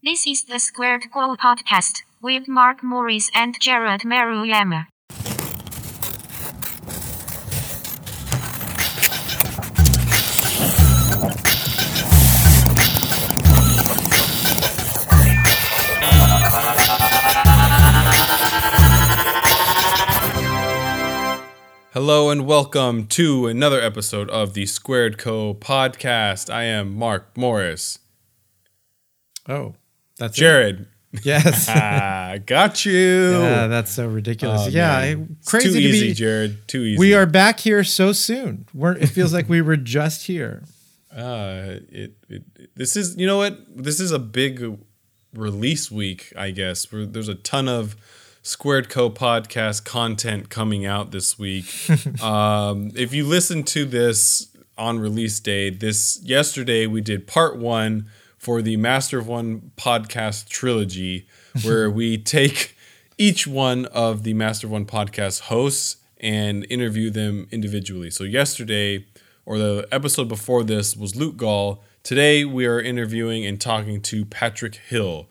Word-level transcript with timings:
This 0.00 0.28
is 0.28 0.44
the 0.44 0.60
Squared 0.60 1.10
Co 1.12 1.34
podcast 1.34 2.02
with 2.22 2.46
Mark 2.46 2.84
Morris 2.84 3.32
and 3.34 3.58
Jared 3.58 4.02
Maruyama. 4.02 4.86
Hello 21.92 22.30
and 22.30 22.46
welcome 22.46 23.08
to 23.08 23.48
another 23.48 23.80
episode 23.80 24.30
of 24.30 24.54
the 24.54 24.66
Squared 24.66 25.18
Co 25.18 25.54
podcast. 25.54 26.54
I 26.54 26.62
am 26.62 26.94
Mark 26.94 27.36
Morris. 27.36 27.98
Oh, 29.48 29.74
that's 30.18 30.36
it? 30.36 30.40
Jared. 30.40 30.86
Yes. 31.22 31.66
ah, 31.70 32.34
got 32.44 32.84
you. 32.84 32.92
yeah, 33.40 33.66
that's 33.66 33.90
so 33.92 34.06
ridiculous. 34.06 34.64
Oh, 34.66 34.68
yeah, 34.68 34.88
man. 34.98 35.28
I- 35.30 35.32
It's 35.38 35.48
crazy 35.50 35.68
too 35.70 35.74
to 35.74 35.80
easy, 35.80 36.06
be. 36.08 36.12
Jared. 36.14 36.68
Too 36.68 36.82
easy. 36.82 36.98
We 36.98 37.14
are 37.14 37.24
back 37.24 37.60
here 37.60 37.82
so 37.82 38.12
soon. 38.12 38.66
We're, 38.74 38.92
it 38.92 39.06
feels 39.06 39.32
like 39.32 39.48
we 39.48 39.62
were 39.62 39.76
just 39.78 40.26
here. 40.26 40.64
Uh, 41.10 41.80
it, 41.88 42.12
it, 42.28 42.42
this 42.76 42.94
is, 42.94 43.16
you 43.16 43.26
know 43.26 43.38
what? 43.38 43.58
This 43.74 43.98
is 43.98 44.12
a 44.12 44.18
big 44.18 44.78
release 45.34 45.90
week, 45.90 46.32
I 46.36 46.50
guess. 46.50 46.92
Where 46.92 47.06
there's 47.06 47.28
a 47.28 47.34
ton 47.34 47.66
of 47.66 47.96
Squared 48.42 48.88
Co 48.90 49.08
podcast 49.10 49.84
content 49.84 50.50
coming 50.50 50.84
out 50.84 51.10
this 51.10 51.38
week. 51.38 51.64
um, 52.22 52.90
if 52.94 53.14
you 53.14 53.24
listen 53.26 53.64
to 53.64 53.86
this 53.86 54.54
on 54.76 54.98
release 55.00 55.40
day, 55.40 55.70
this 55.70 56.20
yesterday 56.22 56.86
we 56.86 57.00
did 57.00 57.26
part 57.26 57.56
one 57.58 58.06
for 58.48 58.62
the 58.62 58.78
Master 58.78 59.18
of 59.18 59.28
One 59.28 59.72
podcast 59.76 60.48
trilogy, 60.48 61.26
where 61.64 61.90
we 61.90 62.16
take 62.16 62.74
each 63.18 63.46
one 63.46 63.84
of 63.84 64.22
the 64.22 64.32
Master 64.32 64.66
of 64.66 64.70
One 64.70 64.86
podcast 64.86 65.40
hosts 65.40 65.98
and 66.16 66.64
interview 66.70 67.10
them 67.10 67.46
individually. 67.50 68.10
So 68.10 68.24
yesterday, 68.24 69.04
or 69.44 69.58
the 69.58 69.86
episode 69.92 70.28
before 70.28 70.64
this, 70.64 70.96
was 70.96 71.14
Luke 71.14 71.36
Gall. 71.36 71.84
Today 72.02 72.46
we 72.46 72.64
are 72.64 72.80
interviewing 72.80 73.44
and 73.44 73.60
talking 73.60 74.00
to 74.00 74.24
Patrick 74.24 74.76
Hill. 74.76 75.28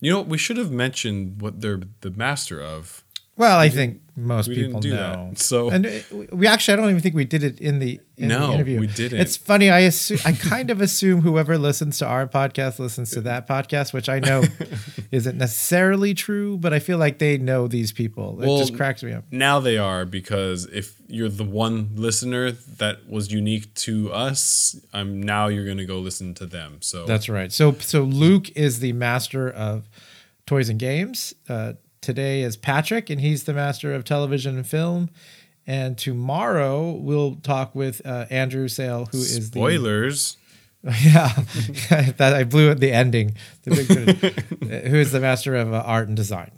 You 0.00 0.10
know, 0.12 0.20
we 0.20 0.36
should 0.36 0.58
have 0.58 0.70
mentioned 0.70 1.40
what 1.40 1.62
they're 1.62 1.80
the 2.02 2.10
master 2.10 2.60
of. 2.60 3.02
Well, 3.36 3.58
I 3.58 3.70
think 3.70 4.00
most 4.14 4.48
we 4.48 4.54
people 4.56 4.80
do 4.80 4.90
that. 4.90 5.16
know. 5.16 5.32
So- 5.36 5.70
and 5.70 5.86
it- 5.86 6.04
we 6.34 6.46
actually, 6.46 6.74
I 6.74 6.76
don't 6.76 6.90
even 6.90 7.00
think 7.00 7.14
we 7.14 7.24
did 7.24 7.42
it 7.42 7.58
in 7.60 7.78
the, 7.78 7.98
in 8.18 8.28
No, 8.28 8.48
the 8.48 8.52
interview. 8.54 8.78
we 8.80 8.86
didn't. 8.86 9.20
It's 9.20 9.38
funny. 9.38 9.70
I 9.70 9.80
assume, 9.80 10.18
I 10.26 10.32
kind 10.32 10.70
of 10.70 10.82
assume 10.82 11.22
whoever 11.22 11.56
listens 11.56 11.96
to 11.98 12.06
our 12.06 12.26
podcast 12.28 12.78
listens 12.78 13.10
to 13.12 13.22
that 13.22 13.48
podcast, 13.48 13.94
which 13.94 14.10
I 14.10 14.18
know 14.18 14.44
isn't 15.10 15.38
necessarily 15.38 16.12
true, 16.12 16.58
but 16.58 16.74
I 16.74 16.78
feel 16.78 16.98
like 16.98 17.18
they 17.20 17.38
know 17.38 17.66
these 17.68 17.90
people. 17.90 18.38
It 18.42 18.46
Well, 18.46 18.58
just 18.58 18.76
cracks 18.76 19.02
me 19.02 19.12
up. 19.12 19.24
Now 19.30 19.60
they 19.60 19.78
are 19.78 20.04
because 20.04 20.66
if 20.66 20.94
you're 21.08 21.30
the 21.30 21.42
one 21.44 21.92
listener 21.94 22.50
that 22.52 23.08
was 23.08 23.32
unique 23.32 23.72
to 23.76 24.12
us, 24.12 24.76
I'm 24.92 25.22
now 25.22 25.48
you're 25.48 25.66
gonna 25.66 25.86
go 25.86 25.98
listen 26.00 26.34
to 26.34 26.44
them. 26.46 26.76
So 26.80 27.06
That's 27.06 27.30
right. 27.30 27.50
So 27.50 27.72
so 27.80 28.02
Luke 28.02 28.50
is 28.54 28.80
the 28.80 28.92
master 28.92 29.48
of 29.50 29.88
toys 30.46 30.68
and 30.68 30.78
games. 30.78 31.34
Uh, 31.48 31.72
today 32.02 32.42
is 32.42 32.58
Patrick, 32.58 33.08
and 33.08 33.20
he's 33.20 33.44
the 33.44 33.54
master 33.54 33.94
of 33.94 34.04
television 34.04 34.56
and 34.56 34.66
film. 34.66 35.08
And 35.66 35.96
tomorrow 35.96 36.90
we'll 36.90 37.36
talk 37.36 37.74
with 37.74 38.02
uh, 38.04 38.26
Andrew 38.28 38.68
Sale, 38.68 39.08
who 39.12 39.18
is 39.18 39.46
spoilers. 39.46 40.36
the 40.82 40.90
yeah 41.04 42.10
that 42.18 42.34
I 42.34 42.44
blew 42.44 42.70
at 42.70 42.80
the 42.80 42.92
ending. 42.92 43.36
The 43.62 43.70
big, 43.70 44.70
who 44.88 44.96
is 44.96 45.12
the 45.12 45.20
master 45.20 45.54
of 45.54 45.72
uh, 45.72 45.82
art 45.86 46.08
and 46.08 46.16
design. 46.16 46.50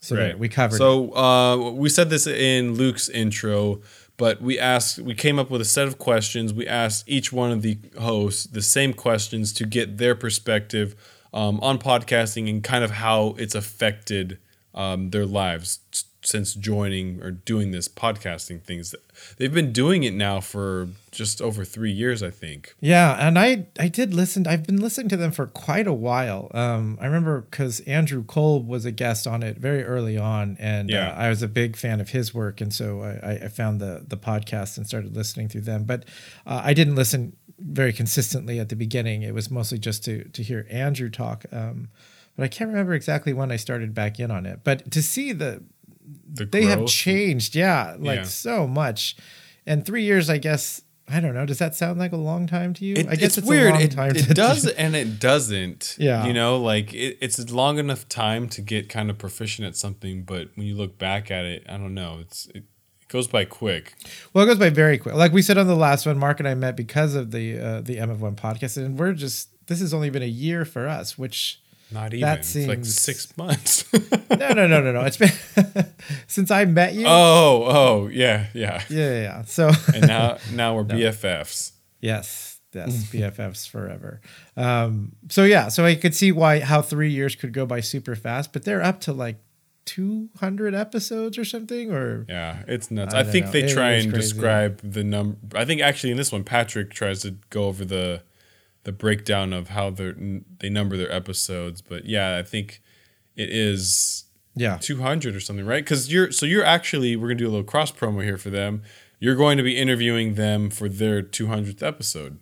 So 0.00 0.16
there, 0.16 0.36
we 0.36 0.48
covered. 0.48 0.76
So 0.76 1.14
uh, 1.14 1.70
we 1.70 1.88
said 1.88 2.10
this 2.10 2.26
in 2.26 2.74
Luke's 2.74 3.08
intro, 3.08 3.82
but 4.16 4.42
we 4.42 4.58
asked, 4.58 4.98
we 4.98 5.14
came 5.14 5.38
up 5.38 5.50
with 5.50 5.60
a 5.60 5.66
set 5.66 5.86
of 5.86 5.98
questions. 5.98 6.52
We 6.52 6.66
asked 6.66 7.04
each 7.06 7.32
one 7.32 7.52
of 7.52 7.62
the 7.62 7.78
hosts 8.00 8.44
the 8.44 8.62
same 8.62 8.94
questions 8.94 9.52
to 9.54 9.66
get 9.66 9.98
their 9.98 10.14
perspective 10.14 10.96
um, 11.32 11.60
on 11.60 11.78
podcasting 11.78 12.48
and 12.48 12.64
kind 12.64 12.82
of 12.82 12.92
how 12.92 13.34
it's 13.38 13.54
affected 13.54 14.38
um, 14.74 15.10
their 15.10 15.26
lives 15.26 15.80
since 16.22 16.52
joining 16.52 17.18
or 17.22 17.30
doing 17.30 17.70
this 17.70 17.88
podcasting 17.88 18.60
things. 18.62 18.94
They've 19.38 19.52
been 19.54 19.72
doing 19.72 20.02
it 20.02 20.12
now 20.12 20.40
for 20.40 20.88
just 21.10 21.40
over 21.40 21.64
three 21.64 21.90
years, 21.90 22.22
I 22.22 22.28
think. 22.28 22.74
Yeah, 22.78 23.16
and 23.26 23.38
I 23.38 23.66
I 23.78 23.88
did 23.88 24.12
listen. 24.12 24.46
I've 24.46 24.66
been 24.66 24.80
listening 24.80 25.08
to 25.08 25.16
them 25.16 25.32
for 25.32 25.46
quite 25.46 25.86
a 25.86 25.94
while. 25.94 26.50
Um, 26.52 26.98
I 27.00 27.06
remember 27.06 27.40
because 27.50 27.80
Andrew 27.80 28.22
Kolb 28.22 28.68
was 28.68 28.84
a 28.84 28.92
guest 28.92 29.26
on 29.26 29.42
it 29.42 29.56
very 29.56 29.82
early 29.82 30.18
on, 30.18 30.58
and 30.60 30.90
Yeah. 30.90 31.10
uh, 31.10 31.14
I 31.14 31.28
was 31.30 31.42
a 31.42 31.48
big 31.48 31.74
fan 31.74 32.00
of 32.02 32.10
his 32.10 32.34
work, 32.34 32.60
and 32.60 32.72
so 32.72 33.02
I, 33.02 33.44
I 33.44 33.48
found 33.48 33.80
the 33.80 34.04
the 34.06 34.18
podcast 34.18 34.76
and 34.76 34.86
started 34.86 35.16
listening 35.16 35.48
through 35.48 35.62
them. 35.62 35.84
But 35.84 36.04
uh, 36.46 36.60
I 36.62 36.74
didn't 36.74 36.96
listen 36.96 37.34
very 37.58 37.92
consistently 37.94 38.58
at 38.60 38.68
the 38.68 38.76
beginning. 38.76 39.22
It 39.22 39.32
was 39.34 39.50
mostly 39.50 39.78
just 39.78 40.04
to 40.04 40.24
to 40.24 40.42
hear 40.42 40.66
Andrew 40.70 41.08
talk. 41.08 41.46
Um, 41.50 41.88
but 42.36 42.44
I 42.44 42.48
can't 42.48 42.68
remember 42.70 42.94
exactly 42.94 43.32
when 43.32 43.50
I 43.52 43.56
started 43.56 43.94
back 43.94 44.18
in 44.20 44.30
on 44.30 44.46
it. 44.46 44.60
But 44.64 44.90
to 44.92 45.02
see 45.02 45.32
the 45.32 45.62
The 46.32 46.44
they 46.46 46.64
have 46.64 46.86
changed, 46.86 47.54
yeah, 47.54 47.96
like 47.98 48.18
Yeah. 48.20 48.24
so 48.24 48.66
much. 48.66 49.16
And 49.66 49.84
three 49.86 50.04
years, 50.04 50.28
I 50.30 50.38
guess. 50.38 50.82
I 51.12 51.18
don't 51.18 51.34
know. 51.34 51.44
Does 51.44 51.58
that 51.58 51.74
sound 51.74 51.98
like 51.98 52.12
a 52.12 52.16
long 52.16 52.46
time 52.46 52.72
to 52.74 52.84
you? 52.84 52.94
It, 52.94 53.08
I 53.08 53.16
guess 53.16 53.36
it's, 53.36 53.44
a 53.44 53.50
weird. 53.50 53.72
long 53.72 53.82
It, 53.82 53.90
time 53.90 54.14
it 54.14 54.26
to- 54.26 54.34
does 54.46 54.64
and 54.68 54.94
it 54.94 55.18
doesn't. 55.18 55.96
Yeah. 55.98 56.24
You 56.24 56.32
know, 56.32 56.56
like 56.60 56.94
it, 56.94 57.18
it's 57.20 57.36
a 57.36 57.52
long 57.52 57.78
enough 57.78 58.08
time 58.08 58.48
to 58.50 58.62
get 58.62 58.88
kind 58.88 59.10
of 59.10 59.18
proficient 59.18 59.66
at 59.66 59.74
something, 59.76 60.22
but 60.22 60.50
when 60.54 60.68
you 60.68 60.76
look 60.76 60.98
back 60.98 61.28
at 61.32 61.44
it, 61.44 61.64
I 61.68 61.78
don't 61.78 61.94
know. 61.94 62.18
It's 62.20 62.46
it, 62.54 62.62
it 63.02 63.08
goes 63.08 63.26
by 63.26 63.44
quick. 63.44 63.94
Well, 64.32 64.44
it 64.44 64.46
goes 64.46 64.58
by 64.60 64.70
very 64.70 64.98
quick. 64.98 65.16
Like 65.16 65.32
we 65.32 65.42
said 65.42 65.58
on 65.58 65.66
the 65.66 65.74
last 65.74 66.06
one, 66.06 66.16
Mark 66.16 66.38
and 66.38 66.48
I 66.48 66.54
met 66.54 66.76
because 66.76 67.16
of 67.16 67.32
the 67.32 67.58
uh, 67.58 67.80
the 67.80 67.98
M 67.98 68.08
of 68.10 68.22
One 68.22 68.36
podcast, 68.36 68.76
and 68.76 68.96
we're 68.96 69.12
just 69.12 69.48
this 69.66 69.80
has 69.80 69.92
only 69.92 70.10
been 70.10 70.22
a 70.22 70.26
year 70.26 70.64
for 70.64 70.86
us. 70.86 71.18
Which 71.18 71.60
Not 71.92 72.14
even. 72.14 72.20
That 72.28 72.38
it's 72.40 72.54
like 72.56 72.84
six 72.84 73.36
months. 73.36 73.84
no, 74.30 74.52
no, 74.52 74.66
no, 74.66 74.80
no, 74.80 74.92
no. 74.92 75.00
It's 75.02 75.16
been 75.16 75.30
since 76.26 76.50
I 76.50 76.64
met 76.64 76.94
you. 76.94 77.04
oh, 77.06 77.64
oh, 77.66 78.08
yeah, 78.08 78.46
yeah. 78.54 78.82
Yeah, 78.88 79.22
yeah. 79.22 79.42
So 79.42 79.70
And 79.94 80.06
now 80.06 80.38
now 80.52 80.76
we're 80.76 80.84
BFFs. 80.84 81.72
yes, 82.00 82.60
yes, 82.72 83.04
BFFs 83.12 83.68
forever. 83.68 84.20
Um, 84.56 85.12
so 85.28 85.44
yeah, 85.44 85.68
so 85.68 85.84
I 85.84 85.94
could 85.96 86.14
see 86.14 86.32
why 86.32 86.60
how 86.60 86.82
three 86.82 87.10
years 87.10 87.34
could 87.34 87.52
go 87.52 87.66
by 87.66 87.80
super 87.80 88.14
fast, 88.14 88.52
but 88.52 88.64
they're 88.64 88.82
up 88.82 89.00
to 89.02 89.12
like 89.12 89.36
two 89.86 90.28
hundred 90.38 90.74
episodes 90.74 91.36
or 91.38 91.44
something, 91.44 91.90
or 91.90 92.24
Yeah, 92.28 92.62
it's 92.68 92.90
nuts. 92.92 93.14
I 93.14 93.20
I, 93.20 93.24
think 93.24 93.46
know. 93.46 93.52
they 93.52 93.62
It 93.64 93.70
try 93.74 93.90
and 93.92 94.12
crazy. 94.12 94.28
describe 94.32 94.80
the 94.82 95.02
number. 95.02 95.38
I 95.56 95.64
think 95.64 95.80
actually 95.80 96.10
in 96.12 96.16
this 96.16 96.30
one, 96.30 96.44
Patrick 96.44 96.90
tries 96.92 97.22
to 97.22 97.32
go 97.50 97.64
over 97.64 97.84
the 97.84 98.22
the 98.84 98.92
breakdown 98.92 99.52
of 99.52 99.68
how 99.68 99.90
they 99.90 100.12
they 100.58 100.68
number 100.68 100.96
their 100.96 101.12
episodes. 101.12 101.82
But 101.82 102.06
yeah, 102.06 102.38
I 102.38 102.42
think 102.42 102.82
it 103.36 103.50
is 103.50 104.24
yeah, 104.54 104.78
200 104.78 105.34
or 105.34 105.40
something, 105.40 105.64
right? 105.64 105.84
Because 105.84 106.12
you're 106.12 106.32
so 106.32 106.46
you're 106.46 106.64
actually 106.64 107.16
we're 107.16 107.28
gonna 107.28 107.38
do 107.38 107.46
a 107.46 107.50
little 107.50 107.64
cross 107.64 107.92
promo 107.92 108.22
here 108.22 108.38
for 108.38 108.50
them. 108.50 108.82
You're 109.18 109.36
going 109.36 109.58
to 109.58 109.62
be 109.62 109.76
interviewing 109.76 110.34
them 110.34 110.70
for 110.70 110.88
their 110.88 111.22
200th 111.22 111.82
episode. 111.82 112.38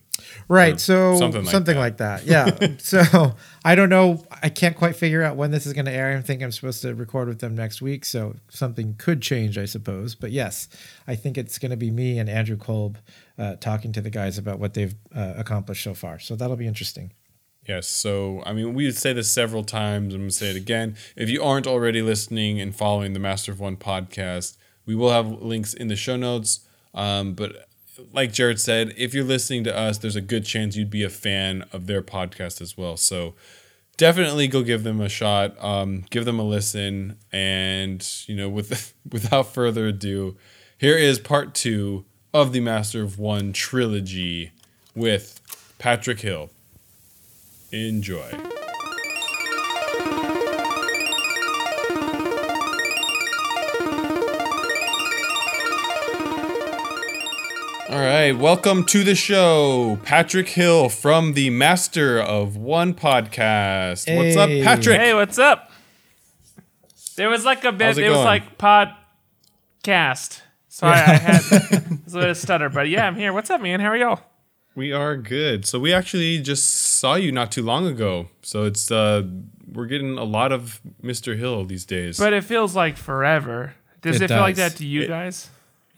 Right. 0.48 0.80
So 0.80 1.16
something 1.16 1.44
something 1.44 1.76
like 1.76 1.88
like 1.88 1.96
that. 1.98 2.26
Yeah. 2.26 2.76
so 2.78 3.34
I 3.64 3.74
don't 3.74 3.88
know. 3.88 4.24
I 4.42 4.48
can't 4.48 4.76
quite 4.76 4.96
figure 4.96 5.22
out 5.22 5.36
when 5.36 5.50
this 5.50 5.66
is 5.66 5.72
going 5.72 5.84
to 5.86 5.92
air. 5.92 6.16
I 6.16 6.20
think 6.20 6.42
I'm 6.42 6.52
supposed 6.52 6.82
to 6.82 6.94
record 6.94 7.28
with 7.28 7.40
them 7.40 7.54
next 7.54 7.82
week. 7.82 8.04
So 8.04 8.36
something 8.48 8.94
could 8.98 9.22
change, 9.22 9.58
I 9.58 9.64
suppose. 9.64 10.14
But 10.14 10.30
yes, 10.30 10.68
I 11.06 11.14
think 11.14 11.38
it's 11.38 11.58
going 11.58 11.70
to 11.70 11.76
be 11.76 11.90
me 11.90 12.18
and 12.18 12.28
Andrew 12.28 12.56
Kolb 12.56 12.98
uh, 13.38 13.56
talking 13.56 13.92
to 13.92 14.00
the 14.00 14.10
guys 14.10 14.38
about 14.38 14.58
what 14.58 14.74
they've 14.74 14.94
uh, 15.14 15.34
accomplished 15.36 15.84
so 15.84 15.94
far. 15.94 16.18
So 16.18 16.36
that'll 16.36 16.56
be 16.56 16.66
interesting. 16.66 17.12
Yes. 17.66 17.86
So, 17.86 18.42
I 18.46 18.54
mean, 18.54 18.72
we 18.72 18.86
would 18.86 18.96
say 18.96 19.12
this 19.12 19.30
several 19.30 19.62
times. 19.62 20.14
I'm 20.14 20.20
going 20.20 20.30
to 20.30 20.34
say 20.34 20.50
it 20.50 20.56
again. 20.56 20.96
If 21.16 21.28
you 21.28 21.42
aren't 21.42 21.66
already 21.66 22.00
listening 22.00 22.60
and 22.60 22.74
following 22.74 23.12
the 23.12 23.20
Master 23.20 23.52
of 23.52 23.60
One 23.60 23.76
podcast, 23.76 24.56
we 24.86 24.94
will 24.94 25.10
have 25.10 25.26
links 25.42 25.74
in 25.74 25.88
the 25.88 25.96
show 25.96 26.16
notes. 26.16 26.60
Um, 26.94 27.34
but 27.34 27.67
like 28.12 28.32
Jared 28.32 28.60
said, 28.60 28.94
if 28.96 29.14
you're 29.14 29.24
listening 29.24 29.64
to 29.64 29.76
us, 29.76 29.98
there's 29.98 30.16
a 30.16 30.20
good 30.20 30.44
chance 30.44 30.76
you'd 30.76 30.90
be 30.90 31.02
a 31.02 31.10
fan 31.10 31.64
of 31.72 31.86
their 31.86 32.02
podcast 32.02 32.60
as 32.60 32.76
well. 32.76 32.96
So, 32.96 33.34
definitely 33.98 34.48
go 34.48 34.62
give 34.62 34.84
them 34.84 35.00
a 35.00 35.08
shot. 35.08 35.62
Um, 35.62 36.04
give 36.08 36.24
them 36.24 36.38
a 36.38 36.44
listen. 36.44 37.18
And, 37.30 38.06
you 38.26 38.36
know, 38.36 38.48
with 38.48 38.94
without 39.12 39.52
further 39.52 39.88
ado, 39.88 40.36
here 40.78 40.96
is 40.96 41.18
part 41.18 41.54
two 41.54 42.06
of 42.32 42.52
the 42.52 42.60
Master 42.60 43.02
of 43.02 43.18
One 43.18 43.52
trilogy 43.52 44.52
with 44.94 45.40
Patrick 45.78 46.20
Hill. 46.20 46.50
Enjoy. 47.70 48.30
All 57.88 57.98
right, 57.98 58.32
welcome 58.32 58.84
to 58.86 59.02
the 59.02 59.14
show, 59.14 59.98
Patrick 60.04 60.48
Hill 60.50 60.90
from 60.90 61.32
the 61.32 61.48
Master 61.48 62.20
of 62.20 62.54
One 62.56 62.92
podcast. 62.92 64.14
What's 64.14 64.36
up, 64.36 64.50
Patrick? 64.50 64.98
Hey, 65.00 65.14
what's 65.14 65.38
up? 65.38 65.70
There 67.16 67.30
was 67.30 67.46
like 67.46 67.64
a 67.64 67.72
bit. 67.72 67.84
How's 67.86 67.98
it 67.98 68.04
It, 68.04 68.08
was 68.10 68.16
going? 68.18 68.26
like 68.26 68.58
podcast. 68.58 70.42
Sorry, 70.68 70.92
I 70.98 71.14
had 71.14 71.40
it 71.50 72.04
was 72.04 72.14
a 72.14 72.18
bit 72.20 72.28
of 72.30 72.36
stutter, 72.36 72.68
but 72.68 72.88
yeah, 72.90 73.06
I'm 73.06 73.16
here. 73.16 73.32
What's 73.32 73.48
up, 73.48 73.62
man? 73.62 73.80
How 73.80 73.86
are 73.88 73.96
y'all? 73.96 74.20
We 74.74 74.92
are 74.92 75.16
good. 75.16 75.64
So 75.64 75.80
we 75.80 75.92
actually 75.92 76.40
just 76.40 76.70
saw 76.70 77.14
you 77.14 77.32
not 77.32 77.50
too 77.50 77.62
long 77.62 77.86
ago. 77.86 78.28
So 78.42 78.64
it's 78.64 78.90
uh 78.90 79.22
we're 79.72 79.86
getting 79.86 80.18
a 80.18 80.24
lot 80.24 80.52
of 80.52 80.80
Mr. 81.02 81.36
Hill 81.38 81.64
these 81.64 81.84
days. 81.86 82.18
But 82.18 82.32
it 82.34 82.44
feels 82.44 82.76
like 82.76 82.96
forever. 82.98 83.74
Does 84.02 84.16
It 84.16 84.22
it, 84.24 84.28
feel 84.28 84.40
like 84.40 84.56
that 84.56 84.76
to 84.76 84.86
you 84.86 85.08
guys? 85.08 85.48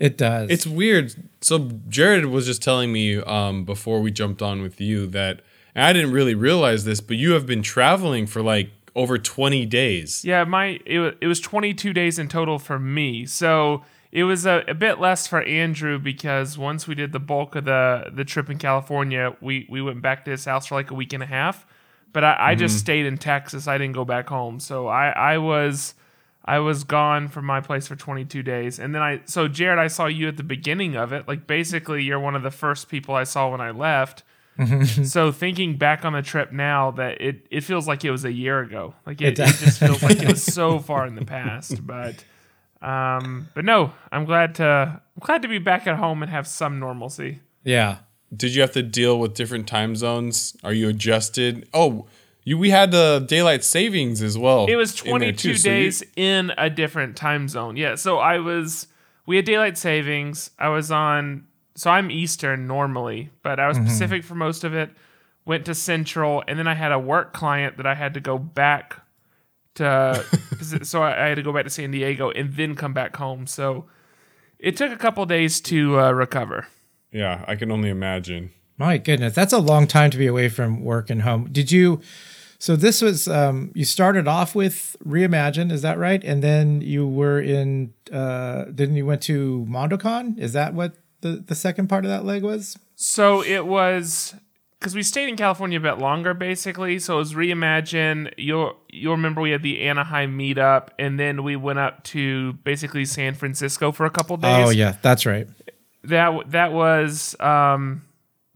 It 0.01 0.17
does. 0.17 0.51
It's 0.51 0.67
weird. 0.67 1.15
So 1.43 1.71
Jared 1.89 2.27
was 2.27 2.47
just 2.47 2.63
telling 2.63 2.93
me 2.93 3.19
um, 3.19 3.65
before 3.65 4.01
we 4.01 4.11
jumped 4.11 4.43
on 4.43 4.63
with 4.63 4.81
you 4.81 5.07
that 5.09 5.43
and 5.75 5.85
I 5.85 5.93
didn't 5.93 6.13
really 6.13 6.35
realize 6.35 6.85
this, 6.85 7.01
but 7.01 7.17
you 7.17 7.33
have 7.33 7.47
been 7.47 7.63
traveling 7.63 8.27
for 8.27 8.43
like 8.43 8.71
over 8.97 9.19
20 9.19 9.67
days. 9.67 10.25
Yeah, 10.25 10.45
my 10.45 10.81
it, 10.85 10.99
wa- 10.99 11.13
it 11.21 11.27
was 11.27 11.41
22 11.41 11.93
days 11.93 12.19
in 12.19 12.29
total 12.29 12.59
for 12.59 12.79
me. 12.79 13.25
So 13.27 13.85
it 14.11 14.25
was 14.25 14.47
a, 14.47 14.65
a 14.67 14.75
bit 14.75 14.99
less 14.99 15.27
for 15.27 15.43
Andrew 15.43 15.99
because 15.99 16.59
once 16.59 16.89
we 16.89 16.95
did 16.95 17.13
the 17.13 17.21
bulk 17.21 17.55
of 17.55 17.65
the 17.67 18.11
the 18.13 18.25
trip 18.25 18.51
in 18.51 18.59
California, 18.59 19.37
we 19.41 19.67
we 19.71 19.81
went 19.81 20.03
back 20.03 20.25
to 20.25 20.31
his 20.33 20.45
house 20.45 20.67
for 20.67 20.75
like 20.75 20.91
a 20.91 20.95
week 20.95 21.13
and 21.13 21.23
a 21.23 21.27
half. 21.27 21.67
But 22.13 22.25
I, 22.25 22.37
I 22.41 22.55
just 22.57 22.79
stayed 22.81 23.07
in 23.07 23.19
Texas. 23.19 23.69
I 23.69 23.79
didn't 23.79 23.95
go 23.95 24.05
back 24.05 24.29
home. 24.29 24.59
So 24.59 24.89
I 24.89 25.11
I 25.11 25.39
was 25.39 25.95
I 26.45 26.59
was 26.59 26.85
gone 26.85 27.29
from 27.29 27.45
my 27.45 27.61
place 27.61 27.87
for 27.87 27.97
22 27.97 28.43
days. 28.43 28.79
And 28.79 28.95
then 28.95 29.03
I 29.03 29.21
so 29.27 29.47
Jared, 29.49 29.79
I 29.79 29.89
saw 29.89 30.07
you 30.07 30.29
at 30.29 30.37
the 30.37 30.43
beginning 30.43 30.97
of 30.97 31.13
it. 31.13 31.29
Like 31.29 31.47
basically 31.47 32.03
you're 32.03 32.21
one 32.21 32.35
of 32.35 32.43
the 32.43 32.51
first 32.51 32.89
people 32.89 33.15
I 33.15 33.25
saw 33.25 33.51
when 33.51 33.61
I 33.61 33.71
left. 33.71 34.23
so 35.05 35.33
thinking 35.33 35.77
back 35.77 36.05
on 36.05 36.13
the 36.13 36.21
trip 36.23 36.53
now 36.53 36.91
that 36.91 37.21
it, 37.21 37.47
it 37.51 37.63
feels 37.65 37.89
like 37.89 38.05
it 38.05 38.11
was 38.11 38.25
a 38.25 38.33
year 38.33 38.61
ago. 38.61 38.95
Like 39.07 39.21
it, 39.21 39.39
It 39.39 39.49
it, 39.49 39.55
just 39.57 39.79
feels 39.79 40.03
like 40.03 40.23
it 40.23 40.29
was 40.29 40.43
so 40.43 40.79
far 40.79 41.07
in 41.07 41.15
the 41.15 41.25
past. 41.25 41.81
But 41.87 42.25
um 42.83 43.49
but 43.55 43.65
no, 43.65 43.93
I'm 44.11 44.25
glad 44.25 44.55
to 44.57 44.65
I'm 44.65 45.21
glad 45.21 45.43
to 45.43 45.49
be 45.49 45.59
back 45.59 45.87
at 45.87 45.97
home 45.97 46.23
and 46.23 46.31
have 46.31 46.47
some 46.47 46.79
normalcy. 46.79 47.41
yeah. 47.65 47.99
Did 48.35 48.55
you 48.55 48.61
have 48.61 48.71
to 48.75 48.83
deal 48.85 49.19
with 49.19 49.35
different 49.35 49.67
time 49.67 49.97
zones? 49.97 50.57
Are 50.63 50.73
you 50.73 50.89
adjusted? 50.89 51.69
Oh, 51.75 52.07
you 52.51 52.59
we 52.59 52.71
had 52.71 52.95
uh, 52.95 53.21
daylight 53.21 53.63
savings 53.65 54.23
as 54.23 54.37
well. 54.37 54.67
It 54.67 54.77
was 54.77 55.01
in 55.03 55.05
there, 55.07 55.33
22 55.33 55.37
too. 55.53 55.55
So 55.57 55.69
you- 55.69 55.75
days 55.75 56.03
in 56.17 56.53
a 56.59 56.69
different 56.71 57.17
time 57.17 57.49
zone. 57.49 57.77
Yeah, 57.77 57.95
so 57.95 58.19
I 58.19 58.39
was 58.39 58.87
we 59.27 59.37
had 59.37 59.45
daylight 59.45 59.79
savings. 59.79 60.51
I 60.59 60.69
was 60.69 60.91
on 60.91 61.47
so 61.77 61.91
I'm 61.91 62.11
Eastern 62.11 62.67
normally, 62.67 63.31
but 63.43 63.59
I 63.61 63.69
was 63.69 63.77
Mm-hmm. 63.79 63.87
Pacific 63.87 64.25
for 64.25 64.35
most 64.35 64.65
of 64.65 64.75
it. 64.75 64.91
Went 65.47 65.65
to 65.67 65.75
Central, 65.75 66.43
and 66.47 66.59
then 66.59 66.69
I 66.69 66.75
had 66.75 66.93
a 66.93 66.99
work 66.99 67.33
client 67.33 67.77
that 67.79 67.87
I 67.87 67.95
had 67.95 68.15
to 68.15 68.21
go 68.21 68.37
back 68.39 68.97
to. 69.77 70.25
so 70.83 71.03
I 71.03 71.25
I 71.25 71.29
had 71.29 71.37
to 71.37 71.43
go 71.43 71.53
back 71.53 71.65
to 71.65 71.71
San 71.71 71.91
Diego 71.91 72.31
and 72.31 72.55
then 72.55 72.75
come 72.75 72.93
back 72.93 73.17
home. 73.17 73.47
So 73.47 73.87
it 74.59 74.77
took 74.77 74.93
a 74.93 74.97
couple 74.97 75.25
days 75.27 75.61
to 75.63 75.99
uh, 75.99 76.11
recover. 76.13 76.67
yeah, 77.13 77.45
I 77.49 77.57
can 77.57 77.71
only 77.73 77.89
imagine. 77.89 78.51
My 78.77 78.99
goodness, 78.99 79.35
that's 79.35 79.53
a 79.53 79.59
long 79.59 79.87
time 79.87 80.11
to 80.11 80.19
be 80.19 80.27
away 80.27 80.49
from 80.49 80.83
work 80.83 81.11
and 81.11 81.23
home. 81.23 81.49
Did 81.51 81.71
you? 81.73 82.01
So 82.61 82.77
this 82.77 83.01
was 83.01 83.27
um, 83.27 83.73
you 83.75 83.87
started 83.87 84.29
off 84.29 84.55
with 84.55 84.95
Reimagine, 85.05 85.73
is 85.73 85.81
that 85.81 85.99
right? 85.99 86.23
And 86.23 86.43
then 86.43 86.83
you 86.83 87.09
were 87.09 87.41
in. 87.41 87.95
Uh, 88.13 88.67
then 88.69 88.95
you 88.95 89.07
went 89.07 89.23
to 89.23 89.67
MondoCon. 89.69 90.39
Is 90.39 90.53
that 90.53 90.75
what 90.75 90.95
the 91.23 91.43
the 91.45 91.55
second 91.55 91.89
part 91.89 92.05
of 92.05 92.11
that 92.11 92.27
leg 92.27 92.43
was? 92.43 92.77
So 92.97 93.43
it 93.43 93.67
was 93.67 94.35
because 94.79 94.95
we 94.95 95.03
stayed 95.03 95.31
in 95.31 95.37
California 95.37 95.79
a 95.79 95.83
bit 95.83 95.99
longer, 95.99 96.35
basically. 96.35 96.99
So 96.99 97.15
it 97.15 97.19
was 97.21 97.33
reimagine. 97.33 98.31
You'll 98.37 98.77
you'll 98.91 99.15
remember 99.15 99.41
we 99.41 99.53
had 99.53 99.63
the 99.63 99.81
Anaheim 99.81 100.39
meetup, 100.39 100.89
and 100.99 101.19
then 101.19 101.43
we 101.43 101.57
went 101.57 101.79
up 101.79 102.05
to 102.05 102.53
basically 102.65 103.07
San 103.07 103.33
Francisco 103.33 103.91
for 103.91 104.05
a 104.05 104.11
couple 104.11 104.37
days. 104.37 104.67
Oh 104.67 104.71
yeah, 104.71 104.97
that's 105.01 105.25
right. 105.25 105.49
that 106.05 106.51
that 106.51 106.73
was 106.75 107.35
um, 107.41 108.03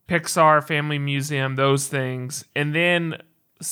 Pixar 0.08 0.62
Family 0.62 0.98
Museum, 0.98 1.56
those 1.56 1.88
things, 1.88 2.44
and 2.54 2.74
then 2.74 3.16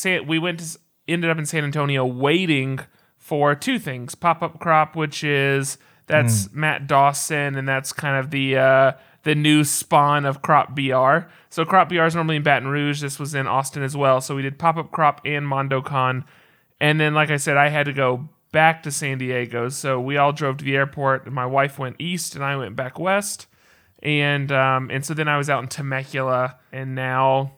we 0.05 0.39
went 0.39 0.61
to 0.61 0.79
ended 1.09 1.31
up 1.31 1.39
in 1.39 1.47
San 1.47 1.65
Antonio 1.65 2.05
waiting 2.05 2.81
for 3.17 3.55
two 3.55 3.79
things: 3.79 4.15
Pop 4.15 4.43
Up 4.43 4.59
Crop, 4.61 4.97
which 4.97 5.25
is 5.25 5.79
that's 6.07 6.53
Matt 6.53 6.87
Dawson, 6.87 7.57
and 7.57 7.69
that's 7.69 7.93
kind 7.93 8.17
of 8.17 8.31
the 8.31 8.57
uh, 8.57 8.93
the 9.23 9.35
new 9.35 9.65
spawn 9.65 10.25
of 10.25 10.43
Crop 10.43 10.75
BR. 10.75 11.29
So 11.49 11.65
Crop 11.65 11.89
BR 11.89 12.03
is 12.03 12.15
normally 12.15 12.37
in 12.37 12.43
Baton 12.43 12.69
Rouge. 12.69 13.01
This 13.01 13.19
was 13.19 13.35
in 13.35 13.47
Austin 13.47 13.83
as 13.83 13.97
well. 13.97 14.21
So 14.21 14.35
we 14.35 14.43
did 14.43 14.59
Pop 14.59 14.77
Up 14.77 14.91
Crop 14.91 15.21
and 15.25 15.47
MondoCon, 15.47 16.25
and 16.81 17.01
then 17.01 17.15
like 17.15 17.31
I 17.31 17.37
said, 17.37 17.57
I 17.57 17.69
had 17.69 17.87
to 17.87 17.93
go 17.93 18.29
back 18.53 18.83
to 18.83 18.91
San 18.91 19.19
Diego. 19.19 19.69
So 19.69 20.01
we 20.01 20.17
all 20.17 20.33
drove 20.33 20.59
to 20.59 20.65
the 20.65 20.77
airport. 20.77 21.25
And 21.27 21.35
my 21.35 21.47
wife 21.47 21.79
went 21.79 21.97
east, 21.99 22.35
and 22.35 22.45
I 22.45 22.57
went 22.57 22.77
back 22.77 22.99
west 22.99 23.47
and 24.03 24.51
um, 24.51 24.91
and 24.91 25.05
so 25.05 25.15
then 25.15 25.29
I 25.29 25.39
was 25.39 25.49
out 25.49 25.63
in 25.63 25.69
Temecula, 25.69 26.59
and 26.73 26.95
now 26.95 27.53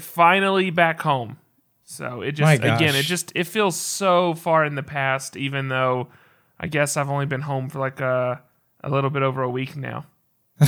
finally 0.00 0.70
back 0.70 1.00
home. 1.00 1.38
So 1.84 2.22
it 2.22 2.32
just 2.32 2.62
again, 2.62 2.94
it 2.94 3.04
just 3.04 3.32
it 3.34 3.44
feels 3.44 3.76
so 3.76 4.34
far 4.34 4.64
in 4.64 4.74
the 4.76 4.82
past, 4.82 5.36
even 5.36 5.68
though 5.68 6.08
I 6.58 6.68
guess 6.68 6.96
I've 6.96 7.10
only 7.10 7.26
been 7.26 7.40
home 7.40 7.68
for 7.68 7.80
like 7.80 8.00
a 8.00 8.40
a 8.82 8.90
little 8.90 9.10
bit 9.10 9.22
over 9.22 9.42
a 9.42 9.50
week 9.50 9.76
now. 9.76 10.06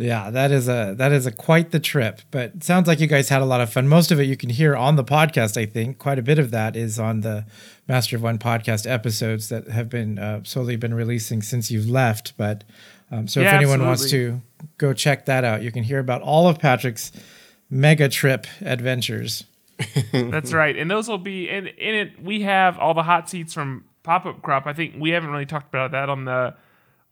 Yeah, 0.00 0.30
that 0.30 0.52
is 0.52 0.68
a 0.68 0.94
that 0.96 1.10
is 1.10 1.26
a 1.26 1.32
quite 1.32 1.72
the 1.72 1.80
trip. 1.80 2.20
But 2.30 2.62
sounds 2.62 2.86
like 2.86 3.00
you 3.00 3.08
guys 3.08 3.28
had 3.30 3.42
a 3.42 3.44
lot 3.44 3.60
of 3.60 3.72
fun. 3.72 3.88
Most 3.88 4.12
of 4.12 4.20
it 4.20 4.24
you 4.24 4.36
can 4.36 4.48
hear 4.48 4.76
on 4.76 4.94
the 4.94 5.02
podcast. 5.02 5.60
I 5.60 5.66
think 5.66 5.98
quite 5.98 6.20
a 6.20 6.22
bit 6.22 6.38
of 6.38 6.52
that 6.52 6.76
is 6.76 7.00
on 7.00 7.22
the 7.22 7.46
Master 7.88 8.14
of 8.14 8.22
One 8.22 8.38
podcast 8.38 8.88
episodes 8.88 9.48
that 9.48 9.66
have 9.66 9.88
been 9.88 10.20
uh, 10.20 10.44
slowly 10.44 10.76
been 10.76 10.94
releasing 10.94 11.42
since 11.42 11.72
you've 11.72 11.90
left. 11.90 12.34
But 12.36 12.62
um, 13.10 13.28
so 13.28 13.40
if 13.40 13.44
Yeah, 13.44 13.56
anyone 13.56 13.84
wants 13.84 14.10
to 14.10 14.40
go 14.76 14.92
check 14.92 15.26
that 15.26 15.44
out, 15.44 15.62
you 15.62 15.72
can 15.72 15.82
hear 15.82 15.98
about 15.98 16.22
all 16.22 16.48
of 16.48 16.58
Patrick's 16.58 17.12
mega 17.70 18.08
trip 18.08 18.46
adventures. 18.60 19.44
That's 20.12 20.52
right, 20.52 20.76
and 20.76 20.90
those 20.90 21.08
will 21.08 21.18
be 21.18 21.48
and 21.48 21.68
in 21.68 21.94
it. 21.94 22.22
We 22.22 22.42
have 22.42 22.78
all 22.78 22.94
the 22.94 23.04
hot 23.04 23.30
seats 23.30 23.54
from 23.54 23.84
Pop 24.02 24.26
Up 24.26 24.42
Crop. 24.42 24.66
I 24.66 24.72
think 24.72 24.94
we 24.98 25.10
haven't 25.10 25.30
really 25.30 25.46
talked 25.46 25.68
about 25.68 25.92
that 25.92 26.08
on 26.08 26.24
the 26.24 26.54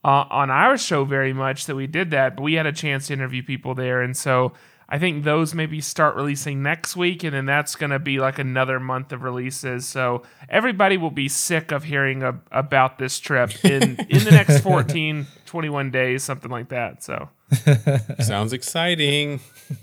uh, 0.05 0.25
on 0.31 0.51
our 0.51 0.77
show 0.77 1.05
very 1.05 1.33
much 1.33 1.67
that 1.67 1.77
we 1.77 1.87
did 1.87 2.11
that, 2.11 2.37
but 2.37 2.43
we 2.43 2.55
had 2.55 2.67
a 2.67 2.73
chance 2.73 3.07
to 3.07 3.13
interview 3.13 3.43
people 3.43 3.75
there, 3.75 4.03
and 4.03 4.17
so 4.17 4.53
I 4.89 4.99
think 4.99 5.25
those 5.25 5.53
maybe 5.53 5.81
start 5.81 6.15
releasing 6.15 6.63
next 6.63 6.97
week, 6.97 7.25
and 7.25 7.35
then 7.35 7.47
that's 7.47 7.75
going 7.75 7.91
to 7.91 7.99
be 7.99 8.19
like 8.21 8.39
another 8.39 8.79
month 8.79 9.13
of 9.13 9.23
releases. 9.23 9.87
So 9.87 10.23
everybody 10.49 10.97
will 10.97 11.11
be 11.11 11.29
sick 11.29 11.73
of 11.73 11.85
hearing 11.85 12.23
a, 12.23 12.39
about 12.53 12.99
this 12.99 13.19
trip 13.19 13.65
in 13.65 13.83
in 14.11 14.25
the 14.25 14.31
next 14.31 14.61
14, 14.61 15.27
21 15.45 15.91
days, 15.91 16.23
something 16.23 16.51
like 16.51 16.69
that. 16.69 17.03
So 17.03 17.29
Sounds 18.21 18.53
exciting. 18.53 19.41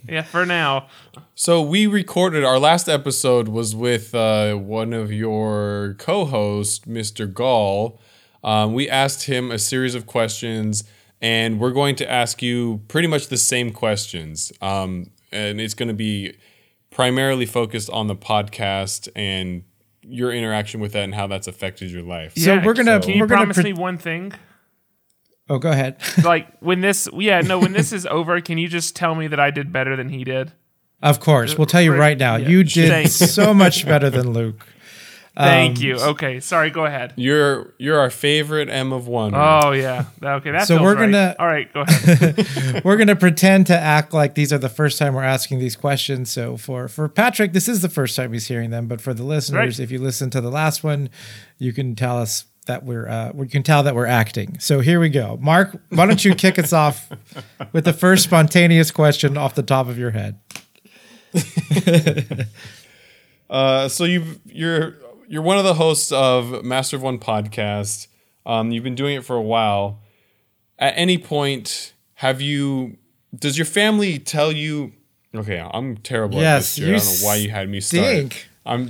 yeah, 0.08 0.22
for 0.22 0.46
now. 0.46 0.88
So 1.36 1.62
we 1.62 1.88
recorded 1.88 2.44
our 2.44 2.60
last 2.60 2.90
episode 2.90 3.48
was 3.48 3.76
with 3.76 4.14
uh, 4.14 4.56
one 4.56 4.94
of 4.94 5.12
your 5.12 5.96
co-hosts, 6.00 6.86
Mr. 6.86 7.32
Gall. 7.32 8.00
Um, 8.44 8.74
we 8.74 8.90
asked 8.90 9.24
him 9.24 9.52
a 9.52 9.60
series 9.60 9.96
of 9.96 10.06
questions, 10.06 10.84
and 11.24 11.60
we're 11.60 11.72
going 11.72 11.96
to 11.96 12.12
ask 12.12 12.44
you 12.44 12.82
pretty 12.90 13.08
much 13.08 13.30
the 13.30 13.38
same 13.38 13.72
questions. 13.72 14.52
Um, 14.62 15.10
and 15.32 15.60
it's 15.60 15.74
going 15.74 15.88
to 15.88 15.96
be 15.96 16.36
primarily 16.92 17.46
focused 17.46 17.90
on 17.90 18.08
the 18.08 18.16
podcast 18.16 19.08
and 19.16 19.64
your 20.02 20.32
interaction 20.34 20.82
with 20.82 20.92
that 20.92 21.04
and 21.04 21.16
how 21.16 21.26
that's 21.26 21.48
affected 21.48 21.90
your 21.90 22.04
life. 22.04 22.34
So 22.36 22.60
we're 22.64 22.74
gonna 22.74 23.00
Can 23.00 23.12
you 23.12 23.22
we're 23.22 23.28
gonna 23.28 23.40
promise 23.40 23.56
pre- 23.58 23.64
me 23.64 23.74
one 23.74 23.98
thing? 23.98 24.34
oh 25.50 25.58
go 25.58 25.72
ahead. 25.72 25.98
like 26.24 26.48
when 26.60 26.82
this 26.82 27.08
yeah 27.14 27.42
no 27.42 27.58
when 27.58 27.72
this 27.72 27.92
is 27.94 28.06
over 28.12 28.40
can 28.42 28.58
you 28.58 28.68
just 28.68 28.96
tell 28.96 29.16
me 29.16 29.28
that 29.28 29.40
i 29.40 29.50
did 29.52 29.74
better 29.74 29.96
than 29.96 30.10
he 30.10 30.24
did 30.24 30.52
of 31.04 31.20
course, 31.20 31.58
we'll 31.58 31.68
tell 31.68 31.82
you 31.82 31.94
right 31.94 32.18
now. 32.18 32.38
Yeah. 32.38 32.48
You 32.48 32.64
did 32.64 32.90
Thank 32.90 33.06
you. 33.08 33.28
so 33.28 33.54
much 33.54 33.86
better 33.86 34.10
than 34.10 34.32
Luke. 34.32 34.66
Thank 35.36 35.78
Um, 35.78 35.84
you 35.84 35.96
okay 36.00 36.40
sorry 36.40 36.70
go 36.70 36.86
ahead 36.86 37.14
You're 37.16 37.74
you're 37.80 38.00
our 38.00 38.10
favorite 38.12 38.70
M 38.70 38.94
of 38.94 39.08
one. 39.08 39.34
oh 39.34 39.72
yeah 39.72 40.06
okay 40.22 40.52
that 40.52 40.68
So 40.68 40.82
we're 40.82 40.96
gonna- 40.96 41.36
all 41.40 41.48
right 41.48 41.72
go 41.74 41.82
ahead 41.82 42.82
we're 42.86 42.98
gonna 42.98 43.16
pretend 43.16 43.68
to 43.68 43.78
act 43.78 44.14
like 44.14 44.36
these 44.36 44.54
are 44.54 44.58
the 44.60 44.70
first 44.70 44.98
time 45.00 45.14
we're 45.16 45.24
asking 45.24 45.60
these 45.60 45.76
questions. 45.76 46.30
So 46.32 46.56
for 46.58 46.88
for 46.88 47.10
Patrick, 47.10 47.54
this 47.54 47.68
is 47.68 47.82
the 47.82 47.90
first 47.90 48.16
time 48.16 48.32
he's 48.34 48.48
hearing 48.48 48.70
them. 48.70 48.88
But 48.88 49.02
for 49.02 49.14
the 49.14 49.24
listeners, 49.24 49.80
Right. 49.80 49.84
if 49.84 49.92
you 49.92 50.00
listen 50.00 50.30
to 50.32 50.42
the 50.42 50.52
last 50.52 50.84
one, 50.84 51.10
you 51.58 51.74
can 51.74 51.96
tell 51.96 52.18
us 52.20 52.46
that 52.68 52.84
we're 52.86 53.08
uh, 53.10 53.32
we 53.34 53.48
can 53.48 53.64
tell 53.64 53.84
that 53.84 53.96
we're 53.96 54.06
acting. 54.06 54.58
So 54.60 54.80
here 54.82 55.00
we 55.00 55.10
go. 55.10 55.38
Mark, 55.42 55.82
why 55.90 56.06
don't 56.06 56.24
you 56.24 56.36
kick 56.36 56.58
us 56.60 56.72
off 56.74 57.10
with 57.74 57.86
the 57.86 57.94
first 57.94 58.24
spontaneous 58.24 58.92
question 58.92 59.36
off 59.38 59.56
the 59.56 59.64
top 59.64 59.88
of 59.88 59.98
your 59.98 60.12
head? 60.12 60.40
Uh, 63.50 63.88
so 63.88 64.04
you 64.06 64.24
you're 64.46 64.96
you're 65.28 65.42
one 65.42 65.58
of 65.58 65.64
the 65.64 65.74
hosts 65.76 66.12
of 66.12 66.64
Master 66.64 66.96
of 66.96 67.02
One 67.04 67.20
podcast. 67.20 68.08
Um, 68.46 68.72
you've 68.72 68.84
been 68.84 68.96
doing 68.96 69.16
it 69.16 69.24
for 69.26 69.36
a 69.36 69.42
while. 69.42 70.00
at 70.80 70.94
any 70.98 71.18
point 71.18 71.94
have 72.16 72.42
you? 72.42 72.98
Does 73.38 73.58
your 73.58 73.66
family 73.66 74.20
tell 74.20 74.52
you? 74.52 74.94
Okay, 75.36 75.60
I'm 75.74 75.98
terrible 75.98 76.40
Yes, 76.40 76.78
at 76.78 76.86
this. 76.86 76.86
Jared. 76.86 76.90
you 76.90 76.96
I 76.96 77.00
don't 77.00 77.22
know 77.22 77.26
why 77.28 77.36
you 77.36 77.50
had 77.50 77.70
me 77.70 77.80
start. 77.80 78.46
I'm. 78.66 78.90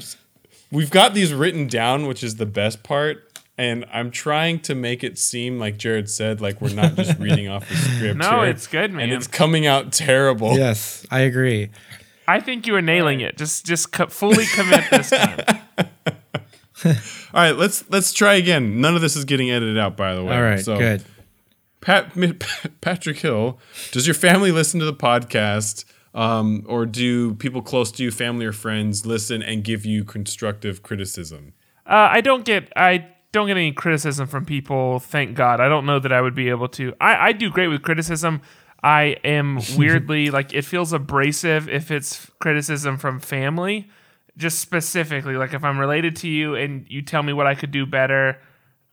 We've 0.72 0.90
got 0.90 1.14
these 1.14 1.34
written 1.34 1.68
down, 1.68 2.08
which 2.08 2.24
is 2.24 2.36
the 2.38 2.46
best 2.48 2.84
part. 2.84 3.30
And 3.56 3.86
I'm 3.94 4.10
trying 4.10 4.60
to 4.62 4.74
make 4.74 5.04
it 5.04 5.20
seem 5.20 5.60
like 5.60 5.78
Jared 5.78 6.10
said, 6.10 6.42
like 6.42 6.60
we're 6.60 6.74
not 6.74 6.96
just 6.96 7.20
reading 7.20 7.48
off 7.48 7.70
the 7.70 7.76
script. 7.76 8.18
No, 8.18 8.42
here. 8.42 8.50
it's 8.50 8.66
good, 8.66 8.92
man. 8.92 9.04
And 9.04 9.14
it's 9.14 9.28
coming 9.28 9.68
out 9.68 9.94
terrible. 9.94 10.58
Yes, 10.58 11.06
I 11.12 11.20
agree. 11.20 11.70
I 12.28 12.40
think 12.40 12.66
you 12.66 12.76
are 12.76 12.82
nailing 12.82 13.22
it. 13.22 13.38
Just 13.38 13.66
just 13.66 13.92
co- 13.92 14.08
fully 14.08 14.46
commit 14.48 14.84
this 14.90 15.12
time. 15.12 15.40
All 16.86 16.94
right, 17.34 17.56
let's 17.56 17.84
let's 17.90 18.14
try 18.14 18.34
again. 18.36 18.82
None 18.82 18.96
of 18.96 19.02
this 19.02 19.16
is 19.16 19.26
getting 19.26 19.50
edited 19.52 19.78
out, 19.78 19.96
by 19.98 20.16
the 20.16 20.24
way. 20.24 20.36
All 20.36 20.42
right, 20.42 20.60
So, 20.60 20.78
good. 20.78 21.04
Pat, 21.82 22.14
Patrick 22.82 23.18
Hill, 23.18 23.60
does 23.92 24.08
your 24.08 24.14
family 24.14 24.52
listen 24.52 24.80
to 24.80 24.86
the 24.86 24.94
podcast? 24.94 25.86
Um, 26.16 26.64
or 26.68 26.86
do 26.86 27.34
people 27.36 27.62
close 27.64 27.92
to 27.94 28.04
you, 28.04 28.12
family 28.12 28.46
or 28.46 28.52
friends, 28.52 29.06
listen 29.06 29.42
and 29.42 29.64
give 29.64 29.84
you 29.84 30.04
constructive 30.04 30.84
criticism? 30.84 31.54
Uh, 31.88 32.08
I 32.12 32.22
don't 32.22 32.46
get 32.46 32.72
I 32.76 33.08
don't 33.32 33.48
get 33.48 33.58
any 33.58 33.72
criticism 33.72 34.28
from 34.28 34.46
people. 34.46 35.00
Thank 35.00 35.36
God. 35.36 35.60
I 35.60 35.68
don't 35.68 35.86
know 35.86 36.00
that 36.00 36.14
I 36.14 36.22
would 36.22 36.36
be 36.36 36.50
able 36.50 36.68
to. 36.70 36.94
I, 37.02 37.30
I 37.30 37.32
do 37.32 37.50
great 37.50 37.68
with 37.68 37.82
criticism. 37.82 38.42
I 38.84 39.18
am 39.24 39.60
weirdly 39.78 40.30
like 40.30 40.54
it 40.54 40.64
feels 40.64 40.94
abrasive 40.94 41.68
if 41.68 41.90
it's 41.90 42.30
criticism 42.40 42.98
from 42.98 43.20
family. 43.20 43.90
Just 44.38 44.60
specifically, 44.60 45.36
like 45.36 45.54
if 45.54 45.64
I'm 45.64 45.78
related 45.80 46.16
to 46.18 46.28
you 46.28 46.56
and 46.56 46.86
you 46.90 47.02
tell 47.04 47.22
me 47.22 47.34
what 47.34 47.46
I 47.46 47.54
could 47.56 47.70
do 47.72 47.86
better, 47.86 48.40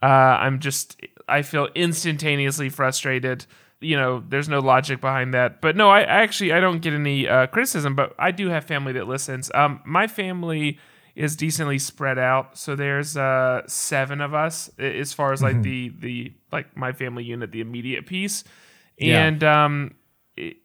uh, 0.03 0.07
I'm 0.07 0.59
just 0.61 1.01
I 1.29 1.43
feel 1.43 1.69
instantaneously 1.75 2.69
frustrated. 2.69 3.47
You 3.81 3.97
know, 3.97 4.23
there's 4.29 4.49
no 4.51 4.59
logic 4.61 5.01
behind 5.01 5.33
that. 5.33 5.63
But 5.63 5.77
no, 5.77 5.89
I, 5.89 6.01
I 6.01 6.21
actually 6.23 6.53
I 6.53 6.61
don't 6.61 6.81
get 6.83 6.93
any 6.93 7.27
uh, 7.27 7.47
criticism. 7.47 7.95
But 7.95 8.15
I 8.19 8.31
do 8.33 8.49
have 8.51 8.65
family 8.65 8.93
that 8.93 9.09
listens. 9.09 9.51
Um, 9.55 9.81
my 9.87 10.07
family 10.07 10.79
is 11.15 11.37
decently 11.37 11.79
spread 11.79 12.19
out. 12.19 12.59
So 12.59 12.77
there's 12.77 13.17
uh 13.17 13.63
seven 13.67 14.21
of 14.21 14.35
us 14.35 14.71
as 14.79 15.15
far 15.15 15.33
as 15.33 15.43
like 15.43 15.63
the 15.63 15.89
the 15.99 16.35
like 16.53 16.77
my 16.77 16.93
family 16.93 17.25
unit, 17.25 17.51
the 17.51 17.63
immediate 17.63 18.05
piece, 18.07 18.45
Yeah. 18.99 19.25
and 19.25 19.43
um, 19.43 19.95
it- 20.37 20.59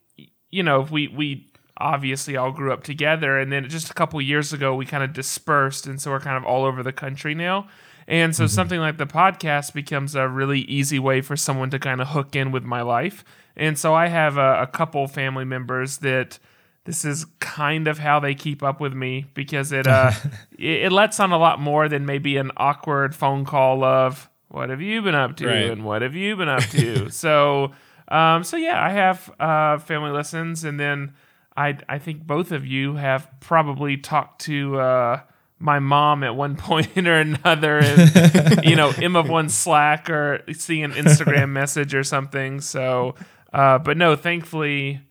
you 0.51 0.63
know 0.63 0.81
if 0.81 0.91
we 0.91 1.07
we 1.07 1.47
obviously 1.77 2.35
all 2.37 2.51
grew 2.51 2.71
up 2.71 2.83
together, 2.83 3.37
and 3.39 3.51
then 3.51 3.67
just 3.69 3.89
a 3.89 3.93
couple 3.93 4.21
years 4.21 4.53
ago 4.53 4.75
we 4.75 4.85
kind 4.85 5.03
of 5.03 5.13
dispersed, 5.13 5.87
and 5.87 6.01
so 6.01 6.11
we're 6.11 6.19
kind 6.19 6.37
of 6.37 6.43
all 6.45 6.65
over 6.65 6.83
the 6.83 6.93
country 6.93 7.35
now. 7.35 7.67
And 8.07 8.35
so 8.35 8.45
something 8.45 8.79
like 8.79 8.97
the 8.97 9.07
podcast 9.07 9.73
becomes 9.73 10.13
a 10.15 10.27
really 10.29 10.59
easy 10.61 10.99
way 10.99 11.21
for 11.21 11.35
someone 11.35 11.71
to 11.71 11.79
kind 11.79 12.01
of 12.01 12.09
hook 12.09 12.35
in 12.35 12.51
with 12.51 12.63
my 12.63 12.83
life. 12.83 13.23
And 13.57 13.79
so 13.79 13.95
I 13.95 14.07
have 14.09 14.37
a, 14.37 14.61
a 14.61 14.67
couple 14.67 15.07
family 15.07 15.43
members 15.45 15.97
that 15.99 16.37
this 16.83 17.03
is 17.03 17.25
kind 17.39 17.87
of 17.87 17.97
how 17.97 18.19
they 18.19 18.35
keep 18.35 18.61
up 18.61 18.79
with 18.79 18.93
me 18.93 19.25
because 19.33 19.71
it 19.71 19.87
uh 19.87 20.11
it, 20.59 20.83
it 20.83 20.91
lets 20.91 21.19
on 21.19 21.31
a 21.31 21.37
lot 21.39 21.59
more 21.59 21.89
than 21.89 22.05
maybe 22.05 22.37
an 22.37 22.51
awkward 22.57 23.15
phone 23.15 23.43
call 23.43 23.83
of 23.83 24.29
what 24.49 24.69
have 24.69 24.81
you 24.83 25.01
been 25.01 25.15
up 25.15 25.35
to 25.37 25.47
Right. 25.47 25.71
and 25.71 25.83
what 25.83 26.03
have 26.03 26.13
you 26.13 26.35
been 26.35 26.47
up 26.49 26.61
to 26.65 27.09
so 27.23 27.71
um 28.07 28.43
so 28.43 28.55
yeah 28.55 28.79
i 28.83 28.91
have 28.91 29.31
uh 29.39 29.79
family 29.79 30.11
lessons 30.11 30.63
and 30.63 30.79
then 30.79 31.15
i 31.55 31.77
i 31.89 31.99
think 31.99 32.25
both 32.25 32.51
of 32.51 32.65
you 32.65 32.95
have 32.95 33.29
probably 33.39 33.97
talked 33.97 34.41
to 34.41 34.79
uh 34.79 35.19
my 35.57 35.79
mom 35.79 36.23
at 36.23 36.35
one 36.35 36.55
point 36.57 36.95
or 36.97 37.15
another 37.15 37.79
and 37.79 38.63
you 38.65 38.75
know 38.75 38.91
M 39.01 39.15
of 39.15 39.29
One 39.29 39.49
slack 39.49 40.09
or 40.09 40.43
see 40.53 40.81
an 40.81 40.91
instagram 40.91 41.49
message 41.61 41.95
or 41.95 42.03
something 42.03 42.61
so 42.61 43.15
uh 43.53 43.79
but 43.79 43.97
no 43.97 44.15
thankfully 44.15 45.01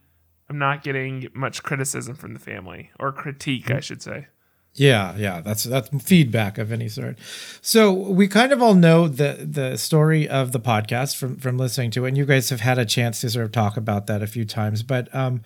I'm 0.48 0.58
not 0.58 0.82
getting 0.82 1.28
much 1.34 1.62
criticism 1.62 2.14
from 2.16 2.34
the 2.34 2.40
family 2.40 2.90
or 3.00 3.12
critique, 3.12 3.70
I 3.70 3.80
should 3.80 4.02
say. 4.02 4.26
Yeah, 4.74 5.14
yeah, 5.16 5.40
that's 5.40 5.64
that's 5.64 5.88
feedback 6.02 6.58
of 6.58 6.72
any 6.72 6.88
sort. 6.88 7.16
So 7.60 7.92
we 7.92 8.26
kind 8.26 8.52
of 8.52 8.60
all 8.60 8.74
know 8.74 9.06
the 9.06 9.46
the 9.48 9.76
story 9.78 10.28
of 10.28 10.50
the 10.50 10.58
podcast 10.58 11.16
from 11.16 11.36
from 11.36 11.58
listening 11.58 11.92
to 11.92 12.04
it, 12.04 12.08
and 12.08 12.16
you 12.16 12.26
guys 12.26 12.50
have 12.50 12.60
had 12.60 12.78
a 12.78 12.84
chance 12.84 13.20
to 13.20 13.30
sort 13.30 13.46
of 13.46 13.52
talk 13.52 13.76
about 13.76 14.08
that 14.08 14.20
a 14.20 14.26
few 14.26 14.44
times. 14.44 14.82
But 14.82 15.14
um, 15.14 15.42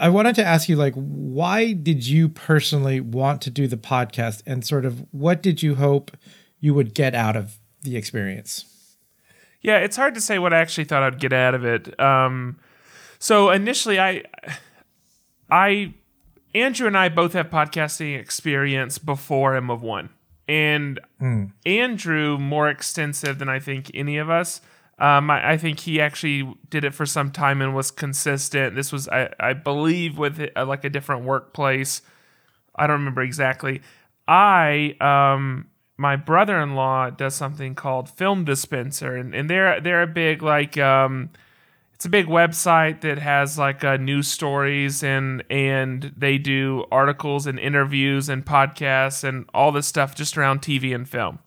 I 0.00 0.08
wanted 0.08 0.34
to 0.36 0.44
ask 0.44 0.68
you, 0.68 0.76
like, 0.76 0.94
why 0.94 1.72
did 1.72 2.06
you 2.06 2.28
personally 2.28 3.00
want 3.00 3.40
to 3.42 3.50
do 3.50 3.66
the 3.66 3.76
podcast, 3.76 4.42
and 4.46 4.64
sort 4.64 4.84
of 4.84 5.04
what 5.12 5.42
did 5.42 5.62
you 5.62 5.74
hope 5.76 6.16
you 6.60 6.74
would 6.74 6.94
get 6.94 7.14
out 7.14 7.36
of 7.36 7.58
the 7.82 7.96
experience? 7.96 8.96
Yeah, 9.60 9.78
it's 9.78 9.96
hard 9.96 10.14
to 10.14 10.20
say 10.20 10.38
what 10.38 10.52
I 10.52 10.60
actually 10.60 10.84
thought 10.84 11.02
I'd 11.02 11.20
get 11.20 11.32
out 11.32 11.54
of 11.54 11.64
it. 11.64 11.98
Um, 12.00 12.58
so 13.18 13.50
initially, 13.50 13.98
I, 13.98 14.22
I, 15.50 15.94
Andrew 16.54 16.86
and 16.86 16.96
I 16.96 17.08
both 17.08 17.32
have 17.32 17.50
podcasting 17.50 18.18
experience 18.18 18.98
before 18.98 19.56
M 19.56 19.70
of 19.70 19.82
One, 19.82 20.10
and 20.48 21.00
Andrew 21.64 22.38
more 22.38 22.68
extensive 22.68 23.38
than 23.38 23.48
I 23.48 23.58
think 23.58 23.90
any 23.94 24.18
of 24.18 24.30
us. 24.30 24.60
Um, 24.98 25.30
I, 25.30 25.52
I 25.52 25.56
think 25.58 25.80
he 25.80 26.00
actually 26.00 26.54
did 26.70 26.84
it 26.84 26.94
for 26.94 27.04
some 27.04 27.30
time 27.30 27.60
and 27.60 27.74
was 27.74 27.90
consistent. 27.90 28.74
This 28.74 28.92
was, 28.92 29.08
I, 29.08 29.28
I 29.38 29.52
believe, 29.52 30.16
with 30.16 30.40
uh, 30.56 30.64
like 30.64 30.84
a 30.84 30.90
different 30.90 31.24
workplace. 31.24 32.00
I 32.74 32.86
don't 32.86 32.98
remember 32.98 33.22
exactly. 33.22 33.82
I 34.28 34.96
um 35.00 35.68
my 35.98 36.16
brother-in-law 36.16 37.10
does 37.10 37.34
something 37.34 37.74
called 37.74 38.10
Film 38.10 38.44
Dispenser 38.44 39.16
and, 39.16 39.34
and 39.34 39.48
they're 39.48 39.80
they're 39.80 40.02
a 40.02 40.06
big 40.06 40.42
like 40.42 40.76
um 40.76 41.30
it's 41.94 42.04
a 42.04 42.10
big 42.10 42.26
website 42.26 43.00
that 43.00 43.18
has 43.18 43.58
like 43.58 43.82
uh, 43.82 43.96
news 43.96 44.28
stories 44.28 45.02
and 45.02 45.42
and 45.48 46.12
they 46.14 46.36
do 46.36 46.84
articles 46.92 47.46
and 47.46 47.58
interviews 47.58 48.28
and 48.28 48.44
podcasts 48.44 49.24
and 49.24 49.48
all 49.54 49.72
this 49.72 49.86
stuff 49.86 50.14
just 50.14 50.36
around 50.36 50.60
TV 50.60 50.94
and 50.94 51.08
film. 51.08 51.38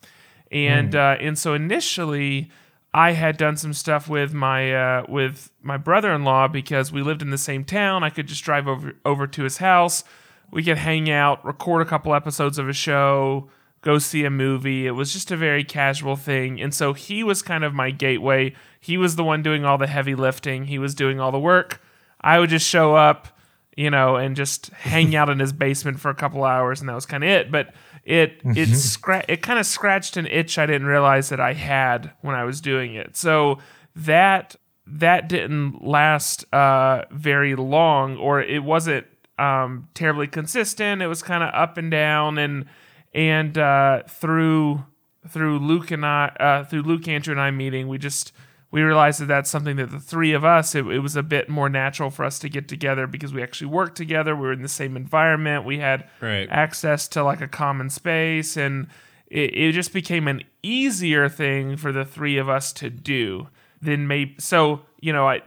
And 0.50 0.96
uh, 0.96 1.16
and 1.20 1.38
so 1.38 1.54
initially 1.54 2.50
I 2.92 3.12
had 3.12 3.36
done 3.36 3.56
some 3.56 3.72
stuff 3.72 4.08
with 4.08 4.34
my 4.34 4.74
uh, 4.74 5.04
with 5.08 5.50
my 5.62 5.76
brother-in-law 5.76 6.48
because 6.48 6.90
we 6.90 7.02
lived 7.02 7.22
in 7.22 7.30
the 7.30 7.38
same 7.38 7.64
town. 7.64 8.02
I 8.02 8.10
could 8.10 8.26
just 8.26 8.44
drive 8.44 8.66
over 8.66 8.94
over 9.04 9.26
to 9.28 9.44
his 9.44 9.58
house. 9.58 10.02
We 10.50 10.64
could 10.64 10.78
hang 10.78 11.08
out, 11.08 11.44
record 11.44 11.82
a 11.82 11.84
couple 11.84 12.12
episodes 12.14 12.58
of 12.58 12.68
a 12.68 12.72
show, 12.72 13.48
go 13.82 13.98
see 13.98 14.24
a 14.24 14.30
movie. 14.30 14.86
It 14.86 14.92
was 14.92 15.12
just 15.12 15.30
a 15.30 15.36
very 15.36 15.62
casual 15.62 16.16
thing. 16.16 16.60
And 16.60 16.74
so 16.74 16.92
he 16.92 17.22
was 17.22 17.42
kind 17.42 17.62
of 17.62 17.72
my 17.72 17.92
gateway. 17.92 18.54
He 18.80 18.96
was 18.96 19.14
the 19.14 19.22
one 19.24 19.42
doing 19.42 19.64
all 19.64 19.78
the 19.78 19.86
heavy 19.86 20.16
lifting. 20.16 20.64
He 20.64 20.78
was 20.78 20.94
doing 20.94 21.20
all 21.20 21.30
the 21.30 21.38
work. 21.38 21.80
I 22.20 22.40
would 22.40 22.50
just 22.50 22.66
show 22.66 22.96
up, 22.96 23.28
you 23.76 23.90
know, 23.90 24.16
and 24.16 24.34
just 24.34 24.70
hang 24.70 25.14
out 25.14 25.28
in 25.28 25.38
his 25.38 25.52
basement 25.52 26.00
for 26.00 26.10
a 26.10 26.14
couple 26.14 26.44
hours, 26.44 26.80
and 26.80 26.88
that 26.88 26.94
was 26.94 27.06
kind 27.06 27.22
of 27.22 27.30
it. 27.30 27.52
But 27.52 27.72
it 28.04 28.40
it 28.44 28.68
scra- 28.70 29.24
it 29.28 29.42
kind 29.42 29.58
of 29.58 29.66
scratched 29.66 30.16
an 30.16 30.26
itch 30.26 30.58
I 30.58 30.66
didn't 30.66 30.86
realize 30.86 31.28
that 31.28 31.40
I 31.40 31.52
had 31.54 32.12
when 32.22 32.34
I 32.34 32.44
was 32.44 32.60
doing 32.60 32.94
it. 32.94 33.16
So 33.16 33.58
that 33.94 34.56
that 34.86 35.28
didn't 35.28 35.84
last 35.84 36.44
uh, 36.52 37.04
very 37.10 37.54
long, 37.54 38.16
or 38.16 38.40
it 38.40 38.64
wasn't 38.64 39.06
um, 39.38 39.88
terribly 39.94 40.26
consistent. 40.26 41.02
It 41.02 41.06
was 41.06 41.22
kind 41.22 41.42
of 41.42 41.50
up 41.54 41.76
and 41.76 41.90
down, 41.90 42.38
and 42.38 42.66
and 43.14 43.56
uh, 43.56 44.02
through 44.08 44.84
through 45.28 45.58
Luke 45.58 45.90
and 45.90 46.04
I, 46.04 46.26
uh, 46.40 46.64
through 46.64 46.82
Luke, 46.82 47.06
Andrew, 47.06 47.32
and 47.32 47.40
I 47.40 47.50
meeting, 47.50 47.88
we 47.88 47.98
just 47.98 48.32
we 48.70 48.82
realized 48.82 49.20
that 49.20 49.26
that's 49.26 49.50
something 49.50 49.76
that 49.76 49.90
the 49.90 49.98
three 49.98 50.32
of 50.32 50.44
us, 50.44 50.74
it, 50.74 50.86
it 50.86 51.00
was 51.00 51.16
a 51.16 51.22
bit 51.22 51.48
more 51.48 51.68
natural 51.68 52.08
for 52.10 52.24
us 52.24 52.38
to 52.38 52.48
get 52.48 52.68
together 52.68 53.06
because 53.06 53.32
we 53.34 53.42
actually 53.42 53.66
worked 53.66 53.96
together. 53.96 54.36
We 54.36 54.42
were 54.42 54.52
in 54.52 54.62
the 54.62 54.68
same 54.68 54.96
environment. 54.96 55.64
We 55.64 55.78
had 55.78 56.08
Right. 56.20 56.48
access 56.50 57.08
to 57.08 57.24
like 57.24 57.40
a 57.40 57.48
common 57.48 57.90
space, 57.90 58.56
and 58.56 58.86
it, 59.26 59.54
it 59.54 59.72
just 59.72 59.92
became 59.92 60.28
an 60.28 60.42
easier 60.62 61.28
thing 61.28 61.76
for 61.76 61.90
the 61.92 62.04
three 62.04 62.36
of 62.38 62.48
us 62.48 62.72
to 62.74 62.90
do 62.90 63.48
than 63.82 64.06
maybe. 64.06 64.36
So 64.38 64.82
you 65.00 65.12
know, 65.12 65.26
I 65.28 65.40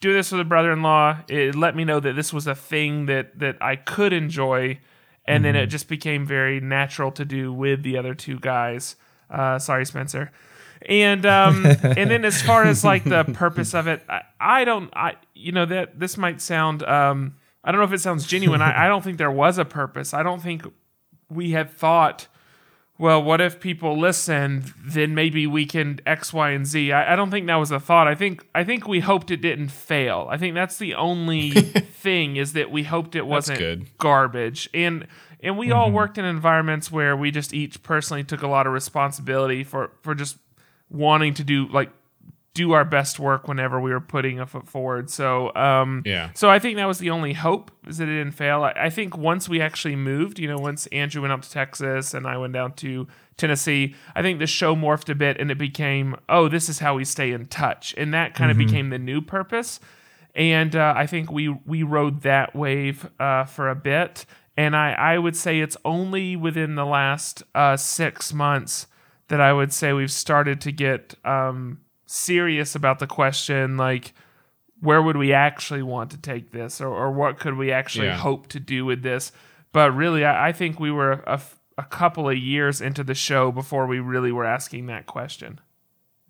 do 0.00 0.12
this 0.12 0.30
with 0.30 0.40
a 0.40 0.44
brother-in-law. 0.44 1.22
It 1.28 1.54
let 1.54 1.74
me 1.74 1.84
know 1.84 1.98
that 2.00 2.14
this 2.14 2.32
was 2.32 2.46
a 2.46 2.54
thing 2.54 3.06
that 3.06 3.38
that 3.38 3.56
I 3.60 3.76
could 3.76 4.12
enjoy, 4.12 4.78
and 5.24 5.44
then 5.44 5.56
it 5.56 5.66
just 5.66 5.88
became 5.88 6.24
very 6.26 6.60
natural 6.60 7.10
to 7.12 7.24
do 7.24 7.52
with 7.52 7.82
the 7.82 7.96
other 7.96 8.14
two 8.14 8.38
guys. 8.38 8.94
Uh, 9.28 9.58
sorry, 9.58 9.84
Spencer. 9.84 10.30
And 10.82 11.24
um, 11.26 11.64
and 11.82 12.10
then 12.10 12.24
as 12.24 12.42
far 12.42 12.64
as 12.64 12.84
like 12.84 13.04
the 13.04 13.24
purpose 13.24 13.74
of 13.74 13.86
it, 13.86 14.02
I, 14.08 14.22
I 14.40 14.64
don't. 14.64 14.90
I 14.94 15.16
you 15.34 15.52
know 15.52 15.66
that 15.66 15.98
this 15.98 16.16
might 16.16 16.40
sound. 16.40 16.82
Um, 16.82 17.36
I 17.64 17.72
don't 17.72 17.80
know 17.80 17.86
if 17.86 17.92
it 17.92 18.00
sounds 18.00 18.26
genuine. 18.26 18.62
I, 18.62 18.86
I 18.86 18.88
don't 18.88 19.02
think 19.02 19.18
there 19.18 19.30
was 19.30 19.58
a 19.58 19.64
purpose. 19.64 20.14
I 20.14 20.22
don't 20.22 20.40
think 20.40 20.64
we 21.28 21.50
had 21.50 21.70
thought 21.70 22.28
well, 22.98 23.22
what 23.22 23.42
if 23.42 23.60
people 23.60 23.98
listen? 23.98 24.72
Then 24.82 25.14
maybe 25.14 25.46
we 25.46 25.66
can 25.66 26.00
X, 26.06 26.32
Y, 26.32 26.50
and 26.50 26.66
Z. 26.66 26.92
I, 26.92 27.12
I 27.12 27.16
don't 27.16 27.30
think 27.30 27.46
that 27.46 27.56
was 27.56 27.70
a 27.70 27.78
thought. 27.78 28.08
I 28.08 28.14
think 28.14 28.46
I 28.54 28.64
think 28.64 28.88
we 28.88 29.00
hoped 29.00 29.30
it 29.30 29.38
didn't 29.38 29.68
fail. 29.68 30.26
I 30.30 30.38
think 30.38 30.54
that's 30.54 30.78
the 30.78 30.94
only 30.94 31.50
thing 31.50 32.36
is 32.36 32.54
that 32.54 32.70
we 32.70 32.84
hoped 32.84 33.14
it 33.14 33.26
wasn't 33.26 33.98
garbage. 33.98 34.70
And 34.72 35.06
and 35.40 35.58
we 35.58 35.70
all 35.72 35.90
worked 35.90 36.16
in 36.16 36.24
environments 36.24 36.90
where 36.90 37.14
we 37.14 37.30
just 37.30 37.52
each 37.52 37.82
personally 37.82 38.24
took 38.24 38.42
a 38.42 38.48
lot 38.48 38.66
of 38.66 38.72
responsibility 38.72 39.62
for 39.62 39.90
for 40.00 40.14
just 40.14 40.38
wanting 40.90 41.34
to 41.34 41.44
do 41.44 41.68
like 41.68 41.90
do 42.56 42.72
our 42.72 42.86
best 42.86 43.18
work 43.18 43.46
whenever 43.48 43.78
we 43.78 43.90
were 43.90 44.00
putting 44.00 44.40
a 44.40 44.46
foot 44.46 44.66
forward. 44.66 45.10
So 45.10 45.54
um, 45.54 46.02
Yeah. 46.06 46.30
So 46.34 46.48
I 46.48 46.58
think 46.58 46.76
that 46.76 46.86
was 46.86 46.98
the 46.98 47.10
only 47.10 47.34
hope 47.34 47.70
is 47.86 47.98
that 47.98 48.08
it 48.08 48.16
didn't 48.16 48.32
fail. 48.32 48.64
I, 48.64 48.72
I 48.76 48.90
think 48.90 49.16
once 49.16 49.46
we 49.46 49.60
actually 49.60 49.94
moved, 49.94 50.38
you 50.38 50.48
know, 50.48 50.56
once 50.56 50.86
Andrew 50.86 51.20
went 51.20 51.32
up 51.32 51.42
to 51.42 51.50
Texas 51.50 52.14
and 52.14 52.26
I 52.26 52.38
went 52.38 52.54
down 52.54 52.72
to 52.76 53.06
Tennessee, 53.36 53.94
I 54.14 54.22
think 54.22 54.38
the 54.38 54.46
show 54.46 54.74
morphed 54.74 55.10
a 55.10 55.14
bit 55.14 55.38
and 55.38 55.50
it 55.50 55.58
became, 55.58 56.16
oh, 56.30 56.48
this 56.48 56.70
is 56.70 56.78
how 56.78 56.94
we 56.94 57.04
stay 57.04 57.32
in 57.32 57.46
touch, 57.46 57.94
and 57.98 58.14
that 58.14 58.34
kind 58.34 58.50
of 58.50 58.56
became 58.56 58.88
the 58.88 58.98
new 58.98 59.20
purpose. 59.20 59.78
And 60.34 60.74
uh, 60.74 60.94
I 60.96 61.06
think 61.06 61.30
we 61.30 61.48
we 61.48 61.82
rode 61.82 62.22
that 62.22 62.56
wave 62.56 63.08
uh, 63.20 63.44
for 63.44 63.68
a 63.68 63.74
bit. 63.74 64.24
And 64.56 64.74
I, 64.74 64.92
I 64.92 65.18
would 65.18 65.36
say 65.36 65.60
it's 65.60 65.76
only 65.84 66.36
within 66.36 66.76
the 66.76 66.86
last 66.86 67.42
uh, 67.54 67.76
six 67.76 68.32
months 68.32 68.86
that 69.28 69.40
I 69.40 69.52
would 69.52 69.72
say 69.72 69.92
we've 69.92 70.10
started 70.10 70.60
to 70.62 70.72
get 70.72 71.14
um, 71.24 71.80
serious 72.06 72.74
about 72.74 72.98
the 72.98 73.06
question 73.06 73.76
like, 73.76 74.12
where 74.80 75.00
would 75.02 75.16
we 75.16 75.32
actually 75.32 75.82
want 75.82 76.10
to 76.10 76.18
take 76.18 76.52
this 76.52 76.80
or, 76.80 76.88
or 76.88 77.10
what 77.10 77.38
could 77.40 77.54
we 77.54 77.72
actually 77.72 78.06
Yeah. 78.08 78.18
hope 78.18 78.46
to 78.48 78.60
do 78.60 78.84
with 78.84 79.02
this? 79.02 79.32
But 79.72 79.90
really, 79.96 80.24
I, 80.24 80.48
I 80.48 80.52
think 80.52 80.78
we 80.78 80.90
were 80.90 81.22
a 81.26 81.82
couple 81.84 82.28
of 82.28 82.36
years 82.38 82.80
into 82.80 83.02
the 83.04 83.14
show 83.14 83.50
before 83.52 83.86
we 83.86 83.98
really 84.00 84.32
were 84.32 84.44
asking 84.44 84.86
that 84.86 85.06
question. 85.06 85.60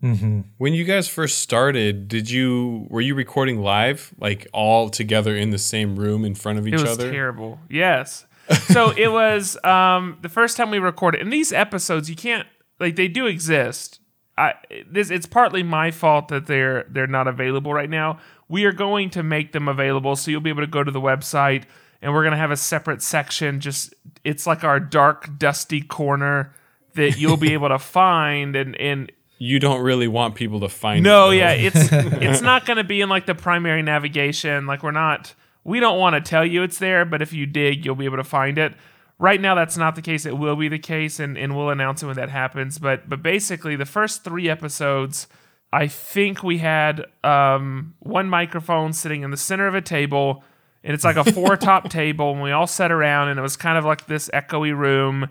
When 0.00 0.72
you 0.74 0.84
guys 0.84 1.08
first 1.08 1.38
started, 1.40 2.06
did 2.06 2.30
you 2.30 2.86
were 2.90 3.00
you 3.00 3.14
recording 3.16 3.60
live, 3.60 4.14
like 4.20 4.46
all 4.52 4.88
together 4.88 5.34
in 5.34 5.50
the 5.50 5.58
same 5.58 5.96
room 5.96 6.24
in 6.24 6.34
front 6.36 6.58
of 6.58 6.66
each 6.68 6.74
It 6.74 6.80
was 6.82 6.90
other? 6.92 7.10
terrible. 7.10 7.58
Yes. 7.68 8.24
So 8.68 8.90
it 8.96 9.08
was 9.10 9.56
um, 9.64 10.18
the 10.22 10.28
first 10.28 10.56
time 10.56 10.70
we 10.70 10.78
recorded. 10.78 11.22
In 11.22 11.30
these 11.30 11.52
episodes, 11.52 12.08
you 12.08 12.14
can't 12.14 12.46
like 12.80 12.96
they 12.96 13.08
do 13.08 13.26
exist. 13.26 14.00
I 14.38 14.54
this 14.90 15.10
it's 15.10 15.26
partly 15.26 15.62
my 15.62 15.90
fault 15.90 16.28
that 16.28 16.46
they're 16.46 16.86
they're 16.90 17.06
not 17.06 17.26
available 17.26 17.72
right 17.72 17.90
now. 17.90 18.18
We 18.48 18.64
are 18.64 18.72
going 18.72 19.10
to 19.10 19.22
make 19.22 19.52
them 19.52 19.66
available, 19.68 20.14
so 20.16 20.30
you'll 20.30 20.40
be 20.40 20.50
able 20.50 20.62
to 20.62 20.66
go 20.66 20.84
to 20.84 20.90
the 20.90 21.00
website, 21.00 21.64
and 22.02 22.12
we're 22.12 22.22
gonna 22.24 22.36
have 22.36 22.50
a 22.50 22.56
separate 22.56 23.02
section. 23.02 23.60
Just 23.60 23.94
it's 24.24 24.46
like 24.46 24.62
our 24.62 24.78
dark, 24.78 25.38
dusty 25.38 25.80
corner 25.80 26.54
that 26.94 27.18
you'll 27.18 27.36
be 27.36 27.52
able 27.54 27.68
to 27.68 27.78
find 27.98 28.54
and 28.56 28.76
and 28.76 29.10
You 29.38 29.58
don't 29.58 29.80
really 29.80 30.08
want 30.08 30.34
people 30.34 30.60
to 30.60 30.68
find. 30.68 31.02
no, 31.02 31.30
it, 31.30 31.38
yeah, 31.38 31.52
it's 31.52 31.88
it's 31.92 32.42
not 32.42 32.66
going 32.66 32.76
to 32.78 32.84
be 32.84 33.00
in 33.00 33.08
like 33.08 33.26
the 33.26 33.34
primary 33.34 33.82
navigation. 33.82 34.66
Like 34.66 34.82
we're 34.82 34.90
not 34.90 35.34
we 35.64 35.80
don't 35.80 35.98
want 35.98 36.14
to 36.14 36.20
tell 36.20 36.44
you 36.44 36.62
it's 36.62 36.78
there, 36.78 37.04
but 37.04 37.22
if 37.22 37.32
you 37.32 37.46
dig, 37.46 37.84
you'll 37.84 37.96
be 37.96 38.04
able 38.04 38.18
to 38.18 38.24
find 38.24 38.58
it. 38.58 38.74
Right 39.18 39.40
now 39.40 39.54
that's 39.54 39.76
not 39.76 39.94
the 39.94 40.02
case. 40.02 40.26
It 40.26 40.36
will 40.36 40.56
be 40.56 40.68
the 40.68 40.78
case 40.78 41.18
and 41.20 41.38
and 41.38 41.56
we'll 41.56 41.70
announce 41.70 42.02
it 42.02 42.06
when 42.06 42.16
that 42.16 42.30
happens, 42.30 42.78
but 42.78 43.08
but 43.08 43.22
basically 43.22 43.76
the 43.76 43.86
first 43.86 44.24
3 44.24 44.48
episodes 44.48 45.26
I 45.72 45.88
think 45.88 46.42
we 46.42 46.58
had 46.58 47.04
um, 47.24 47.94
one 47.98 48.30
microphone 48.30 48.92
sitting 48.92 49.22
in 49.22 49.30
the 49.30 49.36
center 49.36 49.66
of 49.66 49.74
a 49.74 49.82
table 49.82 50.44
and 50.84 50.94
it's 50.94 51.04
like 51.04 51.16
a 51.16 51.32
four 51.32 51.56
top 51.58 51.90
table 51.90 52.32
and 52.32 52.40
we 52.40 52.52
all 52.52 52.66
sat 52.66 52.92
around 52.92 53.28
and 53.28 53.38
it 53.38 53.42
was 53.42 53.56
kind 53.56 53.76
of 53.76 53.84
like 53.84 54.06
this 54.06 54.30
echoey 54.32 54.76
room. 54.76 55.28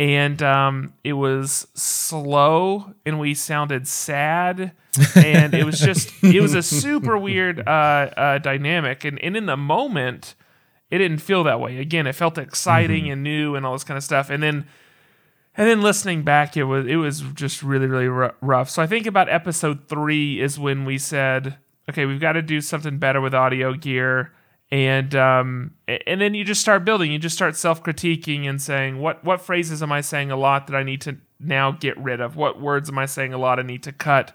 And 0.00 0.40
um, 0.42 0.92
it 1.02 1.14
was 1.14 1.66
slow 1.74 2.94
and 3.04 3.18
we 3.18 3.34
sounded 3.34 3.88
sad 3.88 4.72
and 5.16 5.54
it 5.54 5.64
was 5.64 5.80
just 5.80 6.12
it 6.22 6.40
was 6.40 6.54
a 6.54 6.62
super 6.62 7.18
weird 7.28 7.66
uh, 7.66 7.70
uh, 8.16 8.38
dynamic. 8.38 9.04
And, 9.04 9.18
and 9.22 9.36
in 9.36 9.46
the 9.46 9.56
moment 9.56 10.34
it 10.90 10.98
didn't 10.98 11.18
feel 11.18 11.44
that 11.44 11.60
way. 11.60 11.78
Again 11.78 12.06
it 12.06 12.14
felt 12.14 12.38
exciting 12.38 13.10
and 13.10 13.22
new 13.22 13.54
and 13.54 13.66
all 13.66 13.72
this 13.72 13.84
kind 13.84 13.96
of 13.96 14.04
stuff. 14.04 14.30
And 14.30 14.42
then 14.42 14.66
and 15.56 15.68
then 15.68 15.82
listening 15.82 16.22
back 16.22 16.56
it 16.56 16.64
was 16.64 16.86
it 16.86 16.96
was 16.96 17.20
just 17.34 17.62
really 17.62 17.86
really 17.86 18.08
rough. 18.40 18.70
So 18.70 18.82
i 18.82 18.86
think 18.86 19.06
about 19.06 19.28
episode 19.28 19.88
three 19.88 20.40
is 20.40 20.58
when 20.58 20.84
we 20.84 20.98
said 20.98 21.58
okay 21.88 22.06
we've 22.06 22.20
got 22.20 22.32
to 22.32 22.42
do 22.42 22.60
something 22.60 22.98
better 22.98 23.20
with 23.20 23.34
audio 23.34 23.74
gear. 23.74 24.32
And 24.70 25.14
um 25.14 25.74
and 25.86 26.20
then 26.20 26.34
you 26.34 26.44
just 26.44 26.60
start 26.60 26.84
building. 26.84 27.10
You 27.10 27.18
just 27.18 27.36
start 27.36 27.56
self-critiquing 27.56 28.48
and 28.48 28.60
saying 28.60 28.98
what 28.98 29.24
what 29.24 29.40
phrases 29.40 29.82
am 29.82 29.92
i 29.92 30.00
saying 30.00 30.30
a 30.30 30.36
lot 30.36 30.66
that 30.66 30.76
i 30.76 30.82
need 30.82 31.00
to 31.02 31.16
now 31.40 31.70
get 31.70 31.96
rid 31.98 32.20
of? 32.20 32.36
What 32.36 32.60
words 32.60 32.88
am 32.88 32.98
i 32.98 33.06
saying 33.06 33.32
a 33.32 33.38
lot 33.38 33.58
i 33.58 33.62
need 33.62 33.82
to 33.84 33.92
cut 33.92 34.34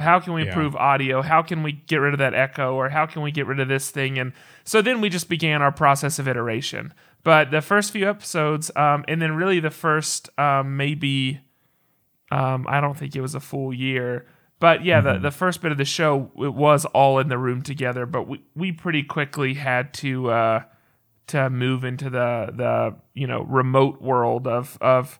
how 0.00 0.18
can 0.20 0.32
we 0.32 0.42
Yeah. 0.42 0.48
improve 0.48 0.74
audio? 0.76 1.22
How 1.22 1.42
can 1.42 1.62
we 1.62 1.72
get 1.72 1.96
rid 1.98 2.12
of 2.12 2.18
that 2.18 2.34
echo? 2.34 2.74
Or 2.74 2.88
how 2.88 3.06
can 3.06 3.22
we 3.22 3.30
get 3.30 3.46
rid 3.46 3.60
of 3.60 3.68
this 3.68 3.90
thing? 3.90 4.18
And 4.18 4.32
so 4.64 4.82
then 4.82 5.00
we 5.00 5.08
just 5.08 5.28
began 5.28 5.62
our 5.62 5.72
process 5.72 6.18
of 6.18 6.26
iteration. 6.28 6.92
But 7.22 7.50
the 7.50 7.60
first 7.60 7.92
few 7.92 8.08
episodes 8.08 8.70
um, 8.76 9.04
and 9.08 9.20
then 9.22 9.36
really 9.36 9.60
the 9.60 9.70
first 9.70 10.28
um, 10.38 10.76
maybe 10.76 11.40
um, 12.32 12.66
i 12.68 12.80
don't 12.80 12.96
think 12.96 13.14
it 13.14 13.20
was 13.20 13.34
a 13.36 13.40
full 13.40 13.72
year 13.72 14.26
but 14.58 14.84
yeah 14.84 15.00
the, 15.00 15.18
the 15.18 15.30
first 15.30 15.62
bit 15.62 15.70
of 15.70 15.78
the 15.78 15.84
show 15.84 16.30
it 16.38 16.54
was 16.54 16.84
all 16.86 17.20
in 17.20 17.28
the 17.28 17.38
room 17.38 17.62
together 17.62 18.04
but 18.04 18.26
we, 18.26 18.42
we 18.56 18.72
pretty 18.72 19.02
quickly 19.04 19.54
had 19.54 19.94
to 19.94 20.28
uh, 20.30 20.62
to 21.28 21.48
move 21.50 21.84
into 21.84 22.10
the 22.10 22.50
the 22.52 22.94
you 23.14 23.26
know 23.28 23.42
remote 23.42 24.00
world 24.02 24.46
of 24.48 24.76
of 24.80 25.18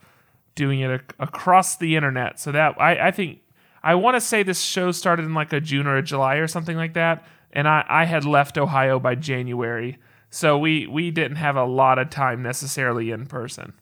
doing 0.57 0.81
it 0.81 0.91
ac- 0.91 1.03
across 1.21 1.77
the 1.77 1.95
internet. 1.97 2.41
So 2.41 2.51
that 2.53 2.81
I, 2.81 3.09
I 3.09 3.11
think 3.11 3.41
I 3.87 3.95
want 3.95 4.17
to 4.17 4.21
say 4.21 4.43
this 4.43 4.61
show 4.61 4.91
started 4.91 5.27
in 5.27 5.35
like 5.35 5.53
a 5.53 5.61
June 5.61 5.87
or 5.87 5.97
a 5.97 6.03
July 6.03 6.37
or 6.37 6.49
something 6.49 6.77
like 6.77 6.95
that, 6.95 7.25
and 7.53 7.69
I, 7.69 7.85
I 7.89 8.05
had 8.05 8.25
left 8.25 8.59
Ohio 8.59 8.99
by 8.99 9.15
January, 9.15 9.99
so 10.29 10.59
we 10.59 10.89
we 10.89 11.13
didn't 11.13 11.37
have 11.37 11.55
a 11.55 11.65
lot 11.65 12.01
of 12.01 12.11
time 12.11 12.43
necessarily 12.43 13.13
in 13.13 13.27
person. 13.27 13.75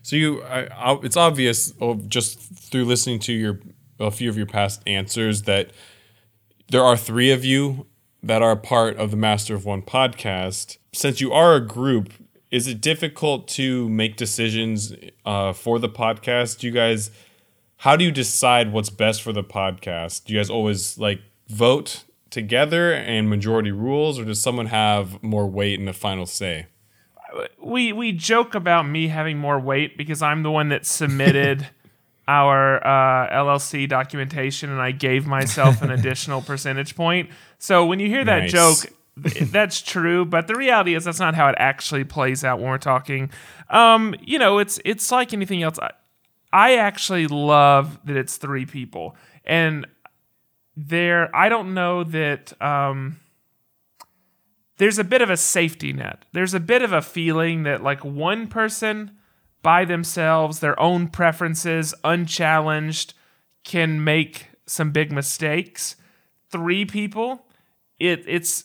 So 0.00 0.16
you, 0.16 0.42
I, 0.44 0.64
I, 0.64 0.98
it's 1.02 1.18
obvious 1.18 1.74
oh, 1.78 1.96
just 2.08 2.38
through 2.38 2.86
listening 2.86 3.18
to 3.20 3.34
your 3.34 3.60
a 4.00 4.10
few 4.10 4.30
of 4.30 4.36
your 4.38 4.46
past 4.46 4.82
answers 4.86 5.42
that 5.42 5.72
there 6.70 6.82
are 6.82 6.96
three 6.96 7.30
of 7.30 7.44
you 7.44 7.86
that 8.22 8.40
are 8.40 8.56
part 8.56 8.96
of 8.96 9.10
the 9.10 9.16
Master 9.18 9.54
of 9.54 9.66
One 9.66 9.82
podcast. 9.82 10.78
Since 10.94 11.20
you 11.20 11.32
are 11.34 11.54
a 11.54 11.60
group, 11.60 12.10
is 12.50 12.66
it 12.66 12.80
difficult 12.80 13.46
to 13.48 13.90
make 13.90 14.16
decisions 14.16 14.94
uh, 15.26 15.52
for 15.52 15.78
the 15.78 15.90
podcast? 15.90 16.60
Do 16.60 16.66
you 16.66 16.72
guys, 16.72 17.10
how 17.78 17.96
do 17.96 18.04
you 18.04 18.10
decide 18.12 18.72
what's 18.72 18.90
best 18.90 19.22
for 19.22 19.32
the 19.32 19.44
podcast? 19.44 20.24
Do 20.24 20.32
you 20.32 20.38
guys 20.38 20.50
always 20.50 20.98
like 20.98 21.20
vote 21.48 22.04
together 22.30 22.92
and 22.92 23.28
majority 23.30 23.70
rules, 23.72 24.18
or 24.18 24.24
does 24.24 24.40
someone 24.40 24.66
have 24.66 25.22
more 25.22 25.46
weight 25.46 25.78
in 25.78 25.86
the 25.86 25.92
final 25.92 26.26
say? 26.26 26.66
we 27.60 27.92
we 27.92 28.12
joke 28.12 28.54
about 28.54 28.86
me 28.86 29.08
having 29.08 29.36
more 29.38 29.58
weight 29.58 29.96
because 29.96 30.22
I'm 30.22 30.42
the 30.44 30.50
one 30.52 30.68
that 30.68 30.86
submitted 30.86 31.68
our 32.28 32.76
uh, 32.86 33.28
LLC 33.30 33.88
documentation 33.88 34.70
and 34.70 34.80
I 34.80 34.92
gave 34.92 35.26
myself 35.26 35.82
an 35.82 35.90
additional 35.90 36.40
percentage 36.50 36.94
point. 36.94 37.30
So 37.58 37.84
when 37.86 37.98
you 37.98 38.06
hear 38.08 38.24
that 38.24 38.42
Nice. 38.42 38.52
joke, 38.52 38.92
that's 39.16 39.82
true, 39.82 40.24
but 40.24 40.46
the 40.46 40.54
reality 40.54 40.94
is 40.94 41.04
that's 41.04 41.18
not 41.20 41.34
how 41.34 41.48
it 41.48 41.54
actually 41.58 42.04
plays 42.04 42.44
out 42.44 42.60
when 42.60 42.68
we're 42.68 42.78
talking. 42.78 43.30
Um, 43.68 44.14
you 44.20 44.38
know, 44.38 44.58
it's 44.58 44.78
it's 44.84 45.10
like 45.10 45.32
anything 45.32 45.62
else. 45.62 45.78
I, 46.54 46.76
actually 46.76 47.26
love 47.26 47.98
that 48.06 48.16
it's 48.16 48.36
three 48.36 48.64
people, 48.64 49.16
and 49.44 49.86
there 50.76 51.34
I 51.34 51.48
don't 51.48 51.74
know 51.74 52.04
that. 52.04 52.60
Um, 52.62 53.20
there's 54.76 54.98
a 54.98 55.04
bit 55.04 55.22
of 55.22 55.30
a 55.30 55.36
safety 55.36 55.92
net. 55.92 56.24
There's 56.32 56.54
a 56.54 56.60
bit 56.60 56.82
of 56.82 56.92
a 56.92 57.00
feeling 57.00 57.62
that 57.62 57.82
like 57.82 58.04
one 58.04 58.48
person 58.48 59.12
by 59.62 59.84
themselves, 59.84 60.60
their 60.60 60.78
own 60.80 61.08
preferences, 61.08 61.94
unchallenged, 62.02 63.14
can 63.62 64.02
make 64.02 64.48
some 64.66 64.90
big 64.90 65.12
mistakes. 65.12 65.96
Three 66.50 66.84
people, 66.84 67.46
it 67.98 68.24
it's 68.26 68.64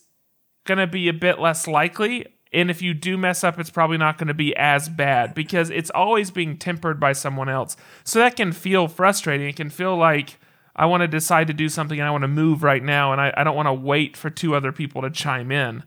gonna 0.65 0.88
be 0.88 1.08
a 1.08 1.13
bit 1.13 1.39
less 1.39 1.67
likely. 1.67 2.25
And 2.52 2.72
if 2.72 2.82
you 2.82 2.94
do 2.94 3.18
mess 3.18 3.44
up, 3.44 3.60
it's 3.60 3.70
probably 3.70 3.98
not 3.98 4.18
going 4.18 4.28
to 4.28 4.34
be 4.34 4.56
as 4.56 4.90
bad 4.90 5.36
because 5.36 5.70
it's 5.70 5.92
always 5.92 6.32
being 6.32 6.58
tempered 6.58 7.00
by 7.00 7.14
someone 7.14 7.48
else. 7.48 7.78
So 8.04 8.20
that 8.20 8.36
can 8.36 8.52
feel 8.52 8.88
frustrating. 8.88 9.48
It 9.48 9.56
can 9.56 9.70
feel 9.70 9.96
like 9.96 10.40
I 10.76 10.86
want 10.88 11.02
to 11.02 11.08
decide 11.08 11.48
to 11.48 11.54
do 11.54 11.70
something 11.70 12.00
and 12.00 12.08
I 12.08 12.12
want 12.12 12.24
to 12.24 12.28
move 12.28 12.64
right 12.64 12.84
now 12.84 13.12
and 13.12 13.22
I, 13.22 13.34
I 13.38 13.44
don't 13.44 13.56
want 13.56 13.68
to 13.68 13.74
wait 13.74 14.18
for 14.18 14.30
two 14.30 14.56
other 14.56 14.72
people 14.72 15.04
to 15.04 15.12
chime 15.12 15.52
in. 15.52 15.84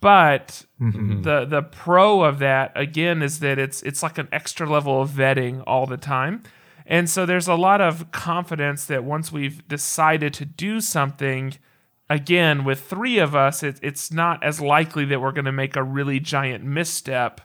But 0.00 0.66
mm-hmm. 0.80 1.22
the 1.22 1.46
the 1.46 1.62
pro 1.62 2.22
of 2.22 2.38
that 2.40 2.72
again 2.74 3.22
is 3.22 3.40
that 3.40 3.58
it's 3.58 3.82
it's 3.82 4.02
like 4.02 4.18
an 4.18 4.28
extra 4.30 4.68
level 4.68 5.00
of 5.00 5.10
vetting 5.10 5.64
all 5.66 5.86
the 5.86 5.96
time. 5.96 6.42
And 6.84 7.08
so 7.10 7.26
there's 7.26 7.48
a 7.48 7.54
lot 7.54 7.80
of 7.80 8.12
confidence 8.12 8.84
that 8.84 9.02
once 9.02 9.32
we've 9.32 9.66
decided 9.66 10.34
to 10.34 10.44
do 10.44 10.80
something, 10.80 11.54
again, 12.08 12.64
with 12.64 12.80
three 12.80 13.18
of 13.18 13.34
us, 13.34 13.62
it, 13.62 13.78
it's 13.82 14.10
not 14.12 14.42
as 14.44 14.60
likely 14.60 15.04
that 15.06 15.20
we're 15.20 15.32
going 15.32 15.44
to 15.46 15.52
make 15.52 15.76
a 15.76 15.82
really 15.82 16.20
giant 16.20 16.64
misstep, 16.64 17.40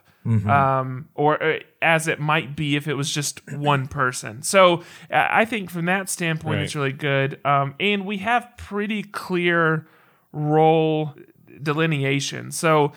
um, 0.48 1.08
or 1.14 1.42
uh, 1.42 1.58
as 1.80 2.06
it 2.06 2.20
might 2.20 2.54
be 2.54 2.76
if 2.76 2.86
it 2.86 2.94
was 2.94 3.12
just 3.12 3.40
one 3.52 3.88
person. 3.88 4.40
So 4.42 4.82
uh, 5.10 5.26
I 5.30 5.44
think 5.44 5.68
from 5.70 5.86
that 5.86 6.08
standpoint, 6.08 6.60
it's 6.64 6.76
really 6.76 6.92
good. 6.92 7.44
Um, 7.44 7.74
and 7.80 8.06
we 8.06 8.18
have 8.18 8.48
pretty 8.56 9.02
clear 9.02 9.86
role 10.32 11.14
delineation. 11.60 12.52
So 12.52 12.92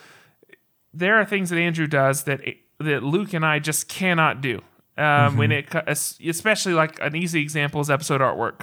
there 0.93 1.15
are 1.19 1.25
things 1.25 1.49
that 1.49 1.57
Andrew 1.57 1.87
does 1.87 2.23
that 2.25 2.41
that 2.79 3.03
Luke 3.03 3.33
and 3.33 3.45
I 3.45 3.57
just 3.59 3.87
cannot 3.87 4.41
do. 4.41 4.61
Um, 4.97 5.35
When 5.37 5.51
it, 5.51 5.73
especially 6.25 6.73
like 6.73 6.99
an 7.01 7.15
easy 7.15 7.41
example 7.41 7.81
is 7.81 7.89
episode 7.89 8.21
artwork. 8.21 8.61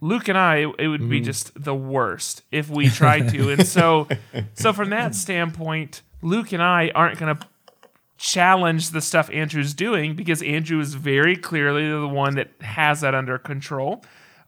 Luke 0.00 0.28
and 0.28 0.38
I, 0.38 0.64
it 0.78 0.88
would 0.88 1.08
be 1.08 1.20
just 1.20 1.62
the 1.62 1.74
worst 1.74 2.42
if 2.50 2.70
we 2.70 2.88
tried 2.88 3.28
to. 3.30 3.50
and 3.50 3.66
so, 3.66 4.08
so 4.54 4.72
from 4.72 4.90
that 4.90 5.14
standpoint, 5.14 6.02
Luke 6.22 6.52
and 6.52 6.62
I 6.62 6.90
aren't 6.94 7.18
going 7.18 7.36
to 7.36 7.46
challenge 8.16 8.90
the 8.90 9.00
stuff 9.00 9.30
Andrew's 9.30 9.72
doing 9.74 10.14
because 10.14 10.42
Andrew 10.42 10.80
is 10.80 10.94
very 10.94 11.36
clearly 11.36 11.88
the 11.88 12.06
one 12.08 12.34
that 12.34 12.50
has 12.60 13.00
that 13.00 13.14
under 13.14 13.38
control. 13.38 14.04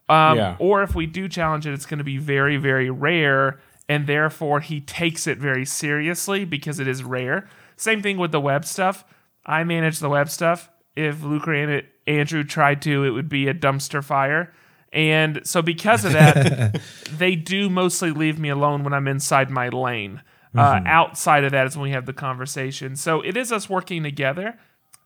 Um, 0.09 0.37
Yeah. 0.37 0.55
Or 0.59 0.83
if 0.83 0.95
we 0.95 1.05
do 1.05 1.27
challenge 1.27 1.65
it, 1.65 1.73
it's 1.73 1.85
going 1.85 1.97
to 1.97 2.03
be 2.03 2.17
very, 2.17 2.57
very 2.57 2.89
rare, 2.89 3.59
and 3.89 4.05
therefore 4.07 4.59
he 4.59 4.81
takes 4.81 5.27
it 5.27 5.37
very 5.37 5.65
seriously 5.65 6.45
because 6.45 6.79
it 6.79 6.87
is 6.87 7.03
rare. 7.03 7.49
Same 7.75 8.01
thing 8.01 8.17
with 8.17 8.31
the 8.31 8.39
web 8.41 8.65
stuff. 8.65 9.05
I 9.45 9.63
manage 9.63 9.99
the 9.99 10.09
web 10.09 10.29
stuff. 10.29 10.69
If 10.95 11.23
Luke 11.23 11.47
or 11.47 11.81
Andrew 12.05 12.43
tried 12.43 12.81
to, 12.83 13.03
it 13.03 13.09
would 13.09 13.29
be 13.29 13.47
a 13.47 13.53
dumpster 13.53 14.03
fire. 14.03 14.53
And 14.93 15.41
so, 15.45 15.61
because 15.63 16.05
of 16.05 16.13
that, 16.13 16.79
they 17.11 17.35
do 17.35 17.69
mostly 17.69 18.11
leave 18.11 18.39
me 18.39 18.49
alone 18.49 18.83
when 18.83 18.93
I'm 18.93 19.07
inside 19.07 19.49
my 19.49 19.69
lane. 19.69 20.21
Uh, 20.55 20.81
outside 20.85 21.43
of 21.43 21.51
that 21.51 21.65
is 21.65 21.75
when 21.75 21.85
we 21.85 21.91
have 21.91 22.05
the 22.05 22.13
conversation. 22.13 22.95
So, 22.95 23.21
it 23.21 23.35
is 23.35 23.51
us 23.51 23.67
working 23.67 24.03
together. 24.03 24.59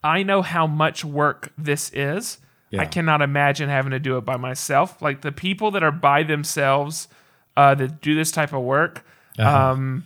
I 0.04 0.24
know 0.24 0.42
how 0.42 0.68
much 0.68 1.06
work 1.06 1.54
this 1.58 1.90
is. 1.94 2.40
I 2.78 2.86
cannot 2.86 3.22
imagine 3.22 3.70
having 3.70 3.92
to 3.92 4.00
do 4.00 4.18
it 4.18 4.26
by 4.26 4.36
myself. 4.36 5.02
Like 5.02 5.22
the 5.22 5.32
people 5.32 5.72
that 5.72 5.84
are 5.84 5.92
by 5.92 6.24
themselves 6.24 7.08
uh, 7.56 7.74
that 7.76 8.02
do 8.02 8.14
this 8.14 8.32
type 8.32 8.52
of 8.52 8.62
work, 8.62 9.06
um, 9.40 10.06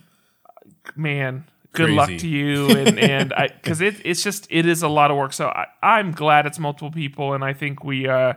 man, 0.94 1.44
good 1.72 1.90
luck 1.90 2.08
to 2.08 2.28
you. 2.28 2.70
And 2.70 2.98
and 3.00 3.32
I 3.32 3.48
because 3.48 3.80
it 3.80 3.96
it's 4.04 4.22
just 4.22 4.46
it 4.48 4.64
is 4.64 4.82
a 4.82 4.88
lot 4.88 5.10
of 5.10 5.16
work. 5.16 5.32
So 5.32 5.48
I, 5.48 5.66
I'm 5.82 6.12
glad 6.12 6.46
it's 6.46 6.60
multiple 6.60 6.92
people, 6.92 7.34
and 7.34 7.44
I 7.44 7.52
think 7.52 7.82
we 7.82 8.08
uh, 8.08 8.34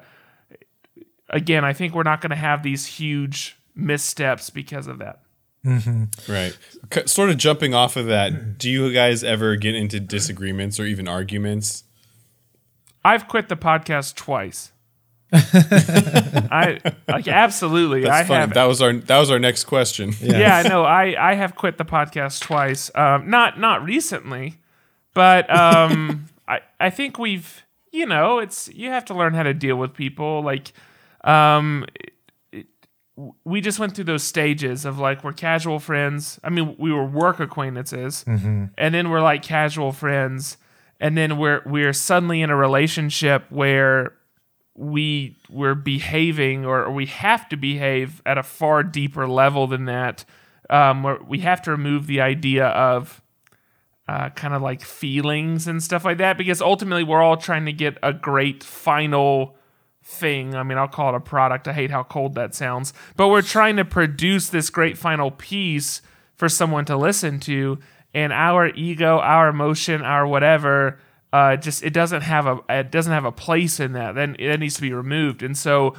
again, 1.30 1.64
I 1.66 1.74
think 1.74 1.94
we're 1.94 2.04
not 2.04 2.22
going 2.22 2.30
to 2.32 2.36
have 2.36 2.64
these 2.64 2.86
huge 2.86 3.58
missteps 3.76 4.50
because 4.50 4.88
of 4.88 5.00
that. 5.00 5.20
Right. 6.30 6.56
C- 6.94 7.08
sort 7.08 7.30
of 7.32 7.38
jumping 7.38 7.74
off 7.74 7.96
of 7.96 8.06
that, 8.06 8.58
do 8.60 8.70
you 8.70 8.94
guys 8.94 9.24
ever 9.24 9.56
get 9.56 9.74
into 9.76 10.00
disagreements 10.00 10.80
or 10.80 10.86
even 10.86 11.08
arguments? 11.08 11.84
I've 13.04 13.28
quit 13.28 13.50
the 13.50 13.56
podcast 13.58 14.16
twice. 14.16 14.72
I 15.34 16.80
like 17.08 17.28
absolutely. 17.28 18.02
That's 18.02 18.14
I 18.14 18.24
fun. 18.24 18.40
have 18.42 18.54
That 18.54 18.66
was 18.66 18.82
our 18.82 18.94
that 18.94 19.20
was 19.20 19.32
our 19.32 19.40
next 19.40 19.66
question. 19.66 20.14
yeah, 20.22 20.62
no, 20.70 20.84
I 20.84 21.16
I 21.32 21.34
have 21.36 21.56
quit 21.56 21.78
the 21.78 21.86
podcast 21.86 22.42
twice. 22.42 22.92
Um, 22.96 23.30
not 23.30 23.60
not 23.60 23.84
recently, 23.84 24.56
but 25.14 25.50
um, 25.54 26.28
I 26.48 26.60
I 26.80 26.90
think 26.90 27.18
we've 27.18 27.64
you 27.92 28.06
know 28.06 28.40
it's 28.40 28.70
you 28.70 28.90
have 28.92 29.04
to 29.06 29.14
learn 29.14 29.34
how 29.34 29.44
to 29.44 29.54
deal 29.54 29.76
with 29.78 29.94
people. 29.94 30.42
Like, 30.44 30.72
um, 31.26 31.86
it- 31.96 32.12
we 33.46 33.62
just 33.62 33.80
went 33.80 33.96
through 33.96 34.04
those 34.04 34.24
stages 34.24 34.84
of 34.84 35.00
like 35.00 35.24
we're 35.24 35.32
casual 35.34 35.80
friends. 35.80 36.38
I 36.44 36.50
mean, 36.50 36.76
we 36.78 36.92
were 36.92 37.06
work 37.06 37.40
acquaintances, 37.40 38.26
and 38.78 38.94
then 38.94 39.10
we're 39.10 39.22
like 39.22 39.42
casual 39.42 39.94
friends, 39.94 40.58
and 41.00 41.18
then 41.18 41.38
we're 41.38 41.62
we're 41.66 41.94
suddenly 41.94 42.42
in 42.42 42.50
a 42.50 42.56
relationship 42.58 43.46
where 43.50 44.14
we 44.78 45.38
we're 45.50 45.76
behaving 45.76 46.66
or, 46.66 46.84
or 46.84 46.92
we 46.92 47.06
have 47.06 47.48
to 47.50 47.56
behave 47.56 48.22
at 48.26 48.38
a 48.38 48.44
far 48.44 48.84
deeper 48.84 49.26
level 49.28 49.66
than 49.68 49.86
that. 49.86 50.26
Um, 50.70 51.02
where 51.04 51.20
we 51.26 51.40
have 51.40 51.62
to 51.62 51.72
remove 51.72 52.08
the 52.08 52.20
idea 52.20 52.66
of 52.68 53.22
uh, 54.10 54.30
kind 54.32 54.54
of 54.54 54.62
like 54.62 54.82
feelings 54.82 55.68
and 55.68 55.82
stuff 55.82 56.04
like 56.04 56.18
that 56.18 56.38
because 56.38 56.62
ultimately 56.62 57.04
we're 57.06 57.22
all 57.22 57.38
trying 57.38 57.66
to 57.66 57.72
get 57.74 57.98
a 58.04 58.12
great 58.12 58.62
final 58.64 59.56
thing. 60.08 60.54
I 60.56 60.62
mean 60.64 60.78
i'll 60.78 60.88
call 60.88 61.14
it 61.14 61.18
a 61.18 61.20
product. 61.20 61.68
I 61.68 61.74
hate 61.74 61.90
how 61.92 62.04
cold 62.04 62.36
that 62.36 62.54
sounds. 62.54 62.94
But 63.18 63.30
we're 63.30 63.42
trying 63.42 63.76
to 63.78 63.86
produce 63.86 64.50
this 64.50 64.70
great 64.70 64.98
final 64.98 65.32
piece 65.32 66.02
for 66.36 66.48
someone 66.48 66.86
to 66.86 66.96
listen 66.96 67.40
to 67.42 67.80
and 68.14 68.32
our 68.32 68.68
ego 68.68 69.18
our 69.20 69.50
emotion 69.50 70.02
our 70.04 70.28
whatever 70.28 71.00
uh, 71.34 71.58
just 71.58 71.84
it 71.84 71.92
doesn't 71.92 72.22
have 72.22 72.46
a 72.46 72.60
it 72.70 72.92
doesn't 72.92 73.12
have 73.12 73.26
a 73.26 73.32
place 73.32 73.80
in 73.80 73.92
that. 73.94 74.16
Then 74.16 74.36
it 74.40 74.58
needs 74.60 74.76
to 74.76 74.82
be 74.82 74.94
removed. 74.94 75.44
And 75.44 75.58
so 75.58 75.96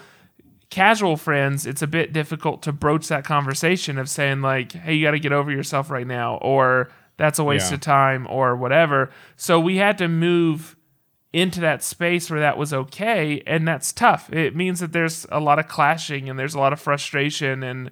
casual 0.71 1.17
friends, 1.17 1.67
it's 1.67 1.83
a 1.83 1.87
bit 1.87 2.13
difficult 2.13 2.63
to 2.63 2.73
broach 2.73 3.09
that 3.09 3.25
conversation 3.25 3.99
of 3.99 4.09
saying 4.09 4.41
like, 4.41 4.73
"Hey, 4.73 4.95
you 4.95 5.05
got 5.07 5.11
to 5.13 5.19
get 5.21 5.33
over 5.33 5.51
yourself 5.51 5.91
right 5.91 6.07
now," 6.07 6.37
or 6.37 6.91
"That's 7.19 7.39
a 7.39 7.45
waste 7.45 7.71
Yeah. 7.71 7.75
of 7.75 7.81
time," 7.81 8.27
or 8.31 8.57
whatever. 8.57 9.11
So 9.37 9.61
we 9.61 9.77
had 9.77 9.99
to 9.99 10.09
move 10.09 10.76
into 11.37 11.61
that 11.61 11.83
space 11.83 12.31
where 12.31 12.41
that 12.41 12.57
was 12.57 12.73
okay, 12.73 13.43
and 13.47 13.69
that's 13.69 13.93
tough. 13.93 14.33
It 14.33 14.57
means 14.57 14.81
that 14.81 14.93
there's 14.93 15.27
a 15.31 15.39
lot 15.39 15.59
of 15.59 15.69
clashing 15.69 16.31
and 16.31 16.39
there's 16.39 16.55
a 16.55 16.59
lot 16.59 16.73
of 16.73 16.81
frustration 16.81 17.63
and. 17.63 17.91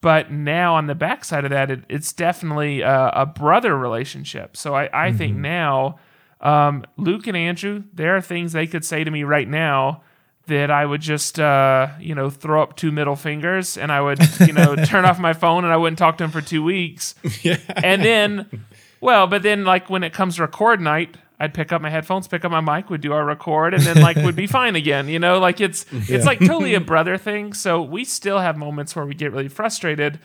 But 0.00 0.30
now 0.30 0.74
on 0.74 0.86
the 0.86 0.94
backside 0.94 1.44
of 1.44 1.50
that, 1.50 1.70
it, 1.70 1.84
it's 1.88 2.12
definitely 2.12 2.82
a, 2.82 3.08
a 3.14 3.24
brother 3.24 3.74
relationship. 3.74 4.54
So 4.54 4.74
I, 4.74 4.90
I 4.92 5.12
think 5.12 5.34
now, 5.34 5.98
um, 6.42 6.84
Luke 6.98 7.26
and 7.26 7.34
Andrew, 7.34 7.84
there 7.90 8.14
are 8.14 8.20
things 8.20 8.52
they 8.52 8.66
could 8.66 8.84
say 8.84 9.02
to 9.02 9.10
me 9.10 9.22
right 9.22 9.48
now 9.48 10.02
that 10.46 10.70
I 10.70 10.84
would 10.84 11.00
just, 11.00 11.40
uh, 11.40 11.88
you 11.98 12.14
know, 12.14 12.28
throw 12.28 12.62
up 12.62 12.76
two 12.76 12.92
middle 12.92 13.16
fingers 13.16 13.78
and 13.78 13.90
I 13.90 14.02
would, 14.02 14.18
you 14.40 14.52
know, 14.52 14.76
turn 14.84 15.06
off 15.06 15.18
my 15.18 15.32
phone 15.32 15.64
and 15.64 15.72
I 15.72 15.78
wouldn't 15.78 15.98
talk 15.98 16.18
to 16.18 16.24
him 16.24 16.30
for 16.30 16.42
two 16.42 16.62
weeks. 16.62 17.14
Yeah. 17.40 17.56
And 17.68 18.04
then, 18.04 18.66
well, 19.00 19.26
but 19.26 19.42
then 19.42 19.64
like 19.64 19.88
when 19.88 20.04
it 20.04 20.12
comes 20.12 20.36
to 20.36 20.42
record 20.42 20.82
night, 20.82 21.16
I'd 21.40 21.52
pick 21.52 21.72
up 21.72 21.82
my 21.82 21.90
headphones, 21.90 22.28
pick 22.28 22.44
up 22.44 22.52
my 22.52 22.60
mic, 22.60 22.90
would 22.90 23.00
do 23.00 23.12
our 23.12 23.24
record, 23.24 23.74
and 23.74 23.82
then 23.82 24.00
like 24.00 24.16
would 24.16 24.36
be 24.36 24.46
fine 24.58 24.76
again. 24.76 25.08
You 25.08 25.18
know, 25.18 25.38
like 25.38 25.60
it's 25.60 25.84
it's 25.92 26.26
like 26.26 26.38
totally 26.38 26.74
a 26.74 26.80
brother 26.80 27.18
thing. 27.18 27.52
So 27.52 27.82
we 27.82 28.04
still 28.04 28.38
have 28.38 28.56
moments 28.56 28.94
where 28.94 29.04
we 29.04 29.14
get 29.14 29.32
really 29.32 29.48
frustrated, 29.48 30.20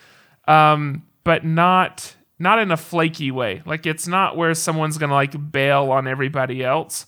um, 0.48 1.04
but 1.24 1.44
not 1.44 2.16
not 2.38 2.60
in 2.60 2.72
a 2.72 2.78
flaky 2.78 3.32
way. 3.32 3.62
Like 3.66 3.86
it's 3.86 4.08
not 4.08 4.38
where 4.38 4.54
someone's 4.54 4.98
gonna 4.98 5.14
like 5.14 5.52
bail 5.52 5.92
on 5.92 6.08
everybody 6.08 6.64
else. 6.64 7.06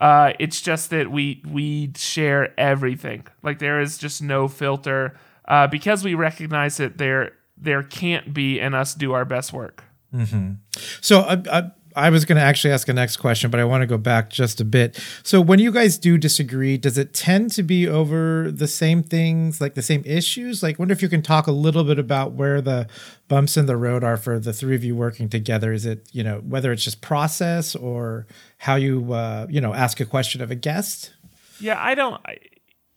Uh, 0.00 0.32
it's 0.40 0.60
just 0.60 0.90
that 0.90 1.10
we 1.10 1.42
we 1.46 1.92
share 1.96 2.58
everything. 2.58 3.26
Like 3.42 3.58
there 3.58 3.80
is 3.80 3.98
just 3.98 4.22
no 4.22 4.48
filter 4.48 5.16
uh, 5.46 5.66
because 5.66 6.02
we 6.02 6.14
recognize 6.14 6.78
that 6.78 6.98
there 6.98 7.32
there 7.56 7.82
can't 7.82 8.34
be 8.34 8.60
and 8.60 8.74
us 8.74 8.94
do 8.94 9.12
our 9.12 9.24
best 9.24 9.52
work. 9.52 9.84
Mm-hmm. 10.12 10.54
So 11.00 11.20
I, 11.20 11.42
I, 11.50 11.70
I 11.96 12.10
was 12.10 12.24
going 12.24 12.36
to 12.36 12.42
actually 12.42 12.72
ask 12.72 12.88
a 12.88 12.92
next 12.92 13.16
question, 13.18 13.50
but 13.50 13.60
I 13.60 13.64
want 13.64 13.82
to 13.82 13.86
go 13.86 13.98
back 13.98 14.30
just 14.30 14.60
a 14.60 14.64
bit. 14.64 14.98
So 15.22 15.40
when 15.40 15.58
you 15.58 15.70
guys 15.70 15.98
do 15.98 16.18
disagree, 16.18 16.76
does 16.76 16.98
it 16.98 17.14
tend 17.14 17.50
to 17.52 17.62
be 17.62 17.88
over 17.88 18.50
the 18.50 18.68
same 18.68 19.02
things, 19.02 19.60
like 19.60 19.74
the 19.74 19.82
same 19.82 20.02
issues? 20.04 20.62
Like, 20.62 20.78
wonder 20.78 20.92
if 20.92 21.02
you 21.02 21.08
can 21.08 21.22
talk 21.22 21.46
a 21.46 21.52
little 21.52 21.84
bit 21.84 21.98
about 21.98 22.32
where 22.32 22.60
the 22.60 22.88
bumps 23.28 23.56
in 23.56 23.66
the 23.66 23.76
road 23.76 24.04
are 24.04 24.16
for 24.16 24.38
the 24.38 24.52
three 24.52 24.74
of 24.74 24.84
you 24.84 24.94
working 24.94 25.28
together. 25.28 25.72
Is 25.72 25.86
it 25.86 26.08
you 26.12 26.22
know 26.22 26.38
whether 26.40 26.72
it's 26.72 26.84
just 26.84 27.00
process 27.00 27.74
or 27.74 28.26
how 28.58 28.76
you 28.76 29.12
uh, 29.12 29.46
you 29.48 29.60
know 29.60 29.74
ask 29.74 30.00
a 30.00 30.06
question 30.06 30.40
of 30.40 30.50
a 30.50 30.56
guest? 30.56 31.12
Yeah, 31.60 31.82
I 31.82 31.94
don't. 31.94 32.20
I, 32.26 32.38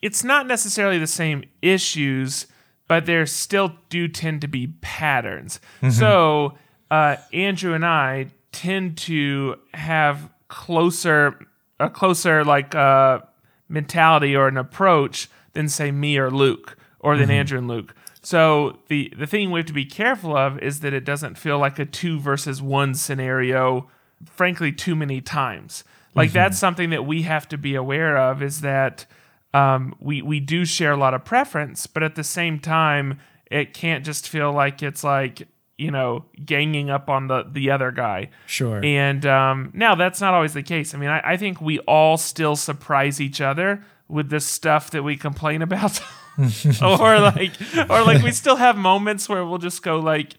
it's 0.02 0.24
not 0.24 0.48
necessarily 0.48 1.00
the 1.00 1.08
same 1.08 1.44
issues, 1.62 2.48
but 2.88 3.06
there 3.06 3.26
still 3.26 3.76
do 3.90 4.08
tend 4.08 4.42
to 4.42 4.48
be 4.48 4.68
patterns. 4.82 5.60
So 5.90 6.58
uh, 6.92 7.18
Andrew 7.34 7.74
and 7.74 7.86
I 7.86 8.28
tend 8.56 8.98
to 8.98 9.58
have 9.74 10.30
closer, 10.48 11.38
a 11.80 11.90
closer 11.90 12.44
like 12.44 12.74
uh, 12.74 13.20
mentality 13.68 14.36
or 14.36 14.48
an 14.48 14.58
approach 14.58 15.30
than 15.54 15.70
say 15.70 15.92
me 15.92 16.18
or 16.18 16.32
Luke 16.32 16.78
or 17.00 17.18
than 17.18 17.30
Andrew 17.30 17.60
and 17.60 17.68
Luke. 17.68 17.94
So 18.22 18.80
the 18.88 19.14
the 19.16 19.28
thing 19.28 19.52
we 19.52 19.60
have 19.60 19.68
to 19.68 19.74
be 19.74 19.86
careful 19.86 20.36
of 20.36 20.58
is 20.60 20.80
that 20.80 20.94
it 20.94 21.06
doesn't 21.06 21.38
feel 21.38 21.60
like 21.60 21.78
a 21.78 21.86
two 21.86 22.20
versus 22.20 22.62
one 22.62 22.96
scenario. 22.96 23.90
Frankly, 24.26 24.72
too 24.72 24.96
many 24.96 25.22
times. 25.22 25.84
Like 26.16 26.32
that's 26.32 26.58
something 26.58 26.90
that 26.92 27.06
we 27.06 27.24
have 27.24 27.48
to 27.50 27.58
be 27.58 27.76
aware 27.76 28.18
of. 28.18 28.42
Is 28.42 28.62
that 28.62 29.06
um, 29.54 29.94
we 30.00 30.22
we 30.22 30.40
do 30.40 30.66
share 30.66 30.94
a 30.94 30.98
lot 30.98 31.14
of 31.14 31.26
preference, 31.26 31.86
but 31.86 32.02
at 32.02 32.16
the 32.16 32.24
same 32.24 32.60
time, 32.60 33.20
it 33.52 33.74
can't 33.74 34.06
just 34.06 34.28
feel 34.28 34.52
like 34.52 34.82
it's 34.82 35.04
like 35.04 35.48
you 35.78 35.92
know 35.92 36.26
ganging 36.44 36.90
up 36.90 37.10
on 37.10 37.28
the 37.28 37.44
the 37.50 37.72
other 37.72 37.92
guy. 37.92 38.30
Sure. 38.46 38.84
And 38.84 39.26
um, 39.26 39.72
now 39.74 39.96
that's 39.96 40.22
not 40.22 40.34
always 40.34 40.54
the 40.54 40.64
case. 40.64 40.94
I 40.94 40.98
mean, 40.98 41.10
I, 41.10 41.22
I 41.34 41.38
think 41.38 41.62
we 41.62 41.80
all 41.80 42.18
still 42.18 42.56
surprise 42.56 43.20
each 43.20 43.42
other 43.42 43.84
with 44.08 44.30
the 44.30 44.40
stuff 44.40 44.92
that 44.92 45.04
we 45.04 45.18
complain 45.18 45.62
about, 45.62 46.00
or 46.82 47.20
like, 47.20 47.54
or 47.90 48.04
like 48.04 48.24
we 48.24 48.32
still 48.32 48.56
have 48.56 48.78
moments 48.78 49.28
where 49.28 49.46
we'll 49.46 49.58
just 49.58 49.84
go 49.84 50.00
like, 50.00 50.36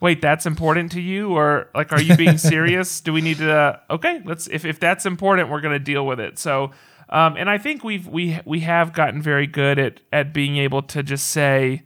"Wait, 0.00 0.20
that's 0.20 0.46
important 0.46 0.92
to 0.92 1.00
you?" 1.00 1.30
Or 1.30 1.70
like, 1.74 1.92
"Are 1.92 2.00
you 2.00 2.16
being 2.16 2.38
serious? 2.38 3.00
Do 3.00 3.12
we 3.12 3.20
need 3.20 3.38
to?" 3.38 3.52
Uh, 3.52 3.80
okay, 3.90 4.20
let's. 4.24 4.46
If 4.48 4.64
if 4.64 4.80
that's 4.80 5.06
important, 5.06 5.48
we're 5.48 5.60
gonna 5.60 5.78
deal 5.78 6.06
with 6.06 6.20
it. 6.20 6.38
So, 6.38 6.72
um, 7.08 7.36
and 7.36 7.48
I 7.48 7.58
think 7.58 7.82
we've 7.84 8.06
we 8.06 8.40
we 8.44 8.60
have 8.60 8.92
gotten 8.92 9.22
very 9.22 9.46
good 9.46 9.78
at 9.78 10.00
at 10.12 10.34
being 10.34 10.56
able 10.58 10.82
to 10.82 11.02
just 11.02 11.28
say, 11.28 11.82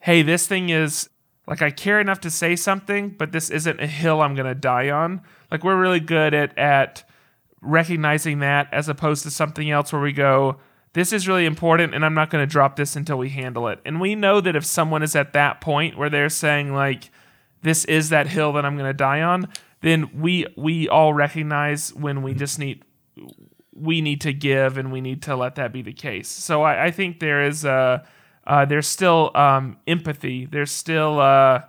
"Hey, 0.00 0.22
this 0.22 0.46
thing 0.46 0.70
is." 0.70 1.08
Like 1.50 1.60
I 1.60 1.70
care 1.70 2.00
enough 2.00 2.20
to 2.20 2.30
say 2.30 2.56
something, 2.56 3.10
but 3.10 3.32
this 3.32 3.50
isn't 3.50 3.80
a 3.80 3.86
hill 3.86 4.22
I'm 4.22 4.34
gonna 4.34 4.54
die 4.54 4.88
on. 4.88 5.20
Like 5.50 5.64
we're 5.64 5.78
really 5.78 6.00
good 6.00 6.32
at 6.32 6.56
at 6.56 7.04
recognizing 7.60 8.38
that 8.38 8.68
as 8.72 8.88
opposed 8.88 9.22
to 9.24 9.30
something 9.30 9.70
else 9.70 9.92
where 9.92 10.00
we 10.00 10.12
go, 10.12 10.56
this 10.92 11.12
is 11.12 11.28
really 11.28 11.46
important 11.46 11.94
and 11.94 12.04
I'm 12.04 12.14
not 12.14 12.30
going 12.30 12.42
to 12.42 12.50
drop 12.50 12.76
this 12.76 12.96
until 12.96 13.18
we 13.18 13.28
handle 13.28 13.68
it. 13.68 13.80
And 13.84 14.00
we 14.00 14.14
know 14.14 14.40
that 14.40 14.56
if 14.56 14.64
someone 14.64 15.02
is 15.02 15.14
at 15.14 15.32
that 15.34 15.60
point 15.60 15.96
where 15.96 16.10
they're 16.10 16.28
saying 16.28 16.74
like 16.74 17.10
this 17.62 17.84
is 17.84 18.08
that 18.08 18.26
hill 18.26 18.52
that 18.54 18.64
I'm 18.64 18.76
going 18.76 18.88
to 18.88 18.94
die 18.94 19.20
on, 19.20 19.48
then 19.82 20.10
we 20.20 20.46
we 20.56 20.88
all 20.88 21.14
recognize 21.14 21.94
when 21.94 22.22
we 22.22 22.34
just 22.34 22.58
need 22.58 22.84
we 23.72 24.00
need 24.00 24.20
to 24.22 24.32
give 24.32 24.76
and 24.76 24.92
we 24.92 25.00
need 25.00 25.22
to 25.22 25.36
let 25.36 25.54
that 25.54 25.72
be 25.72 25.82
the 25.82 25.92
case. 25.92 26.28
So 26.28 26.62
I, 26.62 26.86
I 26.86 26.90
think 26.90 27.20
there 27.20 27.42
is 27.42 27.64
a 27.64 28.04
uh, 28.46 28.64
there's 28.64 28.86
still 28.86 29.30
um, 29.34 29.76
empathy. 29.86 30.46
There's 30.46 30.70
still 30.70 31.20
uh, 31.20 31.62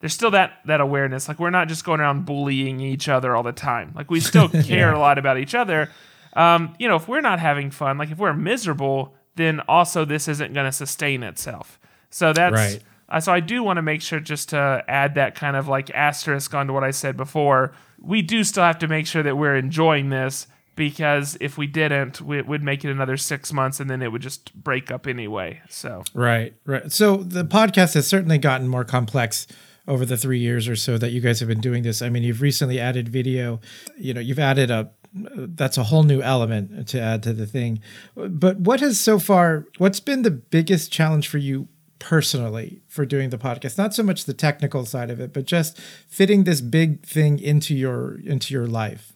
there's 0.00 0.12
still 0.14 0.30
that 0.32 0.58
that 0.66 0.80
awareness. 0.80 1.28
Like 1.28 1.38
we're 1.38 1.50
not 1.50 1.68
just 1.68 1.84
going 1.84 2.00
around 2.00 2.26
bullying 2.26 2.80
each 2.80 3.08
other 3.08 3.34
all 3.36 3.42
the 3.42 3.52
time. 3.52 3.92
Like 3.94 4.10
we 4.10 4.20
still 4.20 4.48
care 4.64 4.92
a 4.92 4.98
lot 4.98 5.18
about 5.18 5.38
each 5.38 5.54
other. 5.54 5.90
Um, 6.34 6.74
you 6.78 6.86
know, 6.88 6.96
if 6.96 7.08
we're 7.08 7.22
not 7.22 7.40
having 7.40 7.70
fun, 7.70 7.96
like 7.96 8.10
if 8.10 8.18
we're 8.18 8.34
miserable, 8.34 9.14
then 9.36 9.60
also 9.68 10.04
this 10.04 10.28
isn't 10.28 10.52
going 10.52 10.66
to 10.66 10.72
sustain 10.72 11.22
itself. 11.22 11.78
So 12.10 12.32
that's 12.32 12.52
Right. 12.54 12.82
uh, 13.08 13.20
so 13.20 13.32
I 13.32 13.40
do 13.40 13.62
want 13.62 13.78
to 13.78 13.82
make 13.82 14.02
sure 14.02 14.20
just 14.20 14.50
to 14.50 14.84
add 14.86 15.14
that 15.14 15.34
kind 15.34 15.56
of 15.56 15.66
like 15.68 15.90
asterisk 15.90 16.52
onto 16.54 16.72
what 16.74 16.84
I 16.84 16.90
said 16.90 17.16
before. 17.16 17.72
We 18.00 18.20
do 18.20 18.44
still 18.44 18.64
have 18.64 18.78
to 18.80 18.88
make 18.88 19.06
sure 19.06 19.22
that 19.22 19.36
we're 19.36 19.56
enjoying 19.56 20.10
this 20.10 20.46
because 20.76 21.36
if 21.40 21.58
we 21.58 21.66
didn't, 21.66 22.20
we, 22.20 22.40
would 22.42 22.62
make 22.62 22.84
it 22.84 22.90
another 22.90 23.16
six 23.16 23.52
months 23.52 23.80
and 23.80 23.90
then 23.90 24.02
it 24.02 24.12
would 24.12 24.22
just 24.22 24.54
break 24.54 24.90
up 24.90 25.06
anyway. 25.06 25.60
So 25.68 26.04
Right, 26.14 26.54
right. 26.64 26.92
So 26.92 27.16
the 27.16 27.44
podcast 27.44 27.94
has 27.94 28.06
certainly 28.06 28.38
gotten 28.38 28.68
more 28.68 28.84
complex 28.84 29.46
over 29.88 30.04
the 30.04 30.16
three 30.16 30.38
years 30.38 30.68
or 30.68 30.76
so 30.76 30.98
that 30.98 31.10
you 31.10 31.20
guys 31.20 31.40
have 31.40 31.48
been 31.48 31.60
doing 31.60 31.82
this. 31.82 32.02
I 32.02 32.08
mean, 32.08 32.22
you've 32.22 32.42
recently 32.42 32.78
added 32.78 33.08
video. 33.08 33.60
You 33.96 34.14
know, 34.14 34.20
you've 34.20 34.38
added 34.38 34.70
a 34.70 34.90
that's 35.12 35.78
a 35.78 35.84
whole 35.84 36.02
new 36.02 36.20
element 36.20 36.88
to 36.88 37.00
add 37.00 37.22
to 37.22 37.32
the 37.32 37.46
thing. 37.46 37.80
But 38.14 38.60
what 38.60 38.80
has 38.80 39.00
so 39.00 39.18
far? 39.18 39.66
What's 39.78 40.00
been 40.00 40.22
the 40.22 40.30
biggest 40.30 40.92
challenge 40.92 41.28
for 41.28 41.38
you 41.38 41.68
personally 41.98 42.82
for 42.86 43.06
doing 43.06 43.30
the 43.30 43.38
podcast? 43.38 43.78
Not 43.78 43.94
so 43.94 44.02
much 44.02 44.24
the 44.24 44.34
technical 44.34 44.84
side 44.84 45.10
of 45.10 45.20
it, 45.20 45.32
but 45.32 45.46
just 45.46 45.80
fitting 45.80 46.44
this 46.44 46.60
big 46.60 47.06
thing 47.06 47.38
into 47.38 47.74
your 47.74 48.18
into 48.24 48.52
your 48.52 48.66
life. 48.66 49.15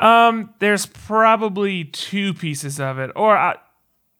Um, 0.00 0.54
there's 0.58 0.86
probably 0.86 1.84
two 1.84 2.34
pieces 2.34 2.80
of 2.80 2.98
it, 2.98 3.10
or 3.14 3.36
I, 3.36 3.56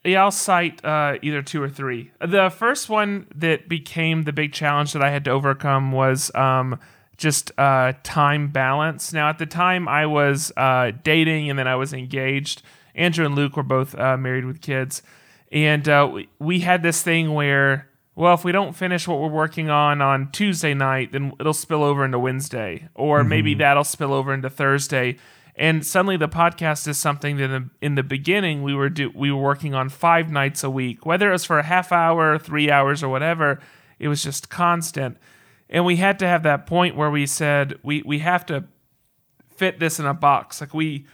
yeah, 0.05 0.23
I'll 0.23 0.31
cite 0.31 0.85
uh, 0.85 1.19
either 1.23 1.43
two 1.43 1.63
or 1.63 1.69
three. 1.69 2.13
The 2.21 2.51
first 2.51 2.89
one 2.89 3.27
that 3.35 3.69
became 3.69 4.23
the 4.23 4.33
big 4.33 4.53
challenge 4.53 4.93
that 4.93 5.03
I 5.03 5.11
had 5.11 5.25
to 5.25 5.31
overcome 5.31 5.93
was 5.93 6.33
um, 6.35 6.79
just 7.17 7.51
uh, 7.59 7.95
time 8.03 8.49
balance. 8.49 9.13
Now, 9.13 9.31
at 9.31 9.39
the 9.39 9.47
time, 9.47 9.89
I 9.89 10.07
was 10.07 10.53
uh, 10.57 10.93
dating 11.03 11.49
and 11.51 11.59
then 11.59 11.67
I 11.67 11.77
was 11.77 11.93
engaged. 11.93 12.63
Andrew 12.95 13.25
and 13.25 13.35
Luke 13.35 13.57
were 13.57 13.63
both 13.63 13.99
uh, 13.99 14.17
married 14.17 14.45
with 14.45 14.61
kids, 14.61 15.03
and 15.51 15.89
uh, 15.89 16.09
we, 16.13 16.29
we 16.39 16.61
had 16.61 16.83
this 16.83 17.03
thing 17.03 17.35
where. 17.35 17.89
Well, 18.17 18.35
if 18.35 18.45
we 18.45 18.53
don't 18.53 18.75
finish 18.75 19.09
what 19.09 19.19
we're 19.19 19.27
working 19.27 19.71
on 19.71 20.01
on 20.01 20.31
Tuesday 20.31 20.73
night, 20.73 21.11
then 21.11 21.33
it'll 21.41 21.53
spill 21.53 21.83
over 21.83 22.05
into 22.05 22.17
Wednesday, 22.17 22.89
or 22.95 23.25
maybe 23.25 23.55
that'll 23.55 23.83
spill 23.83 24.13
over 24.13 24.33
into 24.33 24.49
Thursday 24.49 25.19
and 25.57 25.87
suddenly 25.87 26.17
the 26.17 26.29
podcast 26.29 26.89
is 26.89 26.99
something 26.99 27.37
that 27.37 27.45
in 27.45 27.51
the, 27.51 27.71
in 27.81 27.95
the 27.95 28.03
beginning 28.03 28.63
we 28.63 28.75
were 28.75 28.89
do, 28.89 29.11
we 29.15 29.31
were 29.31 29.41
working 29.41 29.75
on 29.75 29.89
five 29.89 30.31
nights 30.31 30.65
a 30.65 30.71
week 30.71 31.05
whether 31.07 31.29
it 31.29 31.33
was 31.33 31.45
for 31.45 31.59
a 31.59 31.65
half 31.65 31.93
hour 31.93 32.39
three 32.39 32.71
hours 32.71 33.03
or 33.03 33.09
whatever 33.09 33.61
it 33.99 34.09
was 34.09 34.23
just 34.23 34.51
constant. 34.51 35.17
And 35.71 35.85
we 35.85 35.97
had 35.97 36.19
to 36.19 36.27
have 36.27 36.43
that 36.43 36.67
point 36.67 36.97
where 36.97 37.11
we 37.11 37.27
said 37.27 37.79
we 37.83 38.03
we 38.03 38.19
have 38.21 38.47
to 38.47 38.65
fit 39.49 39.79
this 39.79 39.99
in 39.99 40.07
a 40.07 40.15
box. 40.15 40.61
Like 40.61 40.75
we 40.75 41.07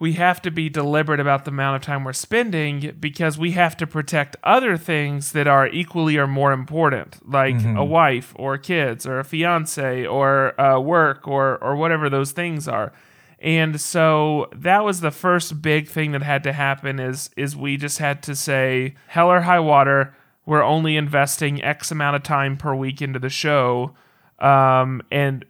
we 0.00 0.12
have 0.14 0.40
to 0.42 0.50
be 0.50 0.68
deliberate 0.68 1.18
about 1.18 1.44
the 1.44 1.50
amount 1.50 1.76
of 1.76 1.82
time 1.82 2.04
we're 2.04 2.12
spending 2.12 2.94
because 3.00 3.36
we 3.36 3.50
have 3.52 3.76
to 3.78 3.86
protect 3.86 4.36
other 4.44 4.76
things 4.76 5.32
that 5.32 5.48
are 5.48 5.66
equally 5.66 6.16
or 6.16 6.26
more 6.28 6.52
important, 6.52 7.18
like 7.28 7.56
a 7.64 7.84
wife 7.84 8.32
or 8.36 8.56
kids 8.58 9.06
or 9.06 9.18
a 9.18 9.24
fiance 9.24 10.06
or 10.06 10.58
uh, 10.60 10.78
work 10.80 11.26
or 11.26 11.62
or 11.62 11.76
whatever 11.76 12.08
those 12.08 12.32
things 12.32 12.68
are. 12.68 12.92
And 13.40 13.80
so 13.80 14.48
that 14.52 14.84
was 14.84 15.00
the 15.00 15.10
first 15.12 15.62
big 15.62 15.88
thing 15.88 16.12
that 16.12 16.22
had 16.22 16.42
to 16.44 16.52
happen 16.52 16.98
is 16.98 17.30
is 17.36 17.56
we 17.56 17.76
just 17.76 17.98
had 17.98 18.22
to 18.24 18.34
say 18.34 18.94
hell 19.06 19.30
or 19.30 19.42
high 19.42 19.60
water, 19.60 20.14
we're 20.44 20.62
only 20.62 20.96
investing 20.96 21.62
X 21.62 21.90
amount 21.90 22.16
of 22.16 22.22
time 22.22 22.56
per 22.56 22.74
week 22.74 23.00
into 23.00 23.18
the 23.18 23.28
show. 23.28 23.94
Um, 24.40 25.02
and 25.10 25.44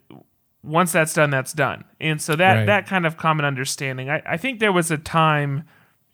once 0.63 0.93
that's 0.93 1.15
done, 1.15 1.31
that's 1.31 1.53
done. 1.53 1.85
And 2.01 2.21
so 2.21 2.37
that 2.37 2.55
Right. 2.55 2.67
that 2.67 2.87
kind 2.87 3.07
of 3.07 3.17
common 3.17 3.45
understanding. 3.47 4.11
I, 4.11 4.23
I 4.27 4.37
think 4.37 4.61
there 4.61 4.73
was 4.73 4.91
a 4.91 4.99
time 4.99 5.65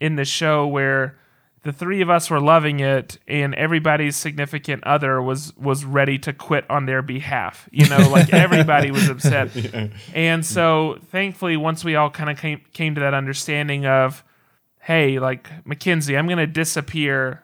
in 0.00 0.16
the 0.16 0.24
show 0.24 0.66
where 0.66 1.18
the 1.64 1.72
three 1.72 2.00
of 2.02 2.10
us 2.10 2.30
were 2.30 2.40
loving 2.40 2.80
it 2.80 3.18
and 3.26 3.54
everybody's 3.54 4.16
significant 4.16 4.84
other 4.84 5.20
was 5.20 5.56
was 5.56 5.84
ready 5.84 6.18
to 6.20 6.32
quit 6.32 6.64
on 6.70 6.86
their 6.86 7.02
behalf. 7.02 7.68
You 7.72 7.88
know, 7.88 8.08
like 8.10 8.32
everybody 8.46 8.90
was 8.90 9.08
upset. 9.08 9.50
And 10.14 10.44
so 10.46 10.98
thankfully 11.10 11.56
once 11.56 11.82
we 11.84 11.96
all 11.96 12.10
kind 12.10 12.30
of 12.30 12.38
came 12.38 12.60
came 12.72 12.94
to 12.94 13.00
that 13.00 13.14
understanding 13.14 13.86
of 13.86 14.22
hey, 14.80 15.18
like 15.18 15.48
Mackenzie, 15.66 16.16
I'm 16.16 16.26
going 16.26 16.36
to 16.38 16.46
disappear 16.46 17.42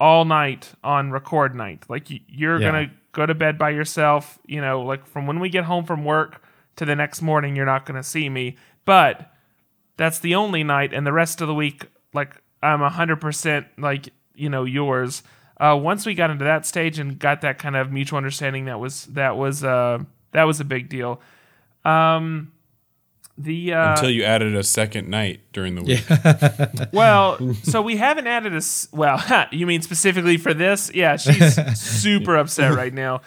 all 0.00 0.24
night 0.24 0.72
on 0.82 1.10
record 1.10 1.54
night. 1.54 1.84
Like 1.88 2.06
you're 2.08 2.58
Yeah. 2.60 2.70
going 2.70 2.88
to 2.88 2.94
go 3.12 3.26
to 3.26 3.34
bed 3.34 3.58
by 3.58 3.70
yourself, 3.70 4.38
you 4.46 4.60
know, 4.62 4.80
like 4.80 5.06
from 5.06 5.26
when 5.26 5.40
we 5.40 5.50
get 5.50 5.64
home 5.64 5.84
from 5.84 6.04
work 6.04 6.42
to 6.76 6.84
the 6.86 6.96
next 6.96 7.20
morning 7.20 7.54
you're 7.56 7.66
not 7.66 7.84
going 7.84 7.96
to 8.00 8.02
see 8.08 8.28
me. 8.30 8.56
But 8.86 9.30
that's 9.98 10.20
the 10.20 10.34
only 10.36 10.64
night 10.64 10.94
and 10.94 11.06
the 11.06 11.12
rest 11.12 11.42
of 11.42 11.48
the 11.48 11.54
week 11.54 11.86
like 12.14 12.40
i'm 12.62 12.80
100% 12.80 13.66
like 13.78 14.08
you 14.34 14.48
know 14.48 14.64
yours 14.64 15.22
uh, 15.60 15.76
once 15.80 16.06
we 16.06 16.14
got 16.14 16.30
into 16.30 16.44
that 16.44 16.64
stage 16.64 17.00
and 17.00 17.18
got 17.18 17.40
that 17.40 17.58
kind 17.58 17.74
of 17.74 17.90
mutual 17.90 18.16
understanding 18.16 18.66
that 18.66 18.78
was 18.78 19.06
that 19.06 19.36
was 19.36 19.64
uh, 19.64 19.98
that 20.32 20.44
was 20.44 20.60
a 20.60 20.64
big 20.64 20.88
deal 20.88 21.20
um 21.84 22.52
the 23.38 23.72
uh, 23.72 23.92
Until 23.92 24.10
you 24.10 24.24
added 24.24 24.56
a 24.56 24.64
second 24.64 25.08
night 25.08 25.40
during 25.52 25.76
the 25.76 25.82
week. 25.82 26.90
well, 26.92 27.38
so 27.62 27.80
we 27.80 27.96
haven't 27.96 28.26
added 28.26 28.52
a 28.52 28.60
Well, 28.90 29.46
you 29.52 29.64
mean 29.64 29.80
specifically 29.82 30.36
for 30.38 30.52
this? 30.52 30.90
Yeah, 30.92 31.16
she's 31.16 31.54
super 31.80 32.36
upset 32.36 32.74
right 32.74 32.92
now. 32.92 33.20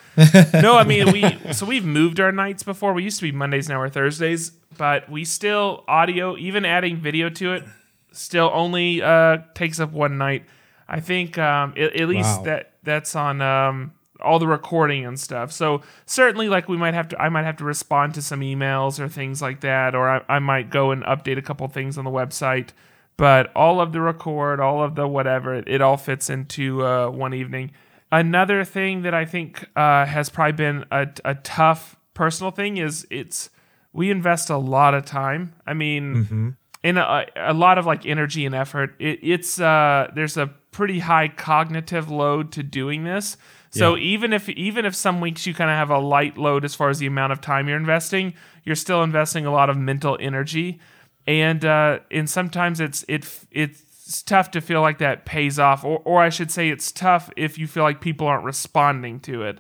No, 0.54 0.78
I 0.78 0.84
mean 0.84 1.12
we. 1.14 1.54
So 1.54 1.66
we've 1.66 1.86
moved 1.86 2.20
our 2.20 2.34
nights 2.34 2.62
before. 2.62 2.92
We 2.92 3.04
used 3.04 3.20
to 3.20 3.24
be 3.24 3.32
Mondays 3.32 3.70
now 3.70 3.80
or 3.80 3.88
Thursdays, 3.88 4.52
but 4.78 5.10
we 5.10 5.24
still 5.24 5.86
audio, 5.88 6.36
even 6.36 6.66
adding 6.66 6.98
video 6.98 7.30
to 7.30 7.54
it, 7.54 7.64
still 8.12 8.50
only 8.54 9.02
uh, 9.02 9.38
takes 9.54 9.80
up 9.80 9.92
one 9.92 10.18
night. 10.18 10.46
I 10.88 11.00
think 11.00 11.38
um, 11.38 11.74
at, 11.78 11.96
at 11.96 12.08
least 12.10 12.40
Wow. 12.40 12.44
that 12.44 12.74
that's 12.84 13.16
on 13.16 13.42
um, 13.42 13.94
all 14.20 14.40
the 14.40 14.48
recording 14.48 15.06
and 15.06 15.20
stuff. 15.20 15.52
So 15.52 15.82
certainly, 16.06 16.50
like 16.50 16.68
we 16.68 16.78
might 16.78 16.94
have 16.94 17.08
to, 17.10 17.22
I 17.22 17.30
might 17.30 17.44
have 17.44 17.58
to 17.58 17.64
respond 17.64 18.14
to 18.16 18.22
some 18.22 18.42
emails 18.42 19.00
or 19.00 19.08
things 19.08 19.42
like 19.42 19.62
that, 19.62 19.96
or 19.96 20.10
I, 20.10 20.22
I 20.28 20.40
might 20.40 20.70
go 20.70 20.92
and 20.92 21.04
update 21.04 21.38
a 21.38 21.42
couple 21.42 21.68
things 21.70 21.98
on 21.98 22.04
the 22.06 22.12
website. 22.12 22.70
But 23.18 23.52
all 23.56 23.80
of 23.80 23.92
the 23.94 24.02
record, 24.02 24.60
all 24.60 24.84
of 24.84 24.96
the 24.96 25.08
whatever, 25.08 25.54
it, 25.56 25.68
it 25.68 25.82
all 25.82 25.98
fits 25.98 26.30
into 26.30 26.84
uh, 26.86 27.10
one 27.10 27.34
evening. 27.34 27.72
Another 28.12 28.64
thing 28.66 29.04
that 29.04 29.14
I 29.14 29.26
think 29.26 29.66
uh, 29.76 30.06
has 30.06 30.30
probably 30.30 30.54
been 30.54 30.86
a, 30.92 31.08
a 31.24 31.36
tough 31.36 31.96
personal 32.14 32.52
thing 32.52 32.78
is 32.78 33.08
it's 33.10 33.50
we 33.94 34.10
invest 34.12 34.50
a 34.50 34.58
lot 34.58 34.94
of 34.94 35.06
time. 35.06 35.54
I 35.66 35.74
mean, 35.74 36.58
in 36.84 36.98
a, 36.98 37.26
a 37.36 37.54
lot 37.54 37.78
of 37.78 37.86
like 37.86 38.06
energy 38.06 38.46
and 38.46 38.56
effort. 38.56 38.96
It, 39.00 39.20
it's 39.22 39.60
uh, 39.60 40.12
there's 40.16 40.38
a 40.38 40.48
pretty 40.72 41.00
high 41.00 41.28
cognitive 41.28 42.10
load 42.10 42.52
to 42.54 42.64
doing 42.64 43.04
this. 43.04 43.38
So 43.74 43.96
even 43.98 44.34
if 44.34 44.50
even 44.50 44.86
if 44.86 44.94
some 44.96 45.22
weeks 45.22 45.48
you 45.48 45.54
kind 45.54 45.70
of 45.70 45.78
have 45.78 45.90
a 45.90 45.98
light 45.98 46.38
load 46.38 46.66
as 46.66 46.76
far 46.76 46.90
as 46.90 47.00
the 47.00 47.08
amount 47.08 47.32
of 47.32 47.40
time 47.40 47.70
you're 47.70 47.78
investing, 47.78 48.34
you're 48.66 48.76
still 48.76 49.02
investing 49.02 49.46
a 49.46 49.52
lot 49.52 49.70
of 49.70 49.78
mental 49.78 50.18
energy, 50.20 50.82
and 51.26 51.64
uh, 51.64 52.00
and 52.12 52.30
sometimes 52.30 52.82
it's 52.82 53.06
it 53.08 53.26
it's 53.50 54.22
tough 54.24 54.52
to 54.52 54.60
feel 54.60 54.82
like 54.82 54.98
that 54.98 55.24
pays 55.24 55.58
off, 55.58 55.86
or 55.86 56.02
or 56.04 56.22
I 56.22 56.28
should 56.28 56.52
say 56.52 56.68
it's 56.68 56.92
tough 56.92 57.30
if 57.38 57.58
you 57.58 57.66
feel 57.66 57.84
like 57.84 58.02
people 58.02 58.28
aren't 58.28 58.44
responding 58.44 59.22
to 59.22 59.44
it, 59.44 59.60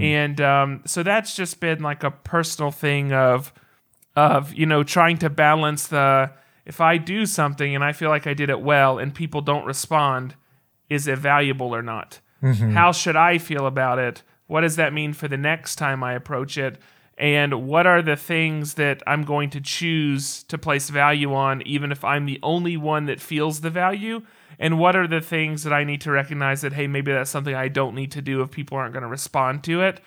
and 0.00 0.40
um, 0.40 0.82
so 0.84 1.04
that's 1.04 1.36
just 1.36 1.60
been 1.60 1.80
like 1.80 2.02
a 2.02 2.10
personal 2.10 2.72
thing 2.72 3.12
of 3.12 3.52
of 4.16 4.52
you 4.52 4.66
know 4.66 4.82
trying 4.82 5.18
to 5.18 5.30
balance 5.30 5.86
the 5.86 6.32
if 6.66 6.80
I 6.80 6.96
do 6.98 7.26
something 7.26 7.74
and 7.74 7.84
I 7.84 7.92
feel 7.92 8.08
like 8.08 8.26
I 8.26 8.34
did 8.34 8.50
it 8.50 8.60
well 8.60 8.98
and 8.98 9.14
people 9.14 9.40
don't 9.40 9.66
respond, 9.66 10.34
is 10.88 11.06
it 11.06 11.18
valuable 11.18 11.74
or 11.74 11.82
not? 11.82 12.20
How 12.72 12.92
should 12.92 13.16
I 13.16 13.38
feel 13.38 13.66
about 13.66 13.98
it? 13.98 14.22
What 14.46 14.60
does 14.62 14.76
that 14.76 14.92
mean 14.92 15.12
for 15.12 15.28
the 15.28 15.36
next 15.36 15.76
time 15.76 16.02
I 16.04 16.12
approach 16.14 16.58
it? 16.58 16.78
And 17.16 17.66
what 17.66 17.86
are 17.86 18.02
the 18.02 18.16
things 18.16 18.74
that 18.74 19.02
I'm 19.06 19.22
going 19.22 19.50
to 19.50 19.60
choose 19.60 20.42
to 20.44 20.58
place 20.58 20.90
value 20.90 21.32
on, 21.32 21.62
even 21.62 21.92
if 21.92 22.04
I'm 22.04 22.26
the 22.26 22.40
only 22.42 22.76
one 22.76 23.06
that 23.06 23.20
feels 23.20 23.60
the 23.60 23.70
value? 23.70 24.22
And 24.58 24.78
what 24.78 24.96
are 24.96 25.06
the 25.06 25.20
things 25.20 25.62
that 25.62 25.72
I 25.72 25.84
need 25.84 26.00
to 26.02 26.10
recognize 26.10 26.60
that, 26.62 26.72
hey, 26.72 26.86
maybe 26.86 27.12
that's 27.12 27.30
something 27.30 27.54
I 27.54 27.68
don't 27.68 27.94
need 27.94 28.12
to 28.12 28.22
do 28.22 28.42
if 28.42 28.50
people 28.50 28.76
aren't 28.76 28.92
going 28.92 29.02
to 29.02 29.08
respond 29.08 29.64
to 29.64 29.82
it? 29.82 30.00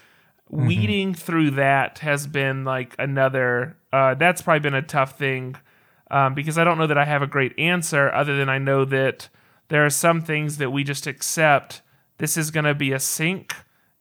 weeding 0.49 1.13
through 1.13 1.51
that 1.51 1.99
has 1.99 2.25
been 2.27 2.63
like 2.63 2.95
another 2.99 3.75
uh, 3.91 4.13
that's 4.13 4.41
probably 4.41 4.59
been 4.59 4.73
a 4.73 4.81
tough 4.81 5.17
thing 5.17 5.55
um, 6.11 6.33
because 6.33 6.57
i 6.57 6.63
don't 6.63 6.77
know 6.77 6.87
that 6.87 6.97
i 6.97 7.05
have 7.05 7.21
a 7.21 7.27
great 7.27 7.57
answer 7.59 8.11
other 8.13 8.37
than 8.37 8.49
i 8.49 8.57
know 8.57 8.85
that 8.85 9.29
there 9.69 9.85
are 9.85 9.89
some 9.89 10.21
things 10.21 10.57
that 10.57 10.71
we 10.71 10.83
just 10.83 11.07
accept. 11.07 11.81
This 12.17 12.37
is 12.37 12.51
going 12.51 12.65
to 12.65 12.75
be 12.75 12.93
a 12.93 12.99
sink, 12.99 13.53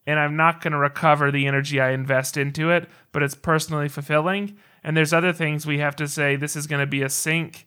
and 0.06 0.18
I'm 0.18 0.36
not 0.36 0.60
going 0.60 0.72
to 0.72 0.78
recover 0.78 1.30
the 1.30 1.46
energy 1.46 1.80
I 1.80 1.90
invest 1.90 2.36
into 2.36 2.70
it, 2.70 2.88
but 3.12 3.22
it's 3.22 3.34
personally 3.34 3.88
fulfilling. 3.88 4.56
And 4.84 4.96
there's 4.96 5.12
other 5.12 5.32
things 5.32 5.66
we 5.66 5.78
have 5.78 5.96
to 5.96 6.06
say, 6.06 6.36
this 6.36 6.54
is 6.54 6.66
going 6.66 6.80
to 6.80 6.86
be 6.86 7.02
a 7.02 7.08
sink, 7.08 7.66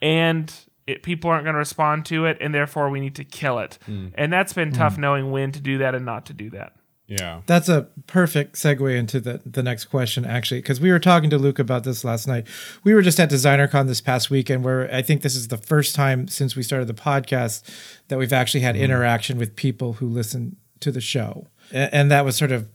and 0.00 0.52
it, 0.86 1.02
people 1.04 1.30
aren't 1.30 1.44
going 1.44 1.54
to 1.54 1.58
respond 1.58 2.04
to 2.06 2.26
it, 2.26 2.38
and 2.40 2.52
therefore 2.52 2.90
we 2.90 2.98
need 2.98 3.14
to 3.14 3.24
kill 3.24 3.60
it. 3.60 3.78
And 4.16 4.32
that's 4.32 4.52
been 4.52 4.72
tough 4.72 4.98
knowing 4.98 5.30
when 5.30 5.52
to 5.52 5.60
do 5.60 5.78
that 5.78 5.94
and 5.94 6.04
not 6.04 6.26
to 6.26 6.32
do 6.32 6.50
that. 6.50 6.74
Yeah. 7.18 7.42
That's 7.46 7.68
a 7.68 7.88
perfect 8.06 8.56
segue 8.56 8.96
into 8.96 9.20
the, 9.20 9.40
the 9.44 9.62
next 9.62 9.86
question, 9.86 10.24
actually, 10.24 10.60
because 10.60 10.80
we 10.80 10.90
were 10.90 10.98
talking 10.98 11.30
to 11.30 11.38
Luke 11.38 11.58
about 11.58 11.84
this 11.84 12.04
last 12.04 12.26
night. 12.26 12.46
We 12.84 12.94
were 12.94 13.02
just 13.02 13.20
at 13.20 13.30
DesignerCon 13.30 13.86
this 13.86 14.00
past 14.00 14.30
weekend, 14.30 14.64
where 14.64 14.92
I 14.94 15.02
think 15.02 15.22
this 15.22 15.36
is 15.36 15.48
the 15.48 15.56
first 15.58 15.94
time 15.94 16.28
since 16.28 16.56
we 16.56 16.62
started 16.62 16.86
the 16.88 16.94
podcast 16.94 17.62
that 18.08 18.18
we've 18.18 18.32
actually 18.32 18.60
had 18.60 18.76
interaction 18.76 19.38
with 19.38 19.56
people 19.56 19.94
who 19.94 20.06
listen 20.08 20.56
to 20.80 20.90
the 20.90 21.00
show. 21.00 21.48
A- 21.72 21.94
And 21.94 22.10
that 22.10 22.24
was 22.24 22.36
sort 22.36 22.52
of, 22.52 22.68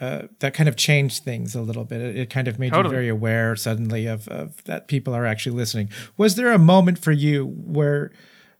uh, 0.00 0.22
that 0.40 0.52
kind 0.52 0.68
of 0.68 0.74
changed 0.76 1.22
things 1.22 1.54
a 1.54 1.60
little 1.62 1.84
bit. 1.84 2.00
It, 2.00 2.16
it 2.16 2.30
kind 2.30 2.48
of 2.48 2.58
made 2.58 2.72
Totally. 2.72 2.92
you 2.94 2.96
very 2.96 3.08
aware 3.08 3.54
suddenly 3.54 4.06
of, 4.06 4.26
of 4.28 4.64
that 4.64 4.88
people 4.88 5.14
are 5.14 5.24
actually 5.26 5.56
listening. 5.56 5.90
Was 6.16 6.34
there 6.34 6.50
a 6.52 6.58
moment 6.58 6.98
for 6.98 7.12
you 7.12 7.46
where, 7.46 8.10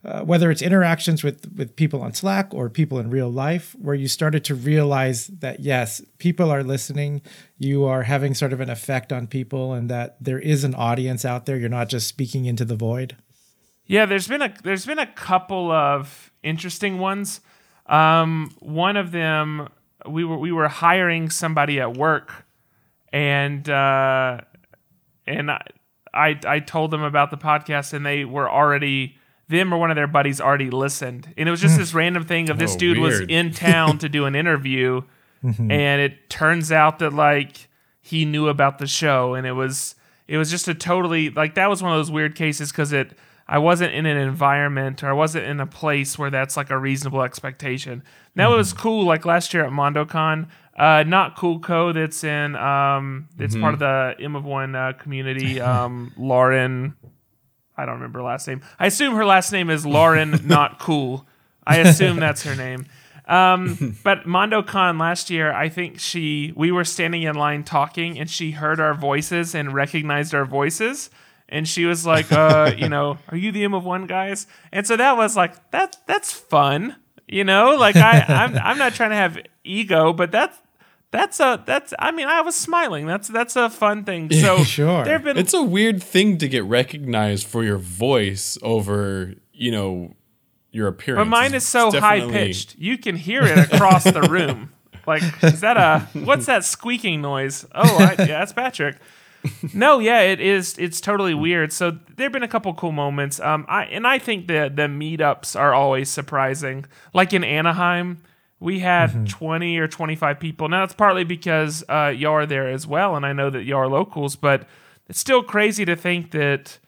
uh, 0.05 0.21
whether 0.21 0.51
it's 0.51 0.61
interactions 0.61 1.23
with 1.23 1.51
with 1.55 1.75
people 1.75 2.01
on 2.01 2.13
Slack 2.13 2.53
or 2.53 2.69
people 2.69 2.99
in 2.99 3.09
real 3.09 3.29
life, 3.29 3.73
where 3.79 3.95
you 3.95 4.07
started 4.07 4.43
to 4.45 4.55
realize 4.55 5.27
that 5.27 5.61
yes, 5.61 6.01
people 6.17 6.51
are 6.51 6.63
listening, 6.63 7.21
you 7.57 7.85
are 7.85 8.03
having 8.03 8.33
sort 8.33 8.51
of 8.51 8.59
an 8.59 8.69
effect 8.69 9.13
on 9.13 9.27
people, 9.27 9.73
and 9.73 9.89
that 9.89 10.17
there 10.19 10.39
is 10.39 10.63
an 10.65 10.75
audience 10.75 11.23
out 11.23 11.45
there. 11.45 11.57
You're 11.57 11.69
not 11.69 11.87
just 11.87 12.07
speaking 12.07 12.45
into 12.45 12.65
the 12.65 12.75
void. 12.75 13.15
Yeah, 13.85 14.05
there's 14.05 14.27
been 14.27 14.41
a 14.41 14.53
there's 14.63 14.85
been 14.85 14.99
a 14.99 15.07
couple 15.07 15.71
of 15.71 16.31
interesting 16.41 16.99
ones. 16.99 17.39
Um, 17.85 18.53
one 18.59 18.97
of 18.97 19.11
them, 19.11 19.69
we 20.05 20.25
were 20.25 20.37
we 20.37 20.51
were 20.51 20.67
hiring 20.67 21.29
somebody 21.29 21.79
at 21.79 21.95
work, 21.95 22.45
and 23.13 23.67
uh, 23.69 24.41
and 25.25 25.49
I, 25.49 25.61
I 26.13 26.39
I 26.45 26.59
told 26.59 26.91
them 26.91 27.03
about 27.03 27.31
the 27.31 27.37
podcast, 27.37 27.93
and 27.93 28.05
they 28.05 28.25
were 28.25 28.49
already 28.49 29.17
them 29.49 29.73
or 29.73 29.77
one 29.77 29.91
of 29.91 29.95
their 29.95 30.07
buddies 30.07 30.39
already 30.41 30.69
listened, 30.69 31.33
and 31.37 31.47
it 31.47 31.51
was 31.51 31.61
just 31.61 31.77
this 31.77 31.93
random 31.93 32.23
thing 32.25 32.49
of 32.49 32.57
this 32.57 32.75
Oh, 32.75 32.77
dude 32.77 32.97
was 32.97 33.19
in 33.21 33.51
town 33.51 33.97
to 33.99 34.09
do 34.09 34.25
an 34.25 34.35
interview, 34.35 35.01
and 35.43 36.01
it 36.01 36.29
turns 36.29 36.71
out 36.71 36.99
that 36.99 37.13
like 37.13 37.67
he 38.01 38.25
knew 38.25 38.47
about 38.47 38.79
the 38.79 38.87
show, 38.87 39.33
and 39.33 39.45
it 39.45 39.51
was 39.53 39.95
it 40.27 40.37
was 40.37 40.49
just 40.49 40.67
a 40.67 40.73
totally 40.73 41.29
like 41.29 41.55
that 41.55 41.69
was 41.69 41.83
one 41.83 41.91
of 41.91 41.97
those 41.99 42.11
weird 42.11 42.35
cases 42.35 42.71
because 42.71 42.93
it 42.93 43.17
I 43.47 43.57
wasn't 43.57 43.93
in 43.93 44.05
an 44.05 44.17
environment 44.17 45.03
or 45.03 45.09
I 45.09 45.13
wasn't 45.13 45.45
in 45.45 45.59
a 45.59 45.67
place 45.67 46.17
where 46.17 46.29
that's 46.29 46.55
like 46.55 46.69
a 46.69 46.77
reasonable 46.77 47.21
expectation. 47.23 48.01
Now 48.35 48.53
it 48.53 48.57
was 48.57 48.71
cool 48.71 49.05
like 49.05 49.25
last 49.25 49.53
year 49.53 49.65
at 49.65 49.71
MondoCon. 49.71 50.47
Uh, 50.75 51.03
not 51.05 51.35
Cool 51.35 51.59
Co. 51.59 51.91
That's 51.93 52.23
in 52.23 52.55
um, 52.55 53.27
it's 53.37 53.55
part 53.55 53.73
of 53.75 53.79
the 53.79 54.15
M 54.19 54.35
of 54.35 54.43
One 54.45 54.73
uh, 54.75 54.93
community. 54.93 55.59
Um, 55.61 56.13
Lauren, 56.17 56.95
I 57.75 57.85
don't 57.85 57.95
remember 57.95 58.19
her 58.19 58.25
last 58.25 58.47
name. 58.47 58.61
I 58.79 58.87
assume 58.87 59.15
her 59.15 59.25
last 59.25 59.51
name 59.51 59.69
is 59.69 59.85
Lauren, 59.85 60.41
not 60.45 60.79
cool. 60.79 61.25
I 61.65 61.77
assume 61.77 62.19
that's 62.19 62.43
her 62.43 62.55
name. 62.55 62.85
Um, 63.25 63.97
but 64.03 64.25
MondoCon 64.25 64.99
last 64.99 65.29
year, 65.29 65.51
I 65.51 65.69
think 65.69 65.99
she 65.99 66.53
we 66.55 66.71
were 66.71 66.83
standing 66.83 67.23
in 67.23 67.35
line 67.35 67.63
talking, 67.63 68.19
and 68.19 68.29
she 68.29 68.51
heard 68.51 68.79
our 68.79 68.93
voices 68.93 69.55
and 69.55 69.73
recognized 69.73 70.35
our 70.35 70.45
voices, 70.45 71.09
and 71.49 71.67
she 71.67 71.85
was 71.85 72.05
like, 72.05 72.31
uh, 72.31 72.73
you 72.77 72.89
know, 72.89 73.17
are 73.29 73.37
you 73.37 73.51
the 73.51 73.63
M 73.63 73.73
of 73.73 73.85
One 73.85 74.07
guys? 74.07 74.47
And 74.71 74.85
so 74.85 74.97
that 74.97 75.17
was 75.17 75.35
like 75.35 75.71
that 75.71 75.97
that's 76.05 76.33
fun, 76.33 76.97
you 77.27 77.43
know. 77.43 77.75
Like 77.75 77.95
I 77.95 78.25
I'm 78.27 78.57
I'm 78.57 78.77
not 78.77 78.93
trying 78.93 79.11
to 79.11 79.17
have 79.17 79.39
ego, 79.63 80.13
but 80.13 80.31
that's. 80.31 80.57
That's 81.13 81.39
a 81.39 81.61
that's 81.63 81.93
I 81.99 82.11
mean 82.11 82.27
I 82.27 82.41
was 82.41 82.55
smiling. 82.55 83.05
That's 83.05 83.27
that's 83.27 83.55
a 83.55 83.69
fun 83.69 84.03
thing. 84.03 84.29
So 84.41 84.63
Sure. 84.63 85.03
there 85.05 85.13
have 85.13 85.23
been 85.23 85.37
It's 85.37 85.53
a 85.53 85.61
weird 85.63 86.01
thing 86.01 86.39
to 86.39 86.47
get 86.49 86.63
recognized 86.65 87.45
for 87.47 87.63
your 87.63 87.77
voice 87.77 88.57
over, 88.63 89.35
you 89.53 89.69
know, 89.71 90.15
your 90.71 90.87
appearance. 90.87 91.19
But 91.21 91.29
mine 91.29 91.53
is 91.53 91.67
so 91.67 91.91
high 91.91 92.19
pitched. 92.27 92.75
You 92.79 92.97
can 92.97 93.15
hear 93.15 93.43
it 93.43 93.71
across 93.71 94.03
the 94.03 94.23
room. 94.23 94.71
Like, 95.05 95.21
is 95.43 95.59
that 95.59 95.75
a 95.75 96.07
what's 96.19 96.45
that 96.45 96.63
squeaking 96.63 97.21
noise? 97.21 97.65
Oh, 97.75 97.97
I, 97.97 98.11
yeah, 98.19 98.39
that's 98.39 98.53
Patrick. 98.53 98.95
No, 99.73 99.99
yeah, 99.99 100.21
it 100.21 100.39
is. 100.39 100.77
It's 100.77 101.01
totally 101.01 101.33
weird. 101.33 101.73
So 101.73 101.99
there've 102.15 102.31
been 102.31 102.41
a 102.41 102.47
couple 102.47 102.73
cool 102.73 102.93
moments. 102.93 103.41
Um, 103.41 103.65
I 103.67 103.83
and 103.83 104.07
I 104.07 104.17
think 104.17 104.47
the 104.47 104.71
the 104.73 104.83
meetups 104.83 105.59
are 105.59 105.73
always 105.73 106.07
surprising. 106.09 106.85
Like 107.13 107.33
in 107.33 107.43
Anaheim, 107.43 108.21
we 108.63 108.79
had 108.79 109.27
twenty 109.29 109.77
or 109.77 109.87
twenty 109.87 110.15
five 110.15 110.39
people. 110.39 110.69
Now 110.69 110.79
that's 110.81 110.93
partly 110.93 111.23
because 111.23 111.83
uh, 111.89 112.13
y'all 112.15 112.31
are 112.33 112.45
there 112.45 112.67
as 112.69 112.87
well, 112.87 113.15
and 113.15 113.25
I 113.25 113.33
know 113.33 113.49
that 113.49 113.63
y'all 113.63 113.79
are 113.79 113.87
locals. 113.87 114.35
But 114.35 114.67
it's 115.09 115.19
still 115.19 115.43
crazy 115.43 115.85
to 115.85 115.95
think 115.95 116.31
that 116.31 116.79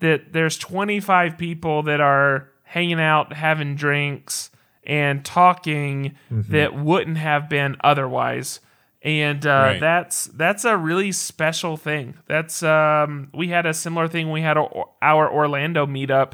that 0.00 0.32
there's 0.32 0.58
25 0.58 1.38
people 1.38 1.84
that 1.84 2.00
are 2.00 2.48
hanging 2.64 2.98
out, 3.00 3.32
having 3.34 3.76
drinks, 3.76 4.50
and 4.84 5.24
talking 5.24 6.16
that 6.30 6.74
wouldn't 6.74 7.18
have 7.18 7.48
been 7.48 7.76
otherwise. 7.84 8.58
And 9.02 9.44
uh, 9.46 9.50
Right. 9.50 9.80
that's 9.80 10.26
that's 10.26 10.64
a 10.64 10.76
really 10.76 11.12
special 11.12 11.76
thing. 11.76 12.14
That's 12.26 12.62
um, 12.62 13.28
we 13.34 13.48
had 13.48 13.66
a 13.66 13.74
similar 13.74 14.08
thing. 14.08 14.30
We 14.30 14.40
had 14.40 14.56
a, 14.56 14.66
our 15.02 15.30
Orlando 15.30 15.86
meetup 15.86 16.32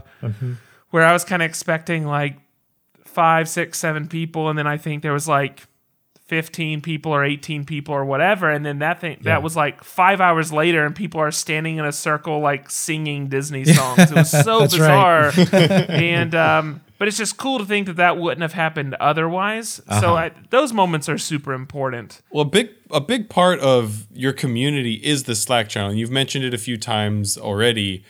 where 0.91 1.05
I 1.05 1.13
was 1.13 1.25
kind 1.25 1.43
of 1.43 1.49
expecting 1.49 2.07
like 2.07 2.39
five, 3.19 3.49
six, 3.49 3.79
seven 3.79 4.07
people, 4.07 4.49
and 4.49 4.57
then 4.57 4.69
I 4.69 4.77
think 4.77 5.03
there 5.03 5.13
was 5.13 5.27
like 5.27 5.67
15 6.27 6.83
people 6.83 7.11
or 7.11 7.25
18 7.25 7.65
people 7.65 7.95
or 7.95 8.05
whatever 8.05 8.51
and 8.51 8.65
then 8.65 8.81
that 8.81 9.01
thing 9.01 9.17
that 9.23 9.43
was 9.43 9.57
like 9.57 9.83
five 9.83 10.21
hours 10.21 10.53
later 10.53 10.85
and 10.85 10.95
people 10.95 11.19
are 11.19 11.31
standing 11.31 11.79
in 11.79 11.87
a 11.87 11.93
circle 11.93 12.41
like 12.41 12.71
singing 12.71 13.29
disney 13.29 13.65
songs. 13.79 14.11
It 14.11 14.15
was 14.15 14.31
so 14.31 14.61
bizarre. 14.61 15.33
And 15.89 16.35
um 16.35 16.83
but 16.99 17.09
it's 17.09 17.17
just 17.17 17.39
cool 17.39 17.59
to 17.59 17.65
think 17.65 17.87
that 17.87 17.97
that 17.97 18.19
wouldn't 18.19 18.43
have 18.43 18.53
happened 18.53 18.95
otherwise. 19.01 19.81
So 20.01 20.17
I, 20.17 20.33
those 20.51 20.73
moments 20.73 21.09
are 21.09 21.17
super 21.17 21.55
important. 21.55 22.21
Well, 22.31 22.43
a 22.43 22.51
big 22.51 22.71
a 22.91 23.01
big 23.01 23.31
part 23.31 23.59
of 23.61 24.07
your 24.13 24.35
community 24.35 24.95
is 24.95 25.25
the 25.25 25.35
Slack 25.35 25.69
channel. 25.69 25.91
and 25.91 25.99
You've 25.99 26.11
mentioned 26.11 26.45
it 26.45 26.53
a 26.53 26.59
few 26.59 26.77
times 26.77 27.39
already. 27.39 28.05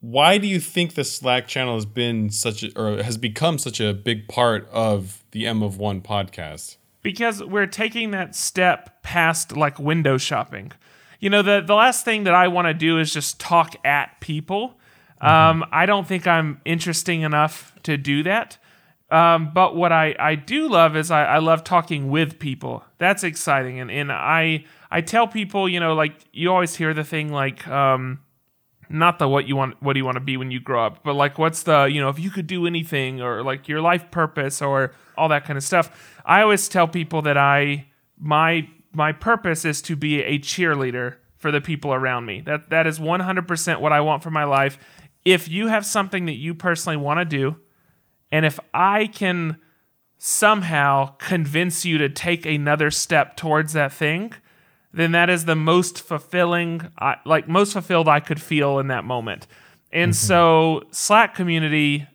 Why 0.00 0.38
do 0.38 0.46
you 0.46 0.60
think 0.60 0.94
the 0.94 1.04
Slack 1.04 1.46
channel 1.46 1.74
has 1.74 1.86
been 1.86 2.30
such 2.30 2.62
a, 2.62 2.78
or 2.78 3.02
has 3.02 3.16
become 3.16 3.58
such 3.58 3.80
a 3.80 3.92
big 3.92 4.28
part 4.28 4.68
of 4.70 5.22
the 5.32 5.46
M 5.46 5.62
of 5.62 5.78
One 5.78 6.00
podcast? 6.00 6.76
because 7.02 7.42
we're 7.42 7.66
taking 7.66 8.10
that 8.10 8.34
step 8.34 9.02
past 9.02 9.56
like 9.56 9.78
window 9.78 10.18
shopping. 10.18 10.72
You 11.18 11.30
know, 11.30 11.42
the 11.42 11.60
the 11.60 11.74
last 11.74 12.04
thing 12.04 12.24
that 12.24 12.34
I 12.34 12.48
want 12.48 12.66
to 12.66 12.74
do 12.74 12.98
is 12.98 13.12
just 13.12 13.38
talk 13.40 13.76
at 13.84 14.20
people. 14.20 14.78
Um, 15.20 15.66
I 15.70 15.84
don't 15.84 16.08
think 16.08 16.26
I'm 16.26 16.62
interesting 16.64 17.20
enough 17.22 17.74
to 17.82 17.98
do 17.98 18.22
that. 18.22 18.56
Um, 19.10 19.52
but 19.52 19.76
what 19.76 19.92
I, 19.92 20.14
I 20.18 20.34
do 20.34 20.68
love 20.68 20.96
is 20.96 21.10
I, 21.10 21.24
I 21.24 21.38
love 21.38 21.62
talking 21.62 22.10
with 22.10 22.38
people. 22.38 22.84
That's 22.96 23.22
exciting. 23.22 23.80
And, 23.80 23.90
and 23.90 24.10
I 24.10 24.64
I 24.90 25.02
tell 25.02 25.26
people, 25.26 25.68
you 25.68 25.78
know, 25.78 25.94
like 25.94 26.14
you 26.32 26.50
always 26.50 26.76
hear 26.76 26.94
the 26.94 27.04
thing 27.04 27.30
like 27.30 27.68
um, 27.68 28.20
not 28.90 29.18
the 29.18 29.28
what 29.28 29.46
you 29.46 29.56
want 29.56 29.80
what 29.80 29.92
do 29.92 30.00
you 30.00 30.04
want 30.04 30.16
to 30.16 30.20
be 30.20 30.36
when 30.36 30.50
you 30.50 30.60
grow 30.60 30.84
up 30.84 31.02
but 31.04 31.14
like 31.14 31.38
what's 31.38 31.62
the 31.62 31.84
you 31.84 32.00
know 32.00 32.08
if 32.08 32.18
you 32.18 32.28
could 32.28 32.46
do 32.46 32.66
anything 32.66 33.20
or 33.20 33.42
like 33.42 33.68
your 33.68 33.80
life 33.80 34.10
purpose 34.10 34.60
or 34.60 34.92
all 35.20 35.28
that 35.28 35.44
kind 35.44 35.56
of 35.56 35.62
stuff. 35.62 36.18
I 36.24 36.42
always 36.42 36.68
tell 36.68 36.88
people 36.88 37.22
that 37.22 37.36
i 37.36 37.86
my 38.18 38.68
my 38.92 39.12
purpose 39.12 39.64
is 39.64 39.80
to 39.82 39.94
be 39.94 40.22
a 40.22 40.38
cheerleader 40.38 41.16
for 41.36 41.52
the 41.52 41.60
people 41.60 41.92
around 41.92 42.24
me. 42.26 42.40
That 42.40 42.70
that 42.70 42.86
is 42.86 42.98
100% 42.98 43.80
what 43.80 43.92
i 43.92 44.00
want 44.00 44.22
for 44.22 44.30
my 44.30 44.44
life. 44.44 44.78
If 45.24 45.48
you 45.48 45.68
have 45.68 45.84
something 45.84 46.24
that 46.26 46.38
you 46.38 46.54
personally 46.54 46.96
want 46.96 47.20
to 47.20 47.24
do 47.24 47.56
and 48.32 48.46
if 48.46 48.58
i 48.72 49.06
can 49.06 49.58
somehow 50.16 51.14
convince 51.18 51.84
you 51.84 51.98
to 51.98 52.08
take 52.08 52.44
another 52.44 52.90
step 52.90 53.36
towards 53.36 53.72
that 53.74 53.92
thing 53.92 54.32
then 54.92 55.12
that 55.12 55.30
is 55.30 55.44
the 55.44 55.54
most 55.56 56.00
fulfilling, 56.00 56.88
I 56.98 57.16
like 57.24 57.48
most 57.48 57.72
fulfilled 57.72 58.08
I 58.08 58.20
could 58.20 58.42
feel 58.42 58.78
in 58.78 58.88
that 58.88 59.04
moment. 59.04 59.46
And 59.92 60.12
mm-hmm. 60.12 60.26
so 60.26 60.82
Slack 60.90 61.34
community 61.34 62.06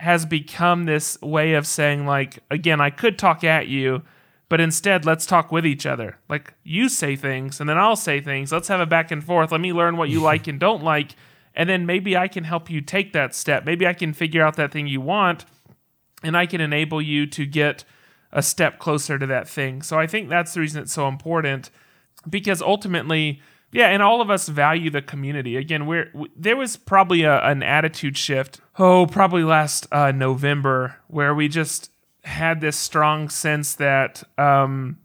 has 0.00 0.26
become 0.26 0.84
this 0.84 1.20
way 1.20 1.54
of 1.54 1.66
saying 1.66 2.06
like 2.06 2.38
again, 2.50 2.80
I 2.80 2.90
could 2.90 3.18
talk 3.18 3.44
at 3.44 3.68
you, 3.68 4.02
but 4.48 4.60
instead 4.60 5.04
let's 5.04 5.26
talk 5.26 5.50
with 5.50 5.66
each 5.66 5.86
other. 5.86 6.18
Like 6.28 6.54
you 6.64 6.88
say 6.88 7.16
things 7.16 7.60
and 7.60 7.68
then 7.68 7.78
I'll 7.78 7.96
say 7.96 8.20
things. 8.20 8.52
Let's 8.52 8.68
have 8.68 8.80
a 8.80 8.86
back 8.86 9.10
and 9.10 9.24
forth. 9.24 9.50
Let 9.50 9.60
me 9.60 9.72
learn 9.72 9.96
what 9.96 10.10
you 10.10 10.20
like 10.22 10.46
and 10.46 10.60
don't 10.60 10.84
like, 10.84 11.14
and 11.54 11.68
then 11.68 11.86
maybe 11.86 12.16
I 12.16 12.28
can 12.28 12.44
help 12.44 12.68
you 12.68 12.80
take 12.80 13.12
that 13.14 13.34
step. 13.34 13.64
Maybe 13.64 13.86
I 13.86 13.94
can 13.94 14.12
figure 14.12 14.42
out 14.42 14.56
that 14.56 14.70
thing 14.70 14.86
you 14.86 15.00
want 15.00 15.44
and 16.22 16.36
I 16.36 16.46
can 16.46 16.60
enable 16.60 17.00
you 17.00 17.26
to 17.26 17.46
get 17.46 17.84
a 18.32 18.42
step 18.42 18.78
closer 18.78 19.18
to 19.18 19.26
that 19.26 19.48
thing. 19.48 19.80
So 19.82 19.98
I 19.98 20.06
think 20.06 20.28
that's 20.28 20.52
the 20.52 20.60
reason 20.60 20.82
it's 20.82 20.92
so 20.92 21.08
important 21.08 21.70
because 22.28 22.62
ultimately 22.62 23.40
yeah, 23.70 23.88
and 23.88 24.02
all 24.02 24.20
of 24.20 24.30
us 24.30 24.48
value 24.48 24.90
the 24.90 25.02
community. 25.02 25.56
Again, 25.56 25.86
we're 25.86 26.06
w- 26.06 26.32
there 26.34 26.56
was 26.56 26.76
probably 26.76 27.22
a, 27.24 27.38
an 27.44 27.62
attitude 27.62 28.16
shift. 28.16 28.60
Oh, 28.78 29.06
probably 29.06 29.44
last 29.44 29.86
uh, 29.92 30.10
November, 30.10 30.96
where 31.08 31.34
we 31.34 31.48
just 31.48 31.90
had 32.24 32.60
this 32.60 32.76
strong 32.76 33.28
sense 33.28 33.74
that 33.74 34.22
um, 34.38 34.98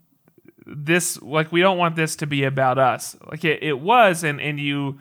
this, 0.66 1.22
like, 1.22 1.52
we 1.52 1.60
don't 1.60 1.78
want 1.78 1.96
this 1.96 2.16
to 2.18 2.28
be 2.28 2.46
about 2.46 2.78
us. 2.78 3.18
Like 3.30 3.44
it, 3.44 3.62
it 3.62 3.80
was, 3.80 4.24
and 4.24 4.40
and 4.40 4.60
you, 4.60 4.98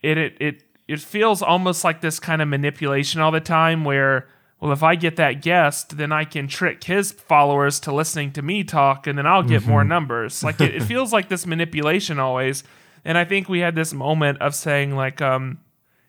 it 0.00 0.16
it 0.16 0.36
it 0.40 0.62
it 0.86 1.00
feels 1.00 1.42
almost 1.42 1.82
like 1.82 2.00
this 2.00 2.20
kind 2.20 2.40
of 2.40 2.46
manipulation 2.46 3.20
all 3.20 3.32
the 3.32 3.40
time, 3.40 3.84
where 3.84 4.28
well, 4.64 4.72
if 4.72 4.82
I 4.82 4.94
get 4.94 5.16
that 5.16 5.42
guest, 5.42 5.98
then 5.98 6.10
I 6.10 6.24
can 6.24 6.48
trick 6.48 6.84
his 6.84 7.12
followers 7.12 7.78
to 7.80 7.92
listening 7.92 8.32
to 8.32 8.40
me 8.40 8.64
talk, 8.64 9.06
and 9.06 9.18
then 9.18 9.26
I'll 9.26 9.42
get 9.42 9.66
more 9.66 9.84
numbers. 9.84 10.42
Like 10.42 10.58
it, 10.58 10.76
it 10.76 10.82
feels 10.84 11.12
like 11.12 11.28
this 11.28 11.44
manipulation 11.44 12.18
always. 12.18 12.64
And 13.04 13.18
I 13.18 13.26
think 13.26 13.46
we 13.46 13.58
had 13.58 13.74
this 13.74 13.92
moment 13.92 14.40
of 14.40 14.54
saying, 14.54 14.96
like, 14.96 15.20
um, 15.20 15.58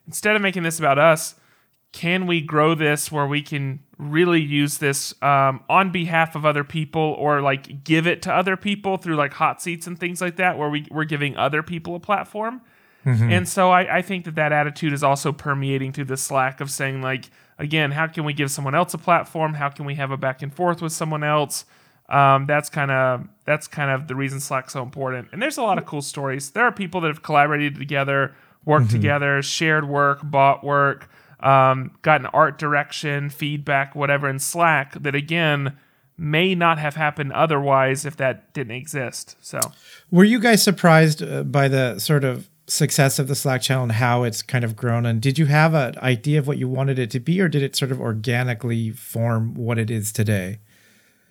instead 0.07 0.37
of 0.37 0.41
making 0.41 0.63
this 0.63 0.79
about 0.79 0.97
us, 0.97 1.35
can 1.91 2.27
we 2.27 2.39
grow 2.39 2.75
this 2.75 3.11
where 3.11 3.27
we 3.27 3.41
can 3.41 3.81
really 3.97 4.41
use 4.41 4.77
this 4.77 5.13
um, 5.21 5.61
on 5.67 5.91
behalf 5.91 6.33
of 6.33 6.45
other 6.45 6.63
people 6.63 7.13
or 7.19 7.41
like 7.41 7.83
give 7.83 8.07
it 8.07 8.21
to 8.21 8.33
other 8.33 8.55
people 8.55 8.95
through 8.95 9.17
like 9.17 9.33
hot 9.33 9.61
seats 9.61 9.85
and 9.85 9.99
things 9.99 10.21
like 10.21 10.37
that, 10.37 10.57
where 10.57 10.69
we, 10.69 10.87
we're 10.89 11.03
giving 11.03 11.35
other 11.35 11.61
people 11.61 11.93
a 11.93 11.99
platform? 11.99 12.61
And 13.31 13.49
so 13.49 13.71
I, 13.71 13.97
I 13.97 14.01
think 14.01 14.23
that 14.23 14.35
that 14.35 14.53
attitude 14.53 14.93
is 14.93 15.03
also 15.03 15.33
permeating 15.33 15.91
through 15.91 16.05
the 16.05 16.15
Slack 16.15 16.61
of 16.61 16.71
saying, 16.71 17.01
like, 17.01 17.29
again, 17.57 17.91
how 17.91 18.07
can 18.07 18.25
we 18.25 18.33
give 18.33 18.51
someone 18.51 18.75
else 18.75 18.93
a 18.93 18.97
platform? 18.97 19.53
How 19.53 19.69
can 19.69 19.85
we 19.85 19.95
have 19.95 20.11
a 20.11 20.17
back 20.17 20.41
and 20.41 20.53
forth 20.53 20.81
with 20.81 20.91
someone 20.91 21.23
else? 21.23 21.65
Um, 22.07 22.45
that's 22.45 22.69
kind 22.69 22.91
of 22.91 23.27
that's 23.45 23.67
kind 23.67 23.89
of 23.89 24.07
the 24.07 24.15
reason 24.15 24.39
Slack's 24.39 24.73
so 24.73 24.83
important. 24.83 25.29
And 25.31 25.41
there's 25.41 25.57
a 25.57 25.63
lot 25.63 25.77
of 25.77 25.85
cool 25.85 26.01
stories. 26.01 26.51
There 26.51 26.63
are 26.63 26.71
people 26.71 27.01
that 27.01 27.07
have 27.07 27.23
collaborated 27.23 27.75
together, 27.75 28.35
worked 28.63 28.91
together, 28.91 29.41
shared 29.41 29.87
work, 29.87 30.19
bought 30.23 30.63
work, 30.63 31.09
um, 31.39 31.97
gotten 32.03 32.27
art 32.27 32.59
direction, 32.59 33.29
feedback, 33.29 33.95
whatever 33.95 34.29
in 34.29 34.37
Slack. 34.37 35.01
That 35.01 35.15
again 35.15 35.77
may 36.17 36.55
not 36.55 36.77
have 36.77 36.95
happened 36.95 37.33
otherwise 37.33 38.05
if 38.05 38.15
that 38.17 38.53
didn't 38.53 38.75
exist. 38.75 39.35
So 39.41 39.59
Were 40.11 40.23
you 40.23 40.39
guys 40.39 40.63
surprised 40.63 41.21
uh, 41.21 41.43
by 41.43 41.67
the 41.67 41.99
sort 41.99 42.23
of 42.23 42.49
success 42.67 43.19
of 43.19 43.27
the 43.27 43.35
Slack 43.35 43.61
channel 43.61 43.83
and 43.83 43.91
how 43.91 44.23
it's 44.23 44.41
kind 44.41 44.63
of 44.65 44.75
grown? 44.75 45.05
And 45.05 45.21
did 45.21 45.37
you 45.37 45.45
have 45.45 45.73
an 45.73 45.97
idea 45.99 46.39
of 46.39 46.47
what 46.47 46.57
you 46.57 46.67
wanted 46.67 46.97
it 46.99 47.09
to 47.11 47.19
be, 47.19 47.39
or 47.41 47.47
did 47.47 47.61
it 47.63 47.75
sort 47.75 47.91
of 47.91 47.99
organically 48.01 48.91
form 48.91 49.53
what 49.55 49.77
it 49.77 49.89
is 49.91 50.11
today? 50.11 50.59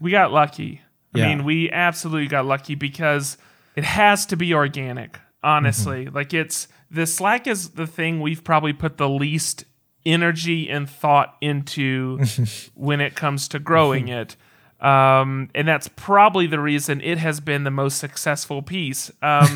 we 0.01 0.11
got 0.11 0.33
lucky. 0.33 0.83
I 1.15 1.19
Yeah. 1.19 1.29
mean, 1.29 1.45
we 1.45 1.71
absolutely 1.71 2.27
got 2.27 2.45
lucky 2.45 2.75
because 2.75 3.39
it 3.77 3.85
has 3.85 4.27
to 4.27 4.37
be 4.37 4.53
organic, 4.53 5.19
honestly. 5.43 6.07
Like 6.07 6.35
it's 6.35 6.69
the 6.91 7.07
Slack 7.07 7.47
is 7.47 7.71
the 7.71 7.87
thing 7.87 8.21
we've 8.21 8.45
probably 8.45 8.73
put 8.75 8.99
the 8.99 9.09
least 9.09 9.65
energy 10.05 10.69
and 10.69 10.91
thought 10.91 11.37
into 11.41 12.19
when 12.75 13.01
it 13.01 13.15
comes 13.15 13.49
to 13.49 13.59
growing 13.59 14.09
it. 14.09 14.37
Um, 14.81 15.49
and 15.55 15.67
that's 15.67 15.89
probably 15.97 16.47
the 16.47 16.61
reason 16.61 17.01
it 17.01 17.17
has 17.17 17.41
been 17.41 17.65
the 17.65 17.71
most 17.71 17.97
successful 17.97 18.61
piece. 18.61 19.11
Um, 19.23 19.49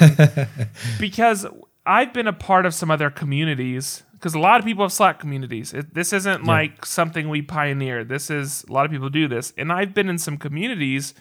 because 1.01 1.47
I've 1.89 2.13
been 2.13 2.27
a 2.27 2.35
part 2.35 2.67
of 2.67 2.75
some 2.75 2.91
other 2.91 3.09
communities 3.09 4.03
because 4.13 4.35
a 4.35 4.39
lot 4.39 4.61
of 4.61 4.67
people 4.67 4.85
have 4.85 4.93
Slack 4.93 5.19
communities. 5.19 5.73
It, 5.73 5.95
this 5.95 6.13
isn't 6.13 6.45
like 6.45 6.85
something 6.85 7.31
we 7.31 7.41
pioneered. 7.41 8.11
This 8.11 8.31
is 8.31 8.65
a 8.69 8.73
lot 8.73 8.85
of 8.85 8.93
people 8.93 9.09
do 9.09 9.27
this, 9.27 9.55
and 9.57 9.73
I've 9.73 9.95
been 9.95 10.09
in 10.11 10.19
some 10.19 10.37
communities 10.37 11.15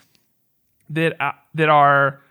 that 0.90 1.20
uh, 1.22 1.32
that 1.56 1.70
are 1.70 2.22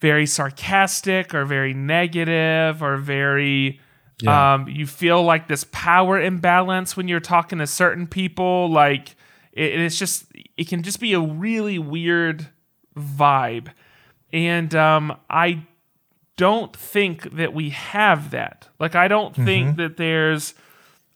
very 0.00 0.26
sarcastic 0.26 1.34
or 1.34 1.44
very 1.44 1.74
negative 1.74 2.82
or 2.82 2.96
very. 2.96 3.80
Yeah. 4.22 4.54
Um, 4.54 4.66
you 4.68 4.86
feel 4.86 5.22
like 5.22 5.46
this 5.46 5.64
power 5.72 6.18
imbalance 6.18 6.96
when 6.96 7.06
you're 7.06 7.20
talking 7.20 7.58
to 7.58 7.66
certain 7.66 8.06
people. 8.06 8.70
Like 8.70 9.10
it, 9.52 9.78
it's 9.78 9.98
just 9.98 10.24
it 10.56 10.68
can 10.68 10.82
just 10.82 10.98
be 10.98 11.12
a 11.12 11.20
really 11.20 11.78
weird 11.78 12.48
vibe, 12.96 13.68
and 14.32 14.74
um, 14.74 15.18
I 15.28 15.66
don't 16.36 16.76
think 16.76 17.36
that 17.36 17.54
we 17.54 17.70
have 17.70 18.30
that. 18.30 18.68
Like 18.78 18.94
I 18.94 19.08
don't 19.08 19.34
think 19.34 19.76
that 19.76 19.96
there's 19.96 20.54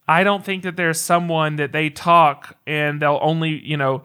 I 0.09 0.25
don't 0.25 0.45
think 0.45 0.64
that 0.64 0.77
there's 0.77 1.01
someone 1.01 1.57
that 1.57 1.73
they 1.73 1.89
talk 1.91 2.57
and 2.66 3.01
they'll 3.01 3.21
only, 3.23 3.64
you 3.64 3.77
know, 3.77 4.03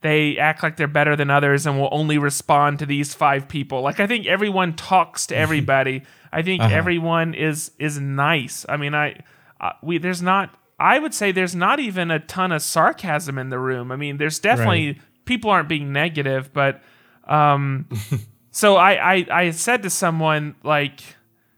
they 0.00 0.36
act 0.36 0.62
like 0.62 0.76
they're 0.76 0.86
better 0.86 1.16
than 1.16 1.30
others 1.30 1.66
and 1.66 1.78
will 1.78 1.88
only 1.90 2.18
respond 2.18 2.78
to 2.80 2.86
these 2.86 3.14
five 3.14 3.48
people. 3.48 3.80
Like 3.80 3.98
I 4.00 4.06
think 4.06 4.26
everyone 4.26 4.74
talks 4.74 5.26
to 5.28 5.36
everybody. 5.44 6.02
I 6.32 6.42
think 6.42 6.62
everyone 6.72 7.34
is 7.34 7.70
is 7.78 7.98
nice. 7.98 8.66
I 8.68 8.76
mean, 8.76 8.94
I 8.94 9.20
uh, 9.60 9.72
we 9.82 9.98
there's 9.98 10.22
not 10.22 10.54
I 10.78 10.98
would 10.98 11.14
say 11.14 11.32
there's 11.32 11.54
not 11.56 11.80
even 11.80 12.10
a 12.10 12.20
ton 12.20 12.52
of 12.52 12.62
sarcasm 12.62 13.38
in 13.38 13.48
the 13.48 13.58
room. 13.58 13.90
I 13.90 13.96
mean, 13.96 14.18
there's 14.18 14.38
definitely 14.38 15.00
people 15.24 15.50
aren't 15.50 15.68
being 15.68 15.92
negative, 15.92 16.52
but 16.52 16.82
um 17.24 17.88
so 18.58 18.74
I, 18.74 19.14
I 19.14 19.26
I 19.30 19.50
said 19.52 19.84
to 19.84 19.90
someone 19.90 20.56
like 20.64 21.00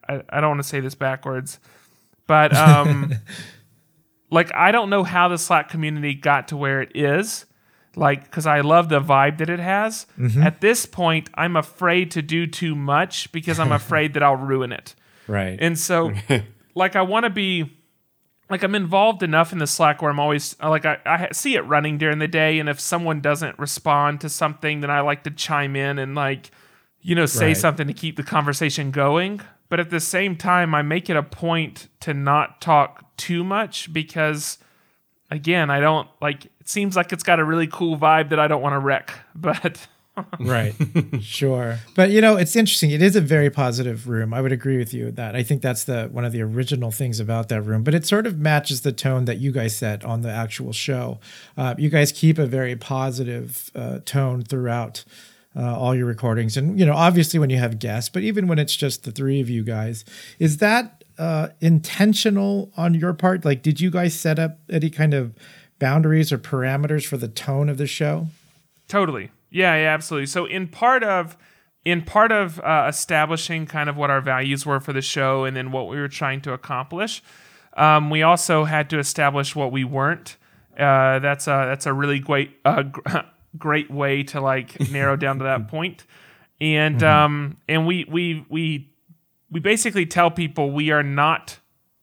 I, 0.06 0.22
I 0.28 0.40
don't 0.42 0.50
want 0.50 0.62
to 0.62 0.68
say 0.68 0.80
this 0.80 0.94
backwards, 0.94 1.58
but 2.26 2.54
um 2.54 3.14
like 4.30 4.54
I 4.54 4.70
don't 4.70 4.90
know 4.90 5.02
how 5.02 5.28
the 5.28 5.38
Slack 5.38 5.70
community 5.70 6.12
got 6.12 6.48
to 6.48 6.58
where 6.58 6.82
it 6.82 6.92
is. 6.94 7.46
Like, 7.96 8.22
because 8.22 8.46
I 8.46 8.60
love 8.60 8.88
the 8.88 9.00
vibe 9.00 9.38
that 9.38 9.50
it 9.50 9.58
has. 9.58 10.06
At 10.40 10.60
this 10.60 10.86
point, 10.86 11.28
I'm 11.34 11.56
afraid 11.56 12.12
to 12.12 12.22
do 12.22 12.46
too 12.46 12.76
much 12.76 13.32
because 13.32 13.58
I'm 13.58 13.72
afraid 13.82 14.14
that 14.14 14.22
I'll 14.22 14.36
ruin 14.36 14.70
it. 14.70 14.94
Right. 15.26 15.58
And 15.60 15.76
so, 15.76 16.12
like, 16.76 16.94
I 16.94 17.02
want 17.02 17.24
to 17.24 17.30
be, 17.30 17.76
like, 18.48 18.62
I'm 18.62 18.76
involved 18.76 19.24
enough 19.24 19.52
in 19.52 19.58
the 19.58 19.66
Slack 19.66 20.02
where 20.02 20.10
I'm 20.12 20.20
always, 20.20 20.54
like, 20.62 20.84
I, 20.84 20.98
I 21.04 21.28
see 21.32 21.56
it 21.56 21.62
running 21.62 21.98
during 21.98 22.20
the 22.20 22.28
day. 22.28 22.60
And 22.60 22.68
if 22.68 22.78
someone 22.78 23.20
doesn't 23.20 23.58
respond 23.58 24.20
to 24.20 24.28
something, 24.28 24.82
then 24.82 24.90
I 24.90 25.00
like 25.00 25.24
to 25.24 25.30
chime 25.32 25.74
in 25.74 25.98
and, 25.98 26.14
like, 26.14 26.52
you 27.02 27.14
know, 27.14 27.26
say 27.26 27.48
Right. 27.48 27.56
something 27.56 27.86
to 27.86 27.92
keep 27.94 28.16
the 28.16 28.22
conversation 28.22 28.90
going. 28.90 29.40
But 29.68 29.78
at 29.80 29.90
the 29.90 30.00
same 30.00 30.36
time, 30.36 30.74
I 30.74 30.82
make 30.82 31.08
it 31.08 31.16
a 31.16 31.22
point 31.22 31.86
to 32.00 32.12
not 32.12 32.60
talk 32.60 33.04
too 33.16 33.44
much 33.44 33.92
because, 33.92 34.58
again, 35.30 35.70
I 35.70 35.78
don't, 35.80 36.08
like, 36.20 36.46
it 36.46 36.68
seems 36.68 36.96
like 36.96 37.12
it's 37.12 37.22
got 37.22 37.38
a 37.38 37.44
really 37.44 37.68
cool 37.68 37.96
vibe 37.96 38.30
that 38.30 38.40
I 38.40 38.48
don't 38.48 38.62
want 38.62 38.74
to 38.74 38.78
wreck. 38.80 39.12
But. 39.34 39.86
right 40.40 40.74
sure 41.20 41.78
but 41.94 42.10
you 42.10 42.20
know 42.20 42.36
it's 42.36 42.54
interesting 42.54 42.90
it 42.90 43.00
is 43.00 43.16
a 43.16 43.22
very 43.22 43.48
positive 43.48 44.06
room 44.06 44.34
i 44.34 44.40
would 44.40 44.52
agree 44.52 44.76
with 44.76 44.92
you 44.92 45.06
with 45.06 45.16
that 45.16 45.34
i 45.34 45.42
think 45.42 45.62
that's 45.62 45.84
the 45.84 46.08
one 46.12 46.26
of 46.26 46.32
the 46.32 46.42
original 46.42 46.90
things 46.90 47.20
about 47.20 47.48
that 47.48 47.62
room 47.62 47.82
but 47.82 47.94
it 47.94 48.04
sort 48.04 48.26
of 48.26 48.36
matches 48.36 48.82
the 48.82 48.92
tone 48.92 49.24
that 49.24 49.38
you 49.38 49.50
guys 49.50 49.74
set 49.74 50.04
on 50.04 50.20
the 50.20 50.28
actual 50.30 50.72
show 50.74 51.18
uh, 51.56 51.74
you 51.78 51.88
guys 51.88 52.12
keep 52.12 52.38
a 52.38 52.44
very 52.44 52.76
positive 52.76 53.70
uh, 53.74 54.00
tone 54.04 54.42
throughout 54.42 55.04
uh, 55.56 55.76
all 55.76 55.94
your 55.94 56.06
recordings 56.06 56.56
and 56.56 56.78
you 56.78 56.86
know 56.86 56.94
obviously 56.94 57.38
when 57.38 57.50
you 57.50 57.58
have 57.58 57.78
guests 57.78 58.08
but 58.08 58.22
even 58.22 58.46
when 58.46 58.58
it's 58.58 58.76
just 58.76 59.04
the 59.04 59.10
three 59.10 59.40
of 59.40 59.50
you 59.50 59.62
guys 59.64 60.04
is 60.38 60.58
that 60.58 61.02
uh, 61.18 61.48
intentional 61.60 62.70
on 62.76 62.94
your 62.94 63.12
part 63.12 63.44
like 63.44 63.62
did 63.62 63.80
you 63.80 63.90
guys 63.90 64.18
set 64.18 64.38
up 64.38 64.58
any 64.70 64.88
kind 64.88 65.12
of 65.12 65.34
boundaries 65.78 66.32
or 66.32 66.38
parameters 66.38 67.04
for 67.04 67.16
the 67.16 67.28
tone 67.28 67.68
of 67.68 67.78
the 67.78 67.86
show 67.86 68.28
Totally. 68.90 69.30
Yeah, 69.50 69.76
yeah, 69.76 69.94
absolutely. 69.94 70.26
So 70.26 70.46
in 70.46 70.66
part 70.66 71.04
of 71.04 71.36
in 71.84 72.02
part 72.02 72.32
of 72.32 72.58
uh, 72.60 72.86
establishing 72.88 73.64
kind 73.64 73.88
of 73.88 73.96
what 73.96 74.10
our 74.10 74.20
values 74.20 74.66
were 74.66 74.80
for 74.80 74.92
the 74.92 75.00
show 75.00 75.44
and 75.44 75.56
then 75.56 75.70
what 75.70 75.88
we 75.88 75.96
were 75.96 76.08
trying 76.08 76.40
to 76.42 76.52
accomplish, 76.52 77.22
um, 77.76 78.10
we 78.10 78.22
also 78.22 78.64
had 78.64 78.90
to 78.90 78.98
establish 78.98 79.54
what 79.54 79.70
we 79.70 79.84
weren't. 79.84 80.36
Uh, 80.76 81.20
that's 81.20 81.46
a 81.46 81.66
that's 81.68 81.86
a 81.86 81.92
really 81.92 82.18
great 82.18 82.50
uh, 82.64 82.82
great 83.58 83.90
way 83.90 84.22
to 84.24 84.40
like 84.40 84.78
narrow 84.90 85.16
down 85.16 85.38
to 85.38 85.44
that 85.44 85.68
point. 85.68 86.04
And 86.60 87.02
um, 87.02 87.56
and 87.68 87.86
we 87.86 88.04
we 88.04 88.44
we 88.48 88.90
we 89.50 89.60
basically 89.60 90.06
tell 90.06 90.30
people 90.30 90.70
we 90.72 90.90
are 90.90 91.02
not 91.02 91.58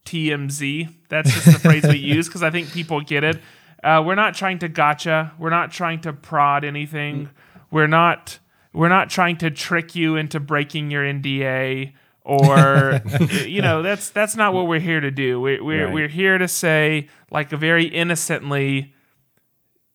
TMZ. 0.05 0.93
That's 1.09 1.31
just 1.33 1.45
the 1.45 1.59
phrase 1.59 1.83
we 1.85 1.97
use 2.15 2.27
because 2.27 2.43
I 2.43 2.49
think 2.49 2.71
people 2.71 3.01
get 3.01 3.23
it. 3.23 3.39
Uh, 3.83 4.01
we're 4.05 4.15
not 4.15 4.33
trying 4.33 4.59
to 4.59 4.67
gotcha. 4.67 5.33
We're 5.37 5.51
not 5.51 5.71
trying 5.71 6.01
to 6.01 6.13
prod 6.13 6.63
anything. 6.63 7.29
We're 7.71 7.87
not. 7.87 8.39
We're 8.73 8.89
not 8.89 9.09
trying 9.09 9.37
to 9.37 9.49
trick 9.51 9.95
you 9.95 10.15
into 10.15 10.39
breaking 10.39 10.91
your 10.91 11.03
NDA 11.03 11.93
or 12.21 13.01
you 13.45 13.61
know 13.61 13.81
that's 13.81 14.09
that's 14.09 14.35
not 14.35 14.53
what 14.53 14.67
we're 14.67 14.79
here 14.79 14.99
to 14.99 15.11
do. 15.11 15.39
We, 15.39 15.59
we're 15.61 15.85
Right. 15.85 15.93
we're 15.93 16.07
here 16.07 16.37
to 16.37 16.47
say 16.47 17.07
like 17.31 17.49
very 17.49 17.85
innocently, 17.85 18.93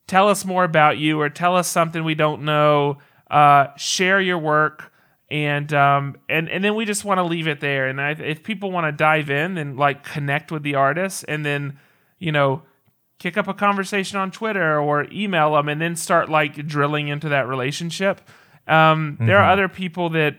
tell 0.06 0.28
us 0.28 0.44
more 0.44 0.64
about 0.64 0.98
you 0.98 1.20
or 1.20 1.28
tell 1.28 1.56
us 1.56 1.68
something 1.68 2.04
we 2.04 2.14
don't 2.14 2.42
know. 2.42 2.98
Uh, 3.30 3.68
share 3.76 4.20
your 4.20 4.38
work 4.38 4.92
and 5.32 5.72
um, 5.72 6.16
and 6.28 6.50
and 6.50 6.62
then 6.62 6.74
we 6.74 6.84
just 6.84 7.06
want 7.06 7.16
to 7.16 7.22
leave 7.22 7.48
it 7.48 7.60
there. 7.60 7.88
And 7.88 7.98
I, 8.00 8.10
if 8.10 8.42
people 8.42 8.70
want 8.70 8.86
to 8.86 8.92
dive 8.92 9.30
in 9.30 9.56
and 9.56 9.78
like 9.78 10.04
connect 10.04 10.52
with 10.52 10.62
the 10.62 10.74
artists, 10.74 11.24
and 11.24 11.44
then 11.44 11.78
you 12.18 12.30
know 12.30 12.62
kick 13.18 13.38
up 13.38 13.48
a 13.48 13.54
conversation 13.54 14.18
on 14.18 14.30
Twitter 14.30 14.78
or 14.78 15.06
email 15.10 15.54
them, 15.54 15.70
and 15.70 15.80
then 15.80 15.96
start 15.96 16.28
like 16.28 16.66
drilling 16.66 17.08
into 17.08 17.30
that 17.30 17.48
relationship. 17.48 18.20
Um, 18.68 19.16
There 19.20 19.38
are 19.38 19.50
other 19.50 19.68
people 19.68 20.10
that 20.10 20.36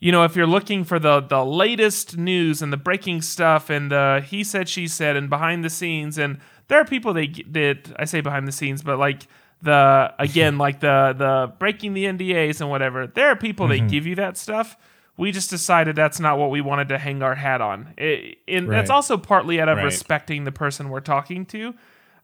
you 0.00 0.12
know, 0.12 0.24
if 0.24 0.34
you're 0.36 0.46
looking 0.46 0.84
for 0.84 0.98
the 0.98 1.20
the 1.20 1.44
latest 1.44 2.18
news 2.18 2.60
and 2.60 2.70
the 2.70 2.76
breaking 2.76 3.22
stuff 3.22 3.70
and 3.70 3.90
the 3.90 4.22
he 4.26 4.44
said 4.44 4.68
she 4.68 4.86
said 4.86 5.16
and 5.16 5.30
behind 5.30 5.64
the 5.64 5.70
scenes 5.70 6.18
and 6.18 6.38
there 6.70 6.80
are 6.80 6.84
people 6.86 7.12
that 7.14 7.42
that 7.52 7.92
I 7.98 8.06
say 8.06 8.22
behind 8.22 8.48
the 8.48 8.52
scenes, 8.52 8.82
but 8.82 8.98
like 8.98 9.26
the 9.60 10.14
again 10.18 10.56
like 10.56 10.80
the 10.80 11.14
the 11.18 11.52
breaking 11.58 11.92
the 11.92 12.04
NDAs 12.06 12.60
and 12.62 12.70
whatever. 12.70 13.06
There 13.06 13.28
are 13.28 13.36
people 13.36 13.66
Mm-hmm. 13.68 13.84
that 13.86 13.90
give 13.90 14.06
you 14.06 14.14
that 14.14 14.38
stuff. 14.38 14.76
We 15.18 15.32
just 15.32 15.50
decided 15.50 15.96
that's 15.96 16.18
not 16.18 16.38
what 16.38 16.50
we 16.50 16.62
wanted 16.62 16.88
to 16.88 16.98
hang 16.98 17.22
our 17.22 17.34
hat 17.34 17.60
on. 17.60 17.92
It, 17.98 18.38
and 18.48 18.70
that's 18.70 18.88
also 18.88 19.18
partly 19.18 19.60
out 19.60 19.68
of 19.68 19.76
Right. 19.76 19.84
respecting 19.84 20.44
the 20.44 20.52
person 20.52 20.88
we're 20.88 21.00
talking 21.00 21.44
to. 21.46 21.74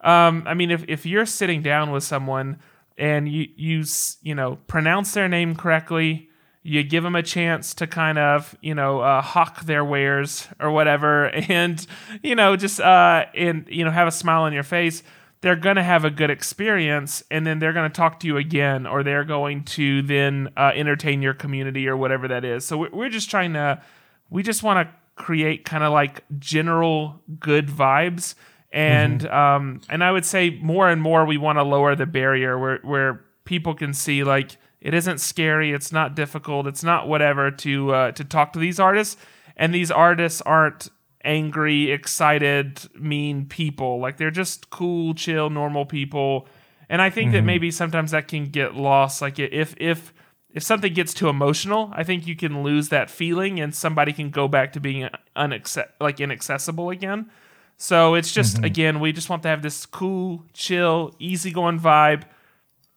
Um, 0.00 0.44
I 0.46 0.54
mean, 0.54 0.70
if, 0.70 0.84
if 0.88 1.04
you're 1.04 1.26
sitting 1.26 1.60
down 1.62 1.90
with 1.90 2.04
someone 2.04 2.58
and 2.96 3.28
you 3.28 3.48
you 3.56 3.84
you 4.22 4.34
know 4.34 4.56
pronounce 4.66 5.12
their 5.12 5.28
name 5.28 5.54
correctly, 5.56 6.30
you 6.66 6.82
give 6.82 7.04
them 7.04 7.14
a 7.14 7.22
chance 7.22 7.74
to 7.74 7.86
kind 7.86 8.18
of 8.18 8.56
you 8.60 8.74
know 8.74 9.00
uh, 9.00 9.22
hawk 9.22 9.64
their 9.64 9.84
wares 9.84 10.48
or 10.60 10.70
whatever, 10.70 11.28
and 11.48 11.86
you 12.22 12.34
know 12.34 12.56
just 12.56 12.80
uh 12.80 13.26
and 13.34 13.66
you 13.68 13.84
know 13.84 13.90
have 13.90 14.08
a 14.08 14.12
smile 14.12 14.42
on 14.42 14.52
your 14.52 14.62
face. 14.62 15.02
They're 15.42 15.56
gonna 15.56 15.84
have 15.84 16.04
a 16.04 16.10
good 16.10 16.30
experience, 16.30 17.22
and 17.30 17.46
then 17.46 17.60
they're 17.60 17.72
gonna 17.72 17.88
talk 17.88 18.20
to 18.20 18.26
you 18.26 18.36
again, 18.36 18.86
or 18.86 19.02
they're 19.02 19.24
going 19.24 19.64
to 19.64 20.02
then 20.02 20.48
uh, 20.56 20.72
entertain 20.74 21.22
your 21.22 21.34
community 21.34 21.86
or 21.86 21.96
whatever 21.96 22.26
that 22.28 22.44
is. 22.44 22.64
So 22.64 22.78
we're, 22.78 22.90
we're 22.90 23.10
just 23.10 23.30
trying 23.30 23.52
to, 23.52 23.80
we 24.28 24.42
just 24.42 24.62
want 24.62 24.88
to 24.88 24.94
create 25.22 25.64
kind 25.64 25.84
of 25.84 25.92
like 25.92 26.24
general 26.38 27.22
good 27.38 27.68
vibes 27.68 28.34
and 28.70 29.26
um 29.28 29.80
and 29.88 30.04
i 30.04 30.12
would 30.12 30.26
say 30.26 30.50
more 30.60 30.90
and 30.90 31.00
more 31.00 31.24
we 31.24 31.38
want 31.38 31.56
to 31.56 31.62
lower 31.62 31.96
the 31.96 32.04
barrier 32.04 32.58
where 32.58 32.78
where 32.82 33.24
people 33.46 33.74
can 33.74 33.94
see 33.94 34.22
like 34.22 34.58
it 34.80 34.94
isn't 34.94 35.20
scary. 35.20 35.72
It's 35.72 35.92
not 35.92 36.14
difficult. 36.14 36.66
It's 36.66 36.84
not 36.84 37.08
whatever 37.08 37.50
to 37.50 37.92
uh, 37.92 38.12
to 38.12 38.24
talk 38.24 38.52
to 38.52 38.58
these 38.58 38.78
artists. 38.78 39.16
And 39.56 39.74
these 39.74 39.90
artists 39.90 40.42
aren't 40.42 40.90
angry 41.24 41.90
excited 41.90 42.80
mean 42.94 43.46
people. 43.46 43.98
Like 43.98 44.16
they're 44.16 44.30
just 44.30 44.70
cool 44.70 45.14
chill 45.14 45.50
normal 45.50 45.86
people. 45.86 46.46
And 46.88 47.02
i 47.02 47.10
think 47.10 47.32
that 47.32 47.42
maybe 47.42 47.72
sometimes 47.72 48.12
that 48.12 48.28
can 48.28 48.44
get 48.44 48.74
lost. 48.76 49.20
Like 49.20 49.38
if 49.38 49.74
if 49.78 50.12
if 50.50 50.62
something 50.62 50.94
gets 50.94 51.12
too 51.12 51.28
emotional, 51.28 51.90
I 51.94 52.02
think 52.02 52.26
you 52.26 52.34
can 52.34 52.62
lose 52.62 52.88
that 52.88 53.10
feeling, 53.10 53.60
and 53.60 53.74
somebody 53.74 54.12
can 54.12 54.30
go 54.30 54.48
back 54.48 54.72
to 54.72 54.80
being 54.80 55.08
unaccess- 55.36 55.90
like 56.00 56.18
inaccessible 56.18 56.88
again. 56.90 57.30
So 57.76 58.14
it's 58.14 58.32
just 58.32 58.62
again, 58.64 59.00
we 59.00 59.12
just 59.12 59.28
want 59.28 59.42
to 59.42 59.48
have 59.48 59.62
this 59.62 59.84
cool, 59.84 60.44
chill, 60.54 61.14
easygoing 61.18 61.80
vibe. 61.80 62.22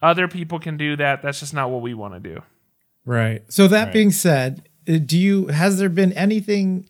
Other 0.01 0.27
people 0.27 0.59
can 0.59 0.77
do 0.77 0.95
that. 0.95 1.21
That's 1.21 1.39
just 1.39 1.53
not 1.53 1.69
what 1.69 1.81
we 1.81 1.93
want 1.93 2.13
to 2.13 2.19
do. 2.19 2.41
Right. 3.05 3.41
So 3.51 3.67
that 3.67 3.91
being 3.91 4.11
said, 4.11 4.69
uh, 4.87 4.97
do 4.97 5.17
you 5.17 5.47
has 5.47 5.79
there 5.79 5.89
been 5.89 6.13
anything 6.13 6.87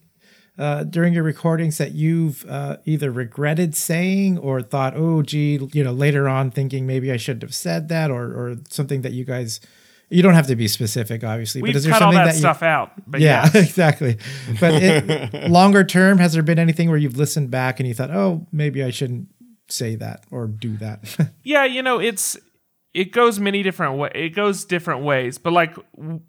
uh, 0.60 0.84
during 0.84 1.14
your 1.14 1.24
recordings 1.24 1.78
that 1.78 1.94
you've 1.94 2.46
uh, 2.50 2.78
either 2.84 3.10
regretted 3.10 3.74
saying 3.74 4.38
or 4.38 4.62
thought, 4.62 4.94
oh, 4.96 5.22
gee, 5.22 5.58
you 5.72 5.84
know, 5.84 5.94
later 5.94 6.28
on 6.28 6.52
thinking 6.52 6.86
maybe 6.86 7.12
I 7.12 7.18
shouldn't 7.18 7.44
have 7.44 7.56
said 7.56 7.88
that, 7.88 8.12
or 8.12 8.26
or 8.26 8.56
something 8.70 9.02
that 9.04 9.14
you 9.14 9.24
guys, 9.24 9.62
you 10.10 10.22
don't 10.22 10.34
have 10.34 10.48
to 10.48 10.58
be 10.58 10.68
specific, 10.68 11.24
obviously, 11.24 11.62
We've 11.62 11.74
but 11.74 11.78
is 11.78 11.84
there 11.86 11.94
cut 11.94 12.02
all 12.02 12.12
something 12.12 12.26
that, 12.26 12.26
that, 12.26 12.34
you, 12.34 12.40
stuff 12.42 12.62
out. 12.62 12.92
But 13.08 13.22
yeah, 13.22 13.50
yeah, 13.54 13.62
exactly. 13.62 14.18
But 14.60 14.74
it, 14.74 15.34
longer 15.50 15.86
term, 15.86 16.18
has 16.18 16.34
there 16.34 16.44
been 16.44 16.60
anything 16.60 16.90
where 16.90 16.98
you've 16.98 17.18
listened 17.18 17.50
back 17.50 17.80
and 17.80 17.88
you 17.88 17.94
thought, 17.94 18.12
oh, 18.12 18.46
maybe 18.52 18.84
I 18.84 18.90
shouldn't 18.90 19.30
say 19.70 19.96
that 19.96 20.26
or 20.30 20.48
do 20.48 20.76
that? 20.78 21.32
yeah, 21.44 21.64
you 21.64 21.82
know, 21.82 22.00
it's 22.00 22.38
it 22.94 23.12
goes 23.12 23.40
many 23.40 23.64
different 23.64 23.98
way. 23.98 24.12
It 24.16 24.30
goes 24.30 24.66
different 24.66 25.02
ways, 25.02 25.38
but 25.38 25.54
like 25.54 25.76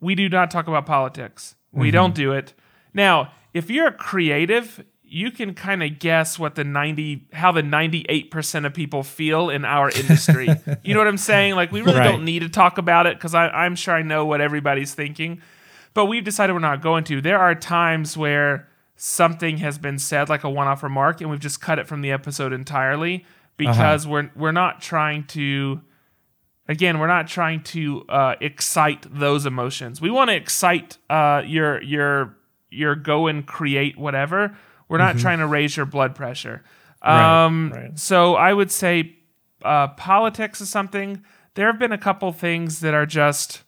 we 0.00 0.14
do 0.14 0.28
not 0.28 0.50
talk 0.50 0.68
about 0.68 0.86
politics. 0.86 1.54
We 1.72 1.88
mm-hmm. 1.88 1.94
don't 1.94 2.14
do 2.14 2.32
it. 2.32 2.54
Now, 2.92 3.32
if 3.54 3.70
you're 3.70 3.88
a 3.88 3.92
creative, 3.92 4.84
you 5.02 5.30
can 5.30 5.54
kind 5.54 5.82
of 5.82 5.98
guess 5.98 6.38
what 6.38 6.54
the 6.54 6.64
90 6.64 7.28
how 7.32 7.50
the 7.52 7.62
98% 7.62 8.66
of 8.66 8.74
people 8.74 9.02
feel 9.02 9.50
in 9.50 9.64
our 9.64 9.90
industry. 9.96 10.48
you 10.84 10.94
know 10.94 11.00
what 11.00 11.08
I'm 11.08 11.16
saying? 11.16 11.54
Like 11.54 11.72
we 11.72 11.80
really 11.80 11.98
Right. 11.98 12.10
don't 12.10 12.24
need 12.24 12.40
to 12.40 12.48
talk 12.48 12.78
about 12.78 13.06
it 13.06 13.18
cuz 13.18 13.34
I 13.34 13.48
I'm 13.48 13.74
sure 13.74 13.94
I 13.94 14.02
know 14.02 14.26
what 14.26 14.40
everybody's 14.40 14.94
thinking. 14.94 15.40
But 15.92 16.06
we've 16.06 16.22
decided 16.22 16.52
we're 16.52 16.60
not 16.60 16.82
going 16.82 17.02
to. 17.04 17.20
There 17.20 17.38
are 17.38 17.54
times 17.56 18.16
where 18.16 18.68
something 18.94 19.56
has 19.56 19.78
been 19.78 19.98
said 19.98 20.28
like 20.28 20.44
a 20.44 20.50
one-off 20.50 20.82
remark 20.82 21.20
and 21.20 21.30
we've 21.30 21.40
just 21.40 21.60
cut 21.60 21.78
it 21.78 21.88
from 21.88 22.02
the 22.02 22.12
episode 22.12 22.52
entirely 22.52 23.24
uh-huh. 23.24 23.72
because 23.72 24.06
we're 24.06 24.30
we're 24.36 24.52
not 24.52 24.80
trying 24.80 25.24
to 25.24 25.80
again 26.70 27.00
we're 27.00 27.08
not 27.08 27.26
trying 27.26 27.62
to 27.64 28.04
uh, 28.08 28.36
excite 28.40 29.04
those 29.10 29.44
emotions. 29.44 30.00
We 30.00 30.10
want 30.10 30.30
to 30.30 30.36
excite 30.36 30.96
uh, 31.10 31.42
your 31.44 31.82
your 31.82 32.36
your 32.70 32.94
go 32.94 33.26
and 33.26 33.44
create 33.44 33.98
whatever. 33.98 34.56
We're 34.88 34.98
not 34.98 35.18
trying 35.18 35.38
to 35.38 35.46
raise 35.46 35.76
your 35.76 35.86
blood 35.86 36.14
pressure. 36.14 36.64
Um, 37.02 37.72
right. 37.72 37.98
so 37.98 38.34
i 38.34 38.52
would 38.52 38.70
say 38.70 39.16
uh, 39.62 39.88
politics 39.88 40.60
is 40.60 40.68
something. 40.70 41.24
There 41.54 41.66
have 41.66 41.78
been 41.78 41.92
a 41.92 41.98
couple 41.98 42.30
things 42.32 42.80
that 42.80 42.94
are 42.94 43.06
just 43.06 43.62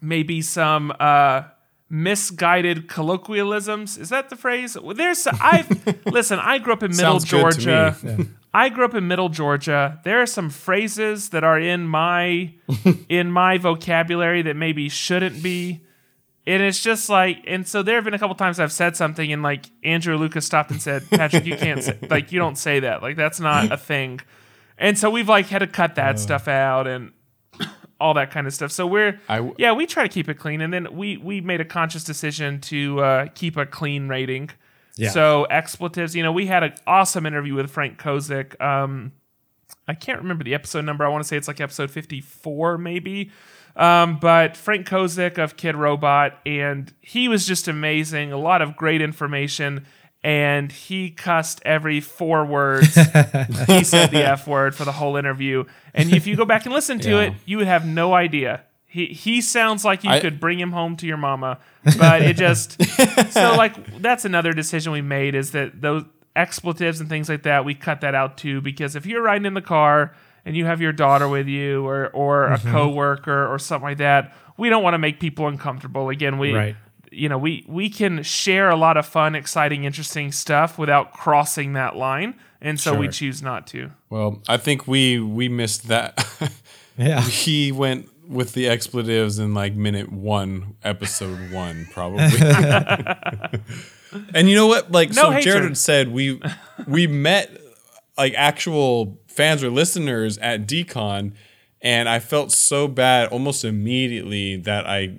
maybe 0.00 0.40
some 0.40 0.92
uh, 0.98 1.42
misguided 1.88 2.88
colloquialisms. 2.88 3.98
Is 3.98 4.08
that 4.08 4.30
the 4.30 4.36
phrase? 4.36 4.76
There's 4.94 5.26
i 5.30 5.64
listen 6.06 6.38
i 6.38 6.58
grew 6.58 6.72
up 6.72 6.82
in 6.82 6.90
middle 6.90 7.20
Sounds 7.20 7.24
good 7.30 7.52
to 7.52 7.60
georgia. 7.60 7.96
Me. 8.02 8.26
I 8.54 8.68
grew 8.68 8.84
up 8.84 8.94
in 8.94 9.06
Middle 9.06 9.28
Georgia. 9.28 10.00
There 10.04 10.20
are 10.22 10.26
some 10.26 10.50
phrases 10.50 11.30
that 11.30 11.44
are 11.44 11.58
in 11.58 11.86
my 11.86 12.54
in 13.08 13.30
my 13.30 13.58
vocabulary 13.58 14.42
that 14.42 14.56
maybe 14.56 14.88
shouldn't 14.88 15.42
be. 15.42 15.82
And 16.48 16.62
it's 16.62 16.80
just 16.80 17.08
like, 17.08 17.42
and 17.48 17.66
so 17.66 17.82
there 17.82 17.96
have 17.96 18.04
been 18.04 18.14
a 18.14 18.20
couple 18.20 18.36
times 18.36 18.60
I've 18.60 18.70
said 18.72 18.96
something, 18.96 19.32
and 19.32 19.42
like 19.42 19.66
Andrew 19.82 20.16
Lucas 20.16 20.46
stopped 20.46 20.70
and 20.70 20.80
said, 20.80 21.02
"Patrick, 21.10 21.44
you 21.44 21.56
can't 21.56 21.82
say 21.82 21.98
like 22.10 22.30
you 22.30 22.38
don't 22.38 22.56
say 22.56 22.80
that. 22.80 23.02
Like 23.02 23.16
that's 23.16 23.40
not 23.40 23.72
a 23.72 23.76
thing." 23.76 24.20
And 24.78 24.96
so 24.96 25.10
we've 25.10 25.28
like 25.28 25.46
had 25.46 25.58
to 25.58 25.66
cut 25.66 25.96
that 25.96 26.20
stuff 26.20 26.46
out 26.46 26.86
and 26.86 27.12
all 28.00 28.14
that 28.14 28.30
kind 28.30 28.46
of 28.46 28.54
stuff. 28.54 28.70
So 28.70 28.86
we're 28.86 29.20
I 29.28 29.36
w- 29.36 29.54
yeah, 29.58 29.72
we 29.72 29.86
try 29.86 30.04
to 30.04 30.08
keep 30.08 30.28
it 30.28 30.34
clean, 30.34 30.60
and 30.60 30.72
then 30.72 30.96
we 30.96 31.16
we 31.16 31.40
made 31.40 31.60
a 31.60 31.64
conscious 31.64 32.04
decision 32.04 32.60
to 32.62 33.00
uh, 33.00 33.26
keep 33.34 33.56
a 33.56 33.66
clean 33.66 34.08
rating. 34.08 34.50
Yeah. 34.96 35.10
So 35.10 35.46
expletives, 35.50 36.16
you 36.16 36.22
know, 36.22 36.32
we 36.32 36.46
had 36.46 36.62
an 36.62 36.74
awesome 36.86 37.26
interview 37.26 37.54
with 37.54 37.70
Frank 37.70 37.98
Kozik. 37.98 38.60
Um, 38.60 39.12
I 39.88 39.94
can't 39.94 40.18
remember 40.20 40.42
the 40.44 40.54
episode 40.54 40.84
number. 40.84 41.04
I 41.04 41.08
want 41.08 41.22
to 41.22 41.28
say 41.28 41.36
it's 41.36 41.48
like 41.48 41.60
episode 41.60 41.90
fifty-four, 41.90 42.78
maybe. 42.78 43.30
Um, 43.76 44.18
but 44.18 44.56
Frank 44.56 44.88
Kozik 44.88 45.36
of 45.38 45.56
Kidrobot, 45.56 46.32
and 46.46 46.92
he 47.00 47.28
was 47.28 47.46
just 47.46 47.68
amazing. 47.68 48.32
A 48.32 48.38
lot 48.38 48.62
of 48.62 48.74
great 48.74 49.02
information, 49.02 49.86
and 50.24 50.72
he 50.72 51.10
cussed 51.10 51.60
every 51.64 52.00
four 52.00 52.44
words. 52.46 52.94
he 53.66 53.84
said 53.84 54.10
the 54.10 54.24
F 54.26 54.48
word 54.48 54.74
for 54.74 54.84
the 54.86 54.92
whole 54.92 55.16
interview. 55.16 55.64
And 55.92 56.12
if 56.12 56.26
you 56.26 56.36
go 56.36 56.44
back 56.46 56.64
and 56.64 56.74
listen 56.74 56.98
to 57.00 57.10
Yeah. 57.10 57.20
it, 57.22 57.32
you 57.44 57.58
would 57.58 57.66
have 57.66 57.86
no 57.86 58.14
idea. 58.14 58.62
He 58.86 59.06
he 59.06 59.40
sounds 59.40 59.84
like 59.84 60.04
you 60.04 60.10
I- 60.10 60.20
could 60.20 60.40
bring 60.40 60.58
him 60.58 60.72
home 60.72 60.96
to 60.96 61.06
your 61.06 61.16
mama, 61.16 61.58
but 61.98 62.22
it 62.22 62.36
just 62.36 62.82
so 63.32 63.54
like 63.56 64.00
that's 64.00 64.24
another 64.24 64.52
decision 64.52 64.92
we 64.92 65.02
made 65.02 65.34
is 65.34 65.50
that 65.50 65.80
those 65.82 66.04
expletives 66.34 67.00
and 67.00 67.08
things 67.08 67.28
like 67.28 67.42
that 67.44 67.64
we 67.64 67.74
cut 67.74 68.02
that 68.02 68.14
out 68.14 68.36
too 68.36 68.60
because 68.60 68.94
if 68.94 69.06
you're 69.06 69.22
riding 69.22 69.46
in 69.46 69.54
the 69.54 69.62
car 69.62 70.14
and 70.44 70.54
you 70.54 70.66
have 70.66 70.80
your 70.80 70.92
daughter 70.92 71.28
with 71.28 71.48
you 71.48 71.84
or 71.86 72.08
or 72.10 72.46
a 72.46 72.58
mm-hmm. 72.58 72.70
coworker 72.70 73.52
or 73.52 73.58
something 73.58 73.88
like 73.88 73.98
that, 73.98 74.34
we 74.56 74.68
don't 74.68 74.82
want 74.82 74.94
to 74.94 74.98
make 74.98 75.18
people 75.20 75.48
uncomfortable. 75.48 76.08
Again, 76.08 76.38
we 76.38 76.54
Right. 76.54 76.76
you 77.10 77.28
know 77.28 77.38
we 77.38 77.64
we 77.66 77.90
can 77.90 78.22
share 78.22 78.70
a 78.70 78.76
lot 78.76 78.96
of 78.96 79.04
fun, 79.04 79.34
exciting, 79.34 79.84
interesting 79.84 80.30
stuff 80.32 80.78
without 80.78 81.12
crossing 81.12 81.72
that 81.72 81.96
line, 81.96 82.34
and 82.60 82.78
so 82.78 82.94
we 82.94 83.08
choose 83.08 83.42
not 83.42 83.66
to. 83.68 83.90
Well, 84.08 84.40
I 84.48 84.56
think 84.56 84.86
we 84.86 85.18
we 85.18 85.48
missed 85.48 85.88
that. 85.88 86.24
yeah. 86.96 87.20
he 87.20 87.72
went 87.72 88.08
with 88.28 88.52
the 88.52 88.68
expletives 88.68 89.38
in 89.38 89.54
like 89.54 89.74
minute 89.74 90.12
one, 90.12 90.76
episode 90.82 91.52
one, 91.52 91.86
probably. 91.92 92.22
and 94.34 94.48
you 94.48 94.54
know 94.54 94.66
what? 94.66 94.90
Like, 94.90 95.10
No 95.10 95.14
so 95.22 95.30
hatred. 95.30 95.44
Jared 95.44 95.76
said 95.76 96.12
we 96.12 96.40
we 96.86 97.06
met 97.06 97.60
like 98.16 98.34
actual 98.36 99.18
fans 99.28 99.62
or 99.62 99.70
listeners 99.70 100.38
at 100.38 100.66
Decon, 100.66 101.32
and 101.80 102.08
I 102.08 102.18
felt 102.18 102.52
so 102.52 102.88
bad 102.88 103.28
almost 103.28 103.64
immediately 103.64 104.56
that 104.56 104.86
I 104.86 105.18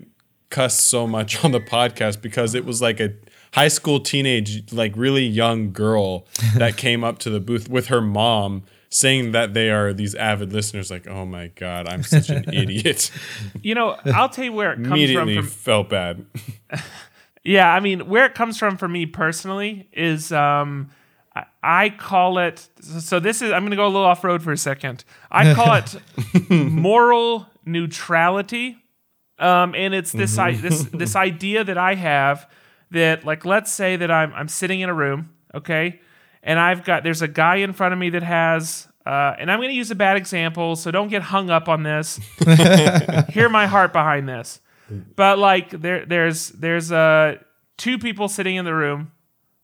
cussed 0.50 0.80
so 0.88 1.08
much 1.08 1.44
on 1.44 1.52
the 1.52 1.60
podcast 1.60 2.22
because 2.22 2.56
it 2.56 2.66
was 2.66 2.82
like 2.82 3.00
a 3.00 3.14
high 3.54 3.68
school 3.68 4.00
teenage, 4.00 4.72
like 4.72 4.94
really 4.96 5.26
young 5.26 5.72
girl 5.72 6.28
that 6.56 6.78
came 6.78 7.04
up 7.04 7.20
to 7.20 7.30
the 7.30 7.40
booth 7.40 7.70
with 7.70 7.88
her 7.88 8.02
mom 8.02 8.64
saying 8.90 9.32
that 9.32 9.54
they 9.54 9.70
are 9.70 9.94
these 9.94 10.16
avid 10.16 10.54
listeners 10.54 10.90
like 10.90 11.08
oh 11.08 11.26
my 11.26 11.48
god 11.56 11.88
i'm 11.90 12.04
such 12.04 12.30
an 12.30 12.46
idiot 12.54 13.12
You 13.62 13.76
know, 13.76 13.98
I'll 14.06 14.30
tell 14.30 14.46
you 14.46 14.54
where 14.54 14.72
it 14.72 14.76
comes 14.78 14.88
from. 14.88 14.94
immediately 14.94 15.36
from 15.38 15.46
felt 15.48 15.90
bad 15.90 16.26
Yeah, 17.44 17.72
I 17.74 17.80
mean, 17.80 18.10
where 18.10 18.26
it 18.26 18.36
comes 18.36 18.58
from 18.58 18.76
for 18.76 18.90
me 18.90 19.06
personally 19.06 19.88
is 19.94 20.34
um, 20.34 20.90
I, 21.34 21.46
I 21.64 21.90
call 21.90 22.40
it. 22.40 22.68
So 22.82 23.22
this 23.22 23.42
is. 23.42 23.52
I'm 23.54 23.62
going 23.62 23.72
to 23.72 23.78
go 23.78 23.86
a 23.86 23.88
little 23.88 24.04
off 24.06 24.22
road 24.26 24.44
for 24.44 24.52
a 24.52 24.58
second. 24.58 25.06
I 25.32 25.54
call 25.54 25.76
it 25.76 25.96
moral 26.50 27.48
neutrality 27.66 28.78
Um, 29.40 29.76
and 29.76 29.94
it's 29.94 30.12
this 30.12 30.38
I, 30.38 30.54
this 30.54 30.84
this 30.92 31.16
idea 31.16 31.64
that 31.64 31.78
I 31.78 31.96
have 31.96 32.50
that 32.92 33.24
like 33.24 33.46
let's 33.46 33.72
say 33.72 33.96
that 33.96 34.12
I'm 34.12 34.34
I'm 34.34 34.50
sitting 34.50 34.82
in 34.82 34.90
a 34.90 34.94
room, 34.94 35.30
okay, 35.56 36.02
and 36.44 36.60
I've 36.60 36.84
got 36.84 37.04
there's 37.04 37.22
a 37.22 37.28
guy 37.28 37.58
in 37.58 37.74
front 37.74 37.94
of 37.94 38.00
me 38.00 38.10
that 38.12 38.24
has 38.24 38.88
uh, 39.06 39.36
and 39.40 39.50
I'm 39.50 39.60
going 39.60 39.70
to 39.70 39.76
use 39.76 39.90
a 39.90 39.96
bad 39.96 40.18
example, 40.18 40.76
so 40.76 40.92
don't 40.92 41.08
get 41.08 41.22
hung 41.22 41.50
up 41.50 41.70
on 41.70 41.84
this. 41.84 42.20
Hear 43.30 43.48
my 43.48 43.66
heart 43.66 43.94
behind 43.94 44.28
this. 44.28 44.60
But 45.16 45.40
like 45.40 45.70
there 45.70 46.06
there's 46.06 46.50
there's 46.50 46.92
uh 46.92 47.36
two 47.78 47.98
people 47.98 48.28
sitting 48.28 48.56
in 48.56 48.66
the 48.66 48.74
room, 48.74 49.12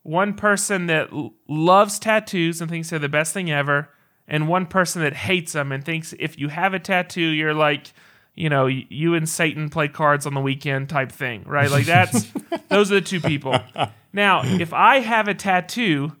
one 0.02 0.34
person 0.34 0.86
that 0.86 1.12
l- 1.12 1.34
loves 1.48 1.98
tattoos 1.98 2.60
and 2.60 2.70
thinks 2.70 2.90
they're 2.90 2.98
the 2.98 3.08
best 3.08 3.32
thing 3.32 3.50
ever, 3.50 3.88
and 4.28 4.48
one 4.48 4.66
person 4.66 5.02
that 5.02 5.14
hates 5.14 5.52
them 5.52 5.72
and 5.72 5.84
thinks 5.84 6.14
if 6.18 6.38
you 6.38 6.48
have 6.48 6.74
a 6.74 6.78
tattoo, 6.78 7.20
you're 7.20 7.54
like 7.54 7.92
you 8.34 8.48
know, 8.48 8.66
you 8.66 9.14
and 9.14 9.28
Satan 9.28 9.68
play 9.68 9.86
cards 9.88 10.26
on 10.26 10.34
the 10.34 10.40
weekend 10.40 10.88
type 10.88 11.12
thing, 11.12 11.44
right? 11.46 11.70
Like 11.70 11.86
that's 11.86 12.26
those 12.68 12.90
are 12.90 12.96
the 12.96 13.00
two 13.00 13.20
people. 13.20 13.56
Now, 14.12 14.42
if 14.44 14.72
I 14.72 15.00
have 15.00 15.28
a 15.28 15.34
tattoo, 15.34 16.16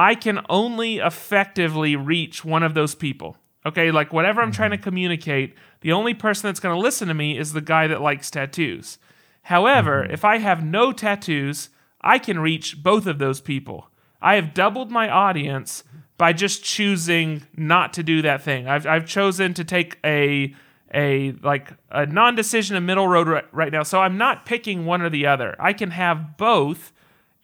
I 0.00 0.14
can 0.14 0.40
only 0.48 0.96
effectively 0.96 1.94
reach 1.94 2.42
one 2.42 2.62
of 2.62 2.72
those 2.72 2.94
people. 2.94 3.36
Okay, 3.66 3.90
like 3.90 4.14
whatever 4.14 4.40
I'm 4.40 4.50
trying 4.50 4.70
to 4.70 4.78
mm-hmm. 4.78 4.84
communicate, 4.84 5.54
the 5.82 5.92
only 5.92 6.14
person 6.14 6.48
that's 6.48 6.58
going 6.58 6.74
to 6.74 6.80
listen 6.80 7.08
to 7.08 7.14
me 7.14 7.36
is 7.36 7.52
the 7.52 7.60
guy 7.60 7.86
that 7.86 8.00
likes 8.00 8.30
tattoos. 8.30 8.96
However, 9.42 10.02
mm-hmm. 10.02 10.14
if 10.14 10.24
I 10.24 10.38
have 10.38 10.64
no 10.64 10.92
tattoos, 10.92 11.68
I 12.00 12.18
can 12.18 12.40
reach 12.40 12.82
both 12.82 13.06
of 13.06 13.18
those 13.18 13.42
people. 13.42 13.90
I 14.22 14.36
have 14.36 14.54
doubled 14.54 14.90
my 14.90 15.10
audience 15.10 15.84
by 16.16 16.32
just 16.32 16.64
choosing 16.64 17.42
not 17.54 17.92
to 17.92 18.02
do 18.02 18.22
that 18.22 18.42
thing. 18.42 18.66
I've, 18.66 18.86
I've 18.86 19.06
chosen 19.06 19.52
to 19.52 19.64
take 19.64 19.98
a 20.02 20.54
a 20.94 21.32
like 21.42 21.72
a 21.90 22.06
non-decision 22.06 22.74
a 22.74 22.80
middle 22.80 23.06
road 23.06 23.28
right, 23.28 23.44
right 23.52 23.70
now. 23.70 23.82
So 23.82 24.00
I'm 24.00 24.16
not 24.16 24.46
picking 24.46 24.86
one 24.86 25.02
or 25.02 25.10
the 25.10 25.26
other. 25.26 25.56
I 25.58 25.74
can 25.74 25.90
have 25.90 26.38
both 26.38 26.90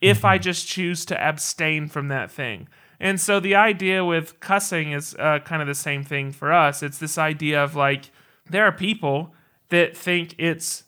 if 0.01 0.25
I 0.25 0.39
just 0.39 0.67
choose 0.67 1.05
to 1.07 1.21
abstain 1.21 1.89
from 1.89 2.09
that 2.09 2.31
thing. 2.31 2.69
And 2.99 3.21
so 3.21 3.41
the 3.41 3.55
idea 3.55 4.05
with 4.05 4.41
cussing 4.41 4.93
is 4.93 5.15
uh, 5.19 5.41
kind 5.41 5.61
of 5.61 5.69
the 5.69 5.75
same 5.75 6.03
thing 6.03 6.33
for 6.33 6.53
us. 6.53 6.83
It's 6.83 6.99
this 6.99 7.19
idea 7.19 7.63
of 7.63 7.77
like 7.77 8.11
there 8.49 8.65
are 8.65 8.73
people 8.73 9.35
that 9.69 9.97
think 9.97 10.35
it's 10.39 10.85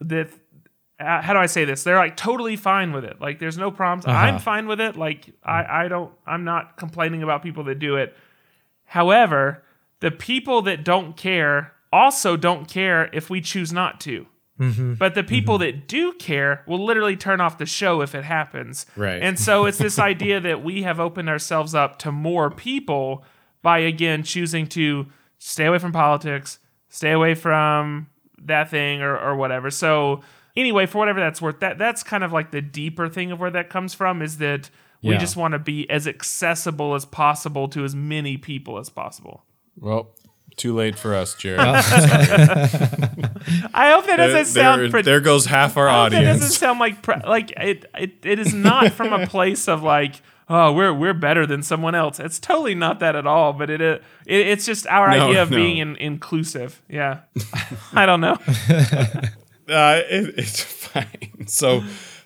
that 0.00 0.30
uh, 1.00 1.20
how 1.20 1.32
do 1.32 1.38
I 1.38 1.46
say 1.46 1.64
this? 1.64 1.82
They're 1.82 1.96
like 1.96 2.16
totally 2.16 2.56
fine 2.56 2.92
with 2.92 3.04
it. 3.04 3.20
Like 3.20 3.38
there's 3.38 3.58
no 3.58 3.70
problems. 3.70 4.06
I'm 4.06 4.38
fine 4.38 4.66
with 4.66 4.80
it. 4.80 4.96
Like 4.96 5.34
I 5.44 5.84
I 5.84 5.88
don't 5.88 6.12
I'm 6.26 6.44
not 6.44 6.76
complaining 6.76 7.22
about 7.22 7.42
people 7.42 7.64
that 7.64 7.78
do 7.78 7.96
it. 7.96 8.16
However, 8.84 9.62
the 10.00 10.10
people 10.10 10.62
that 10.62 10.84
don't 10.84 11.16
care 11.16 11.72
also 11.92 12.36
don't 12.36 12.68
care 12.68 13.10
if 13.12 13.28
we 13.28 13.40
choose 13.40 13.72
not 13.72 14.00
to. 14.02 14.26
Mm-hmm. 14.62 14.94
But 14.94 15.14
the 15.14 15.24
people 15.24 15.58
mm-hmm. 15.58 15.78
that 15.78 15.88
do 15.88 16.12
care 16.14 16.62
will 16.66 16.84
literally 16.84 17.16
turn 17.16 17.40
off 17.40 17.58
the 17.58 17.66
show 17.66 18.00
if 18.00 18.14
it 18.14 18.24
happens. 18.24 18.86
Right. 18.96 19.22
And 19.22 19.38
so 19.38 19.66
it's 19.66 19.78
this 19.78 19.98
idea 19.98 20.40
that 20.40 20.62
we 20.62 20.82
have 20.82 21.00
opened 21.00 21.28
ourselves 21.28 21.74
up 21.74 21.98
to 22.00 22.12
more 22.12 22.50
people 22.50 23.24
by 23.62 23.78
again 23.78 24.22
choosing 24.22 24.66
to 24.68 25.06
stay 25.38 25.64
away 25.64 25.78
from 25.78 25.92
politics, 25.92 26.58
stay 26.88 27.12
away 27.12 27.34
from 27.34 28.08
that 28.42 28.70
thing 28.70 29.02
or, 29.02 29.18
or 29.18 29.36
whatever. 29.36 29.70
So 29.70 30.20
anyway, 30.56 30.86
for 30.86 30.98
whatever 30.98 31.20
that's 31.20 31.42
worth, 31.42 31.60
that 31.60 31.78
that's 31.78 32.02
kind 32.02 32.22
of 32.22 32.32
like 32.32 32.50
the 32.50 32.62
deeper 32.62 33.08
thing 33.08 33.32
of 33.32 33.40
where 33.40 33.50
that 33.50 33.70
comes 33.70 33.94
from 33.94 34.22
is 34.22 34.38
that 34.38 34.70
we 35.02 35.16
just 35.16 35.36
want 35.36 35.50
to 35.50 35.58
be 35.58 35.90
as 35.90 36.06
accessible 36.06 36.94
as 36.94 37.04
possible 37.04 37.66
to 37.68 37.84
as 37.84 37.92
many 37.92 38.36
people 38.36 38.78
as 38.78 38.88
possible. 38.88 39.42
Well, 39.76 40.14
too 40.56 40.74
late 40.74 40.98
for 40.98 41.14
us, 41.14 41.34
Jared. 41.34 41.60
I 43.74 43.90
hope 43.92 44.06
that 44.06 44.16
there, 44.16 44.28
doesn't 44.28 44.46
sound 44.46 44.82
there- 44.82 44.90
pre- 44.90 45.02
there 45.02 45.20
goes 45.20 45.46
half 45.46 45.76
our 45.76 45.88
audience. 45.88 46.24
That 46.24 46.32
doesn't 46.34 46.50
sound 46.58 46.78
like 46.80 47.02
pre- 47.02 47.20
like 47.26 47.50
it, 47.52 47.84
it. 47.98 48.12
It 48.24 48.38
is 48.38 48.54
not 48.54 48.92
from 48.92 49.12
a 49.12 49.26
place 49.26 49.68
of 49.68 49.82
like, 49.82 50.20
oh, 50.48 50.72
we're 50.72 50.92
we're 50.92 51.14
better 51.14 51.46
than 51.46 51.62
someone 51.62 51.94
else. 51.94 52.20
It's 52.20 52.38
totally 52.38 52.74
not 52.74 53.00
that 53.00 53.16
at 53.16 53.26
all. 53.26 53.52
But 53.52 53.70
it, 53.70 53.80
it 53.80 54.02
it's 54.26 54.64
just 54.66 54.86
our 54.86 55.10
No, 55.10 55.28
idea 55.28 55.42
of 55.42 55.50
no. 55.50 55.56
being 55.56 55.78
in, 55.78 55.96
inclusive. 55.96 56.80
Yeah, 56.88 57.20
I 57.92 58.06
don't 58.06 58.20
know. 58.20 58.38
Uh, 59.68 60.02
it, 60.10 60.34
it's 60.36 60.60
fine. 60.60 61.46
So, 61.46 61.82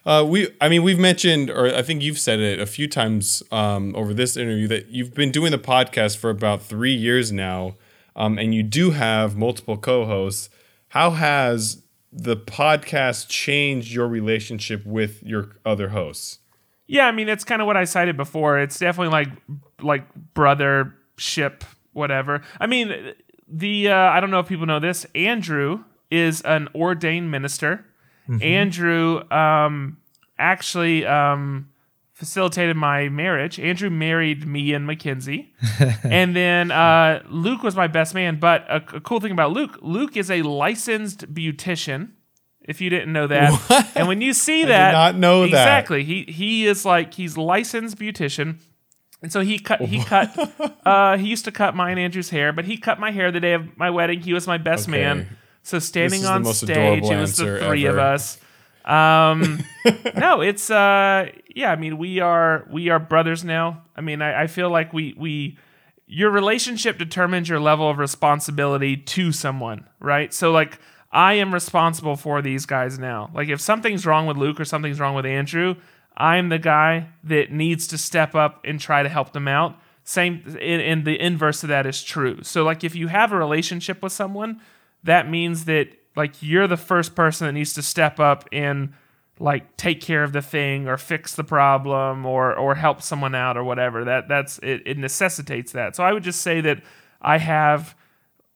uh, 0.06 0.24
we, 0.26 0.48
I 0.60 0.70
mean, 0.70 0.82
we've 0.82 0.98
mentioned, 0.98 1.50
or 1.50 1.66
I 1.72 1.82
think 1.82 2.02
you've 2.02 2.18
said 2.18 2.40
it 2.40 2.58
a 2.58 2.66
few 2.66 2.88
times 2.88 3.42
um, 3.52 3.94
over 3.94 4.14
this 4.14 4.38
interview 4.38 4.66
that 4.68 4.88
you've 4.88 5.12
been 5.14 5.30
doing 5.30 5.52
the 5.52 5.58
podcast 5.58 6.16
for 6.16 6.30
about 6.30 6.62
three 6.62 6.94
years 6.94 7.30
now, 7.30 7.74
um, 8.16 8.38
and 8.38 8.54
you 8.54 8.62
do 8.62 8.90
have 8.90 9.36
multiple 9.36 9.76
co-hosts. 9.76 10.48
How 10.88 11.10
has 11.10 11.82
the 12.10 12.36
podcast 12.36 13.28
changed 13.28 13.92
your 13.92 14.08
relationship 14.08 14.84
with 14.86 15.22
your 15.22 15.56
other 15.64 15.90
hosts? 15.90 16.38
Yeah, 16.86 17.06
I 17.06 17.12
mean 17.12 17.28
it's 17.28 17.44
kind 17.44 17.60
of 17.60 17.66
what 17.66 17.76
I 17.76 17.84
cited 17.84 18.16
before. 18.16 18.58
It's 18.58 18.78
definitely 18.78 19.12
like 19.12 19.28
like 19.80 20.06
brothership, 20.34 21.62
whatever. 21.92 22.42
I 22.58 22.66
mean 22.66 23.14
the 23.48 23.88
uh, 23.88 23.96
I 23.96 24.20
don't 24.20 24.30
know 24.30 24.40
if 24.40 24.48
people 24.48 24.66
know 24.66 24.80
this. 24.80 25.04
Andrew 25.14 25.84
is 26.10 26.40
an 26.42 26.68
ordained 26.74 27.30
minister. 27.30 27.84
Andrew 28.42 29.22
um, 29.30 29.98
actually 30.38 31.06
um, 31.06 31.68
facilitated 32.16 32.74
my 32.76 33.10
marriage. 33.10 33.60
Andrew 33.60 33.90
married 33.90 34.46
me 34.46 34.72
and 34.72 34.86
Mackenzie, 34.86 35.52
and 36.02 36.34
then 36.34 36.70
uh, 36.70 37.22
Luke 37.28 37.62
was 37.62 37.76
my 37.76 37.86
best 37.86 38.14
man. 38.14 38.40
But 38.40 38.64
a, 38.70 38.76
a 38.96 39.00
cool 39.00 39.20
thing 39.20 39.32
about 39.32 39.52
Luke, 39.52 39.78
Luke 39.82 40.16
is 40.16 40.30
a 40.30 40.40
licensed 40.42 41.32
beautician. 41.34 42.12
If 42.62 42.80
you 42.80 42.88
didn't 42.90 43.12
know 43.12 43.26
that, 43.28 43.92
and 43.94 44.08
when 44.08 44.20
you 44.22 44.32
see 44.32 44.64
that, 44.74 44.92
not 44.92 45.14
know 45.16 45.42
that. 45.42 45.48
exactly. 45.48 46.04
He 46.04 46.24
he 46.24 46.66
is 46.66 46.84
like 46.86 47.12
he's 47.14 47.36
licensed 47.36 47.98
beautician. 47.98 48.60
And 49.22 49.30
so 49.32 49.40
he 49.40 49.58
cut 49.58 49.80
he 49.82 50.02
cut 50.02 50.30
uh 50.86 51.16
he 51.18 51.28
used 51.28 51.44
to 51.44 51.52
cut 51.52 51.76
mine 51.76 51.92
and 51.92 52.00
Andrew's 52.00 52.30
hair, 52.30 52.52
but 52.52 52.64
he 52.64 52.76
cut 52.78 52.98
my 52.98 53.10
hair 53.10 53.30
the 53.30 53.40
day 53.40 53.52
of 53.52 53.76
my 53.76 53.90
wedding. 53.90 54.20
He 54.20 54.32
was 54.32 54.46
my 54.46 54.58
best 54.58 54.88
Okay. 54.88 54.98
man. 55.00 55.36
So 55.62 55.78
standing 55.78 56.24
on 56.24 56.44
stage, 56.46 57.04
it 57.04 57.16
was 57.16 57.36
the 57.36 57.58
three 57.60 57.84
of 57.86 57.98
us. 57.98 58.38
Um 58.84 59.64
no, 60.16 60.40
it's 60.42 60.70
uh 60.70 61.30
yeah, 61.56 61.72
I 61.72 61.76
mean 61.76 61.96
we 61.96 62.20
are 62.20 62.66
we 62.70 62.90
are 62.90 62.98
brothers 62.98 63.42
now. 63.42 63.82
I 63.96 64.02
mean 64.02 64.20
I, 64.20 64.42
I 64.42 64.46
feel 64.46 64.68
like 64.68 64.92
we 64.92 65.14
we 65.16 65.56
your 66.06 66.30
relationship 66.30 66.98
determines 66.98 67.48
your 67.48 67.58
level 67.58 67.88
of 67.88 67.96
responsibility 67.96 68.94
to 68.96 69.32
someone, 69.32 69.88
right? 69.98 70.34
So 70.34 70.52
like 70.52 70.78
I 71.10 71.32
am 71.34 71.54
responsible 71.54 72.16
for 72.16 72.42
these 72.42 72.66
guys 72.66 72.98
now. 72.98 73.30
Like 73.32 73.48
if 73.48 73.62
something's 73.62 74.04
wrong 74.04 74.26
with 74.26 74.36
Luke 74.36 74.60
or 74.60 74.66
something's 74.66 75.00
wrong 75.00 75.14
with 75.14 75.24
Andrew, 75.24 75.76
I'm 76.14 76.50
the 76.50 76.58
guy 76.58 77.08
that 77.24 77.50
needs 77.50 77.86
to 77.86 77.96
step 77.96 78.34
up 78.34 78.60
and 78.62 78.78
try 78.78 79.02
to 79.02 79.08
help 79.08 79.32
them 79.32 79.48
out. 79.48 79.80
Same 80.04 80.58
and, 80.60 81.06
the 81.06 81.18
inverse 81.18 81.62
of 81.62 81.70
that 81.70 81.86
is 81.86 82.04
true. 82.04 82.42
So 82.42 82.64
like 82.64 82.84
if 82.84 82.94
you 82.94 83.08
have 83.08 83.32
a 83.32 83.38
relationship 83.38 84.02
with 84.02 84.12
someone, 84.12 84.60
that 85.04 85.26
means 85.26 85.64
that 85.64 85.88
like 86.16 86.34
you're 86.42 86.68
the 86.68 86.76
first 86.76 87.14
person 87.14 87.46
that 87.46 87.54
needs 87.54 87.72
to 87.74 87.82
step 87.82 88.20
up 88.20 88.46
and 88.52 88.92
like 89.38 89.76
take 89.76 90.00
care 90.00 90.22
of 90.22 90.32
the 90.32 90.42
thing 90.42 90.88
or 90.88 90.96
fix 90.96 91.34
the 91.34 91.44
problem 91.44 92.24
or 92.24 92.54
or 92.54 92.74
help 92.74 93.02
someone 93.02 93.34
out 93.34 93.56
or 93.56 93.64
whatever. 93.64 94.04
That 94.04 94.28
that's 94.28 94.58
it, 94.58 94.82
it 94.86 94.98
necessitates 94.98 95.72
that. 95.72 95.96
So 95.96 96.04
i 96.04 96.12
would 96.12 96.22
just 96.22 96.40
say 96.42 96.60
that 96.60 96.82
i 97.20 97.38
have 97.38 97.94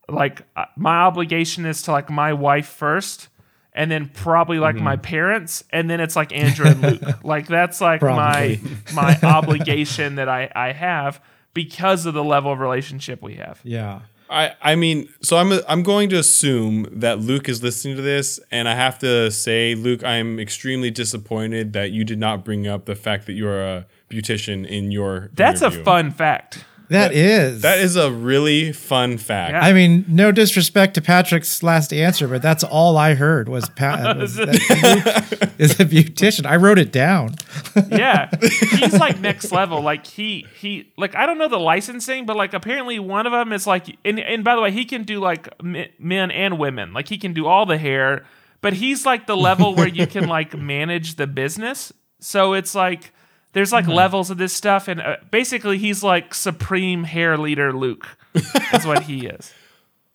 like 0.09 0.43
uh, 0.57 0.65
my 0.77 0.97
obligation 1.03 1.67
is 1.67 1.83
to 1.83 1.93
like 1.93 2.11
my 2.11 2.33
wife 2.33 2.67
first 2.69 3.29
and 3.73 3.91
then 3.91 4.11
probably 4.13 4.59
like 4.59 4.75
my 4.75 4.97
parents 4.97 5.63
and 5.71 5.89
then 5.89 6.01
it's 6.01 6.17
like 6.17 6.33
andrew 6.33 6.67
and 6.67 6.83
luke. 6.83 7.03
Like 7.25 7.47
that's 7.47 7.81
like 7.81 8.03
my 8.03 8.61
my 8.93 9.19
obligation 9.23 10.17
that 10.17 10.29
i 10.29 10.51
i 10.55 10.73
have 10.73 11.23
because 11.55 12.07
of 12.07 12.15
the 12.15 12.25
level 12.25 12.53
of 12.53 12.61
relationship 12.61 13.23
we 13.23 13.35
have. 13.35 13.61
Yeah. 13.65 14.01
I, 14.31 14.55
I 14.63 14.77
mean, 14.77 15.09
so 15.23 15.37
I'm 15.37 15.53
I'm 15.69 15.83
going 15.83 16.09
to 16.11 16.19
assume 16.19 16.87
that 16.93 17.19
Luke 17.19 17.49
is 17.49 17.63
listening 17.63 17.97
to 17.97 18.03
this, 18.03 18.39
and 18.53 18.69
I 18.69 18.75
have 18.75 18.99
to 19.01 19.31
say, 19.31 19.75
Luke, 19.75 20.05
I'm 20.05 20.39
extremely 20.39 20.91
disappointed 20.91 21.73
that 21.73 21.91
you 21.91 22.05
did 22.05 22.19
not 22.19 22.45
bring 22.45 22.69
up 22.69 22.85
the 22.85 22.95
fact 22.95 23.27
that 23.27 23.33
you're 23.33 23.61
a 23.61 23.87
beautician 24.09 24.67
in 24.67 24.93
your. 24.93 25.31
that's 25.35 25.63
interview. 25.63 25.81
a 25.81 25.85
fun 25.85 26.11
fact 26.13 26.65
that 26.91 27.13
is. 27.13 27.63
That 27.63 27.79
is 27.79 27.97
a 27.97 28.11
really 28.11 28.73
fun 28.73 29.19
fact. 29.19 29.53
Yeah. 29.53 29.61
I 29.61 29.73
mean, 29.73 30.05
no 30.09 30.33
disrespect 30.33 30.95
to 30.95 31.01
Patrick's 31.03 31.63
last 31.63 31.93
answer, 31.93 32.29
but 32.29 32.43
that's 32.43 32.63
all 32.63 32.97
I 32.97 33.15
heard 33.15 33.49
was 33.49 33.69
Pat 33.71 34.17
was 34.19 34.35
that 34.37 34.49
Luke 34.49 35.51
is 35.59 35.73
a 35.81 35.85
beautician. 35.85 36.47
I 36.47 36.57
wrote 36.57 36.79
it 36.79 36.93
down. 36.93 37.37
yeah 37.91 38.29
he's 38.41 38.99
like 38.99 39.21
next 39.21 39.53
level 39.53 39.81
like 39.81 40.05
he 40.07 40.47
he 40.61 40.91
like 40.97 41.15
i 41.15 41.25
don't 41.25 41.39
know 41.39 41.49
the 41.49 41.59
licensing 41.59 42.27
but 42.27 42.37
like 42.37 42.53
apparently 42.53 42.99
one 42.99 43.27
of 43.27 43.33
them 43.33 43.53
is 43.53 43.67
like 43.67 43.97
and, 44.05 44.19
and 44.19 44.43
by 44.43 44.57
the 44.57 44.61
way 44.61 44.71
he 44.73 44.85
can 44.85 45.05
do 45.05 45.21
like 45.21 45.49
men 45.63 46.31
and 46.31 46.59
women 46.59 46.93
like 46.93 47.09
he 47.09 47.17
can 47.17 47.33
do 47.33 47.47
all 47.47 47.65
the 47.67 47.79
hair 47.79 48.25
but 48.61 48.73
he's 48.73 49.07
like 49.07 49.27
the 49.27 49.37
level 49.37 49.75
where 49.75 49.87
you 49.89 50.07
can 50.07 50.27
like 50.27 50.57
manage 50.57 51.15
the 51.15 51.27
business 51.27 51.93
so 52.19 52.53
it's 52.55 52.75
like 52.75 53.13
there's 53.53 53.73
like 53.73 53.87
levels 53.87 54.31
of 54.31 54.39
this 54.39 54.53
stuff 54.53 54.89
and 54.89 55.01
uh, 55.01 55.17
basically 55.31 55.79
he's 55.79 56.03
like 56.03 56.35
supreme 56.35 57.05
hair 57.05 57.37
leader 57.37 57.73
luke 57.73 58.07
is 58.73 58.87
what 58.87 59.05
he 59.05 59.27
is 59.27 59.53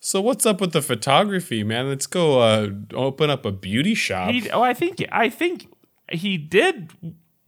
So 0.06 0.22
what's 0.22 0.46
up 0.46 0.62
with 0.62 0.72
the 0.72 0.84
photography, 0.84 1.64
man? 1.64 1.90
Let's 1.90 2.06
go 2.06 2.40
uh, 2.40 2.70
open 2.94 3.32
up 3.32 3.44
a 3.44 3.52
beauty 3.52 3.96
shop. 3.96 4.30
He, 4.30 4.48
oh, 4.52 4.62
I 4.62 4.76
think 4.76 5.04
I 5.12 5.30
think 5.30 5.66
he 6.12 6.38
did 6.38 6.92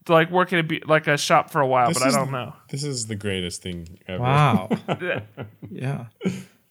like 0.10 0.32
work 0.32 0.52
at 0.54 0.60
a 0.60 0.64
be- 0.64 0.82
like 0.88 1.06
a 1.06 1.20
shop 1.20 1.52
for 1.52 1.62
a 1.62 1.68
while, 1.68 1.90
This 1.90 2.00
but 2.00 2.08
I 2.08 2.12
don't 2.12 2.32
know. 2.32 2.54
This 2.70 2.84
is 2.84 3.06
the 3.06 3.16
greatest 3.16 3.62
thing 3.62 4.00
ever. 4.08 4.24
Wow. 4.24 4.70
yeah. 5.70 6.06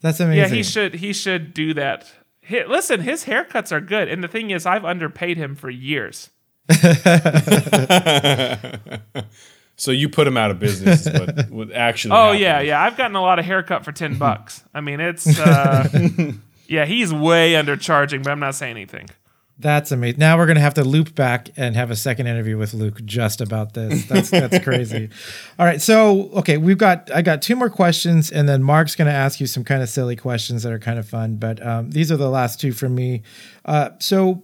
That's 0.00 0.18
amazing. 0.18 0.38
Yeah, 0.38 0.48
he 0.48 0.64
should 0.64 0.94
he 0.94 1.12
should 1.12 1.54
do 1.54 1.72
that. 1.74 2.12
Hi 2.48 2.64
listen, 2.66 3.02
his 3.02 3.26
haircuts 3.26 3.70
are 3.70 3.80
good, 3.80 4.08
and 4.08 4.24
the 4.24 4.28
thing 4.28 4.50
is, 4.50 4.66
I've 4.66 4.84
underpaid 4.84 5.36
him 5.36 5.54
for 5.54 5.70
years. 5.70 6.30
So 9.78 9.90
you 9.90 10.08
put 10.08 10.26
him 10.26 10.38
out 10.38 10.50
of 10.50 10.58
business, 10.58 11.06
is 11.06 11.12
what, 11.12 11.36
what 11.50 11.72
actually? 11.72 12.12
Oh 12.12 12.26
happened. 12.26 12.40
yeah, 12.40 12.60
yeah. 12.60 12.82
I've 12.82 12.96
gotten 12.96 13.14
a 13.14 13.20
lot 13.20 13.38
of 13.38 13.44
haircut 13.44 13.84
for 13.84 13.92
ten 13.92 14.16
bucks. 14.16 14.64
I 14.72 14.80
mean, 14.80 15.00
it's 15.00 15.38
uh, 15.38 16.32
yeah, 16.66 16.86
he's 16.86 17.12
way 17.12 17.52
undercharging, 17.52 18.24
but 18.24 18.30
I'm 18.30 18.40
not 18.40 18.54
saying 18.54 18.70
anything. 18.70 19.10
That's 19.58 19.92
amazing. 19.92 20.18
Now 20.18 20.38
we're 20.38 20.46
gonna 20.46 20.60
have 20.60 20.74
to 20.74 20.84
loop 20.84 21.14
back 21.14 21.50
and 21.58 21.76
have 21.76 21.90
a 21.90 21.96
second 21.96 22.26
interview 22.26 22.56
with 22.56 22.72
Luke 22.72 23.04
just 23.04 23.42
about 23.42 23.74
this. 23.74 24.06
That's 24.06 24.30
that's 24.30 24.64
crazy. 24.64 25.10
All 25.58 25.66
right, 25.66 25.80
so 25.80 26.30
okay, 26.36 26.56
we've 26.56 26.78
got 26.78 27.10
I 27.14 27.20
got 27.20 27.42
two 27.42 27.56
more 27.56 27.70
questions, 27.70 28.30
and 28.30 28.48
then 28.48 28.62
Mark's 28.62 28.94
gonna 28.94 29.10
ask 29.10 29.40
you 29.40 29.46
some 29.46 29.64
kind 29.64 29.82
of 29.82 29.90
silly 29.90 30.16
questions 30.16 30.62
that 30.62 30.72
are 30.72 30.78
kind 30.78 30.98
of 30.98 31.06
fun. 31.06 31.36
But 31.36 31.64
um, 31.64 31.90
these 31.90 32.10
are 32.10 32.16
the 32.16 32.30
last 32.30 32.60
two 32.60 32.72
from 32.72 32.94
me. 32.94 33.22
Uh, 33.66 33.90
so 33.98 34.42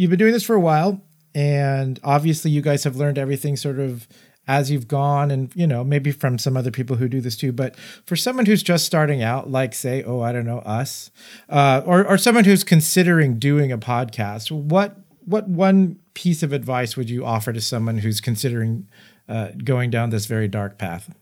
you've 0.00 0.10
been 0.10 0.18
doing 0.18 0.32
this 0.32 0.44
for 0.44 0.54
a 0.54 0.60
while, 0.60 1.00
and 1.34 2.00
obviously 2.02 2.50
you 2.50 2.62
guys 2.62 2.84
have 2.84 2.96
learned 2.96 3.18
everything 3.18 3.56
sort 3.56 3.78
of 3.78 4.08
as 4.48 4.70
you've 4.70 4.88
gone 4.88 5.30
and 5.30 5.54
you 5.54 5.66
know 5.66 5.84
maybe 5.84 6.10
from 6.10 6.38
some 6.38 6.56
other 6.56 6.70
people 6.70 6.96
who 6.96 7.08
do 7.08 7.20
this 7.20 7.36
too 7.36 7.52
but 7.52 7.76
for 7.76 8.16
someone 8.16 8.46
who's 8.46 8.62
just 8.62 8.84
starting 8.86 9.22
out 9.22 9.50
like 9.50 9.74
say 9.74 10.02
oh 10.02 10.22
i 10.22 10.32
don't 10.32 10.46
know 10.46 10.58
us 10.60 11.10
uh, 11.50 11.82
or, 11.84 12.04
or 12.04 12.16
someone 12.16 12.42
who's 12.42 12.64
considering 12.64 13.38
doing 13.38 13.70
a 13.70 13.76
podcast 13.76 14.50
what 14.50 14.96
what 15.24 15.48
one 15.48 15.98
piece 16.14 16.42
of 16.42 16.52
advice 16.52 16.96
would 16.96 17.08
you 17.08 17.24
offer 17.24 17.52
to 17.52 17.60
someone 17.60 17.98
who's 17.98 18.20
considering 18.20 18.88
uh, 19.28 19.48
going 19.62 19.90
down 19.90 20.10
this 20.10 20.26
very 20.26 20.48
dark 20.48 20.76
path? 20.76 21.14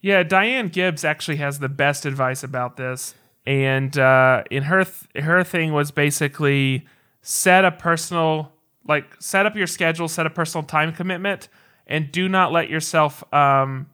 Yeah, 0.00 0.22
Diane 0.22 0.68
Gibbs 0.68 1.04
actually 1.04 1.38
has 1.38 1.58
the 1.58 1.68
best 1.68 2.06
advice 2.06 2.44
about 2.44 2.76
this, 2.76 3.14
and 3.44 3.96
uh, 3.98 4.44
in 4.50 4.64
her 4.64 4.84
th- 4.84 5.24
her 5.24 5.42
thing 5.42 5.72
was 5.72 5.90
basically 5.90 6.86
set 7.28 7.64
a 7.64 7.72
personal 7.72 8.52
like 8.86 9.04
set 9.18 9.46
up 9.46 9.56
your 9.56 9.66
schedule, 9.66 10.06
set 10.06 10.26
a 10.26 10.30
personal 10.30 10.62
time 10.64 10.92
commitment, 10.92 11.48
and 11.88 12.12
do 12.12 12.28
not 12.28 12.52
let 12.52 12.70
yourself 12.70 13.24
um, 13.34 13.88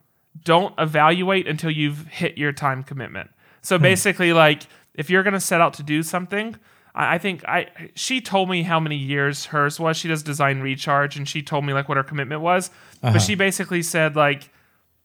don't 0.45 0.75
evaluate 0.79 1.49
until 1.49 1.71
you've 1.71 2.07
hit 2.09 2.37
your 2.37 2.53
time 2.53 2.83
commitment. 2.83 3.31
So 3.63 3.79
basically, 3.79 4.35
like 4.35 4.65
if 4.95 5.09
you're 5.09 5.23
gonna 5.23 5.41
set 5.41 5.61
out 5.61 5.75
to 5.75 5.83
do 5.83 6.03
something. 6.03 6.57
I 6.95 7.15
I 7.15 7.19
think 7.19 7.43
I 7.49 7.69
she 7.95 8.21
told 8.21 8.51
me 8.51 8.65
how 8.65 8.79
many 8.79 8.97
years 8.97 9.47
hers 9.47 9.81
was. 9.81 9.97
She 9.97 10.09
does 10.09 10.23
design 10.23 10.61
recharge, 10.61 11.17
and 11.17 11.27
she 11.27 11.43
told 11.43 11.65
me 11.65 11.73
like 11.73 11.89
what 11.89 11.97
her 11.97 12.05
commitment 12.05 12.43
was. 12.43 12.71
But 13.01 13.23
she 13.23 13.35
basically 13.35 13.83
said 13.83 14.15
like 14.15 14.51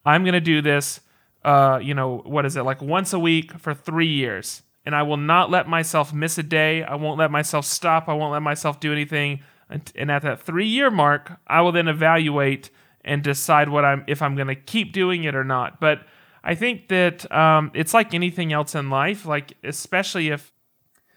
I'm 0.05 0.25
gonna 0.25 0.41
do 0.41 0.61
this. 0.61 0.99
Uh, 1.45 1.79
you 1.81 1.93
know, 1.93 2.17
what 2.25 2.45
is 2.45 2.57
it 2.57 2.63
like 2.63 2.81
once 2.81 3.13
a 3.13 3.19
week 3.19 3.57
for 3.57 3.73
three 3.73 4.11
years, 4.11 4.63
and 4.87 4.95
I 4.95 5.03
will 5.03 5.17
not 5.17 5.51
let 5.51 5.67
myself 5.67 6.13
miss 6.13 6.37
a 6.37 6.43
day. 6.43 6.81
I 6.81 6.95
won't 6.95 7.19
let 7.19 7.29
myself 7.29 7.65
stop. 7.65 8.07
I 8.07 8.13
won't 8.13 8.31
let 8.31 8.41
myself 8.41 8.79
do 8.79 8.93
anything. 8.93 9.41
And, 9.69 9.91
at 10.09 10.21
that 10.21 10.41
three 10.41 10.65
year 10.65 10.89
mark, 10.89 11.33
I 11.45 11.59
will 11.59 11.73
then 11.73 11.89
evaluate 11.89 12.69
and 13.03 13.21
decide 13.21 13.67
what 13.67 13.83
I'm 13.83 14.05
if 14.07 14.21
I'm 14.21 14.35
gonna 14.37 14.55
keep 14.55 14.93
doing 14.93 15.25
it 15.25 15.35
or 15.35 15.43
not. 15.43 15.81
But 15.81 16.07
I 16.41 16.55
think 16.55 16.87
that 16.87 17.29
um, 17.33 17.69
it's 17.73 17.93
like 17.93 18.13
anything 18.13 18.53
else 18.53 18.75
in 18.75 18.89
life, 18.89 19.25
like 19.25 19.55
especially 19.61 20.29
if 20.29 20.53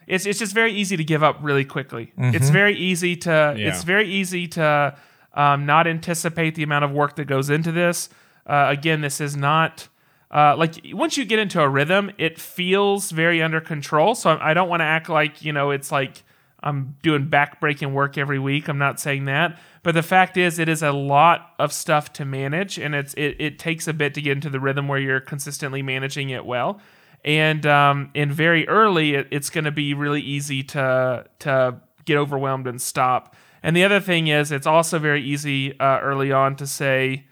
it's 0.09 0.27
it's 0.27 0.41
just 0.41 0.53
very 0.53 0.73
easy 0.73 0.97
to 0.97 1.05
give 1.05 1.23
up 1.23 1.39
really 1.41 1.65
quickly. 1.65 2.13
It's 2.19 2.51
very 2.51 2.75
easy 2.77 3.15
to 3.19 3.55
Yeah. 3.57 3.69
it's 3.69 3.85
very 3.85 4.09
easy 4.09 4.49
to 4.49 4.97
um, 5.35 5.65
not 5.65 5.87
anticipate 5.87 6.57
the 6.57 6.65
amount 6.65 6.85
of 6.87 6.91
work 6.91 7.15
that 7.15 7.27
goes 7.27 7.49
into 7.51 7.71
this. 7.71 8.09
Uh, 8.45 8.67
again, 8.69 9.01
this 9.01 9.21
is 9.21 9.37
not 9.37 9.87
uh, 10.31 10.55
like 10.57 10.81
once 10.93 11.17
you 11.17 11.25
get 11.25 11.39
into 11.39 11.61
a 11.61 11.69
rhythm, 11.69 12.11
it 12.19 12.39
feels 12.39 13.11
very 13.11 13.43
under 13.43 13.61
control. 13.61 14.15
So 14.15 14.39
I 14.41 14.55
don't 14.55 14.69
want 14.69 14.81
to 14.81 14.85
act 14.85 15.09
like 15.09 15.43
you 15.43 15.53
know 15.53 15.71
it's 15.71 15.91
like 15.91 16.23
I'm 16.63 16.97
doing 17.03 17.29
backbreaking 17.29 17.93
work 17.93 18.17
every 18.19 18.39
week. 18.39 18.69
I'm 18.69 18.79
not 18.79 19.01
saying 19.01 19.25
that, 19.25 19.59
but 19.83 19.95
the 19.95 20.03
fact 20.03 20.37
is, 20.37 20.59
it 20.59 20.69
is 20.69 20.83
a 20.83 20.93
lot 20.93 21.55
of 21.59 21.73
stuff 21.73 22.13
to 22.15 22.25
manage, 22.25 22.79
and 22.79 22.95
it's 22.95 23.15
it, 23.15 23.37
it 23.39 23.59
takes 23.59 23.89
a 23.89 23.93
bit 23.93 24.15
to 24.15 24.23
get 24.23 24.33
into 24.33 24.51
the 24.51 24.61
rhythm 24.61 24.87
where 24.87 24.99
you're 24.99 25.21
consistently 25.21 25.83
managing 25.83 26.31
it 26.31 26.45
well. 26.45 26.81
And 27.25 27.67
um, 27.67 28.11
and 28.15 28.33
very 28.33 28.69
early, 28.69 29.15
it, 29.15 29.29
it's 29.31 29.51
going 29.51 29.65
to 29.65 29.73
be 29.73 29.95
really 29.95 30.21
easy 30.21 30.63
to 30.65 31.27
to 31.41 31.81
get 32.05 32.17
overwhelmed 32.17 32.67
and 32.67 32.81
stop. 32.81 33.35
And 33.63 33.77
the 33.77 33.85
other 33.85 34.01
thing 34.01 34.29
is, 34.29 34.53
it's 34.53 34.67
also 34.67 34.99
very 34.99 35.23
easy 35.23 35.79
uh, 35.79 35.99
early 36.01 36.33
on 36.33 36.57
to 36.57 36.67
say, 36.67 37.27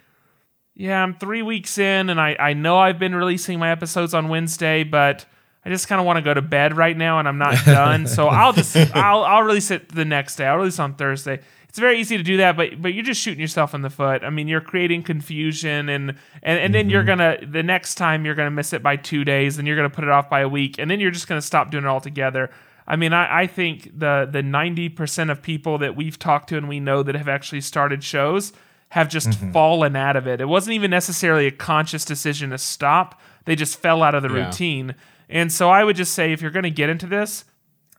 yeah, 0.79 1.03
I'm 1.03 1.15
three 1.15 1.43
weeks 1.43 1.77
in, 1.77 2.09
and 2.09 2.21
I, 2.21 2.37
I 2.39 2.53
know 2.55 2.79
I've 2.79 3.01
been 3.01 3.13
releasing 3.13 3.59
my 3.59 3.73
episodes 3.73 4.15
on 4.15 4.29
Wednesday, 4.29 4.85
but 4.85 5.27
I 5.65 5.71
just 5.71 5.89
kind 5.89 6.01
of 6.01 6.07
want 6.07 6.19
to 6.19 6.23
go 6.23 6.33
to 6.33 6.41
bed 6.41 6.77
right 6.77 6.97
now, 6.97 7.19
and 7.19 7.27
I'm 7.27 7.37
not 7.37 7.57
done. 7.67 8.07
so 8.07 8.29
I'll 8.29 8.53
just 8.53 8.77
I'll 8.95 9.25
I'll 9.25 9.43
release 9.43 9.73
it 9.73 9.89
the 9.89 10.05
next 10.05 10.37
day. 10.37 10.47
I'll 10.47 10.57
release 10.57 10.79
on 10.79 10.95
Thursday. 10.95 11.41
It's 11.69 11.81
very 11.81 11.99
easy 11.99 12.17
to 12.17 12.23
do 12.23 12.37
that, 12.37 12.57
but 12.57 12.81
but 12.81 12.95
you're 12.95 13.05
just 13.05 13.21
shooting 13.21 13.41
yourself 13.41 13.75
in 13.75 13.83
the 13.83 13.91
foot. 13.91 14.23
I 14.23 14.31
mean, 14.31 14.47
you're 14.47 14.61
creating 14.61 15.03
confusion, 15.03 15.89
and 15.89 16.11
and, 16.45 16.61
and 16.61 16.73
then 16.73 16.89
you're 16.89 17.03
mm-hmm. 17.03 17.19
gonna 17.19 17.39
the 17.45 17.65
next 17.65 17.97
time 17.97 18.25
you're 18.25 18.37
gonna 18.37 18.53
miss 18.53 18.73
it 18.73 18.81
by 18.81 18.95
two 18.95 19.25
days, 19.25 19.59
and 19.59 19.67
you're 19.67 19.77
gonna 19.77 19.91
put 19.91 20.05
it 20.05 20.11
off 20.11 20.31
by 20.31 20.41
a 20.41 20.49
week, 20.49 20.77
and 20.79 20.89
then 20.89 21.01
you're 21.01 21.11
just 21.11 21.27
gonna 21.27 21.43
stop 21.43 21.73
doing 21.73 21.85
it 21.85 21.89
altogether. 21.89 22.51
I 22.87 22.95
mean, 22.95 23.13
I, 23.13 23.41
I 23.41 23.47
think 23.49 23.99
the 23.99 24.29
the 24.31 24.45
ninety 24.45 24.89
percent 24.89 25.31
of 25.31 25.43
people 25.43 25.79
that 25.79 25.97
we've 25.97 26.21
talked 26.21 26.51
to 26.51 26.57
and 26.57 26.69
we 26.69 26.79
know 26.79 27.03
that 27.03 27.17
have 27.17 27.29
actually 27.29 27.63
started 27.63 28.05
shows 28.05 28.53
have 28.91 29.09
just 29.09 29.35
fallen 29.53 29.95
out 29.97 30.17
of 30.17 30.27
it. 30.27 30.41
It 30.41 30.47
wasn't 30.49 30.75
even 30.75 30.91
necessarily 30.91 31.47
a 31.47 31.51
conscious 31.51 32.05
decision 32.05 32.51
to 32.51 32.59
stop. 32.59 33.21
They 33.45 33.55
just 33.55 33.79
fell 33.81 34.03
out 34.03 34.15
of 34.15 34.23
the 34.23 34.31
Yeah. 34.31 34.47
routine. 34.47 34.95
And 35.29 35.53
so 35.53 35.69
I 35.71 35.85
would 35.85 35.97
just 35.97 36.15
say 36.15 36.33
if 36.33 36.41
you're 36.41 36.51
going 36.51 36.63
to 36.63 36.71
get 36.71 36.89
into 36.89 37.07
this, 37.07 37.45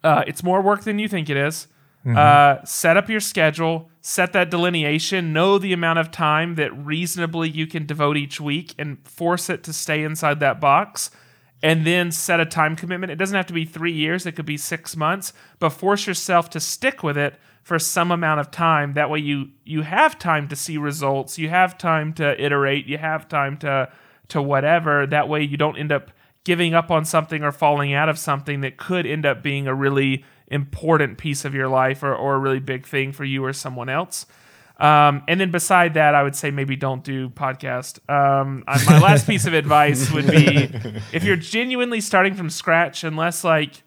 uh, 0.04 0.24
it's 0.26 0.44
more 0.44 0.62
work 0.62 0.84
than 0.84 0.98
you 0.98 1.08
think 1.08 1.30
it 1.30 1.38
is. 1.38 1.68
Uh, 2.08 2.64
set 2.64 2.98
up 2.98 3.08
your 3.10 3.20
schedule, 3.20 3.92
set 4.02 4.34
that 4.34 4.50
delineation, 4.50 5.32
know 5.32 5.60
the 5.60 5.74
amount 5.74 6.00
of 6.00 6.10
time 6.10 6.56
that 6.56 6.72
reasonably 6.76 7.50
you 7.50 7.68
can 7.68 7.86
devote 7.86 8.18
each 8.18 8.40
week, 8.42 8.74
and 8.80 8.98
force 9.08 9.48
it 9.50 9.64
to 9.64 9.74
stay 9.74 10.04
inside 10.04 10.40
that 10.40 10.60
box. 10.60 11.12
And 11.62 11.86
then 11.86 12.12
set 12.12 12.39
a 12.39 12.45
time 12.45 12.76
commitment. 12.76 13.12
It 13.12 13.18
doesn't 13.18 13.36
have 13.36 13.47
to 13.47 13.53
be 13.53 13.66
three 13.66 13.91
years, 13.91 14.26
it 14.26 14.34
could 14.34 14.45
be 14.45 14.57
six 14.57 14.95
months, 14.95 15.34
but 15.60 15.72
force 15.72 16.07
yourself 16.07 16.49
to 16.51 16.60
stick 16.60 17.03
with 17.03 17.18
it 17.18 17.36
for 17.64 17.78
some 17.78 18.12
amount 18.12 18.39
of 18.39 18.49
time. 18.49 18.93
That 18.93 19.10
way 19.10 19.20
you 19.20 19.49
you 19.66 19.82
have 19.82 20.18
time 20.18 20.47
to 20.47 20.55
see 20.55 20.78
results, 20.78 21.38
you 21.38 21.49
have 21.49 21.78
time 21.78 22.14
to 22.14 22.43
iterate, 22.43 22.86
you 22.86 22.97
have 22.97 23.28
time 23.28 23.57
to 23.57 23.91
to 24.30 24.41
whatever. 24.41 25.05
That 25.05 25.28
way 25.28 25.43
you 25.43 25.57
don't 25.57 25.78
end 25.78 25.91
up 25.91 26.12
giving 26.43 26.74
up 26.74 26.89
on 26.89 27.05
something 27.05 27.43
or 27.43 27.51
falling 27.51 27.93
out 27.93 28.10
of 28.10 28.18
something 28.18 28.62
that 28.62 28.78
could 28.78 29.05
end 29.05 29.26
up 29.26 29.43
being 29.43 29.68
a 29.68 29.76
really 29.76 30.24
important 30.47 31.18
piece 31.18 31.45
of 31.45 31.53
your 31.53 31.68
life 31.68 32.01
or, 32.01 32.16
or 32.16 32.36
a 32.36 32.39
really 32.39 32.60
big 32.60 32.88
thing 32.88 33.12
for 33.12 33.24
you 33.24 33.43
or 33.43 33.53
someone 33.53 33.89
else. 33.89 34.26
Um, 34.80 35.24
and 35.28 35.40
then 35.40 35.52
beside 35.52 35.96
that, 35.96 36.16
I 36.16 36.24
would 36.24 36.36
say 36.36 36.52
maybe 36.52 36.76
don't 36.78 37.04
do 37.04 37.30
podcast. 37.30 38.00
Um, 38.10 38.64
my 38.66 39.00
last 39.00 39.28
piece 39.28 39.46
of 39.46 39.54
advice 39.54 40.10
would 40.12 40.28
be 40.28 40.70
if 41.14 41.24
you're 41.24 41.36
genuinely 41.36 42.00
starting 42.00 42.34
from 42.34 42.50
scratch, 42.50 43.04
unless 43.04 43.44
like 43.44 43.84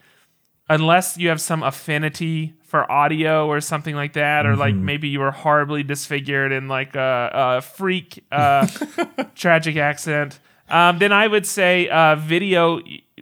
unless 0.68 1.16
you 1.18 1.28
have 1.28 1.40
some 1.40 1.62
affinity 1.62 2.54
for 2.62 2.90
audio 2.90 3.46
or 3.46 3.60
something 3.60 3.94
like 3.94 4.12
that, 4.14 4.46
or 4.46 4.54
like 4.54 4.74
maybe 4.74 5.08
you 5.08 5.20
were 5.20 5.30
horribly 5.30 5.82
disfigured 5.82 6.52
in 6.52 6.68
like 6.68 6.94
a, 6.94 7.30
a 7.32 7.60
freak 7.62 8.24
uh, 8.30 8.66
tragic 9.34 9.76
accident, 9.76 10.40
um, 10.68 10.98
then 10.98 11.12
I 11.12 11.26
would 11.26 11.46
say 11.46 11.88
uh, 11.88 12.16
video. 12.16 12.80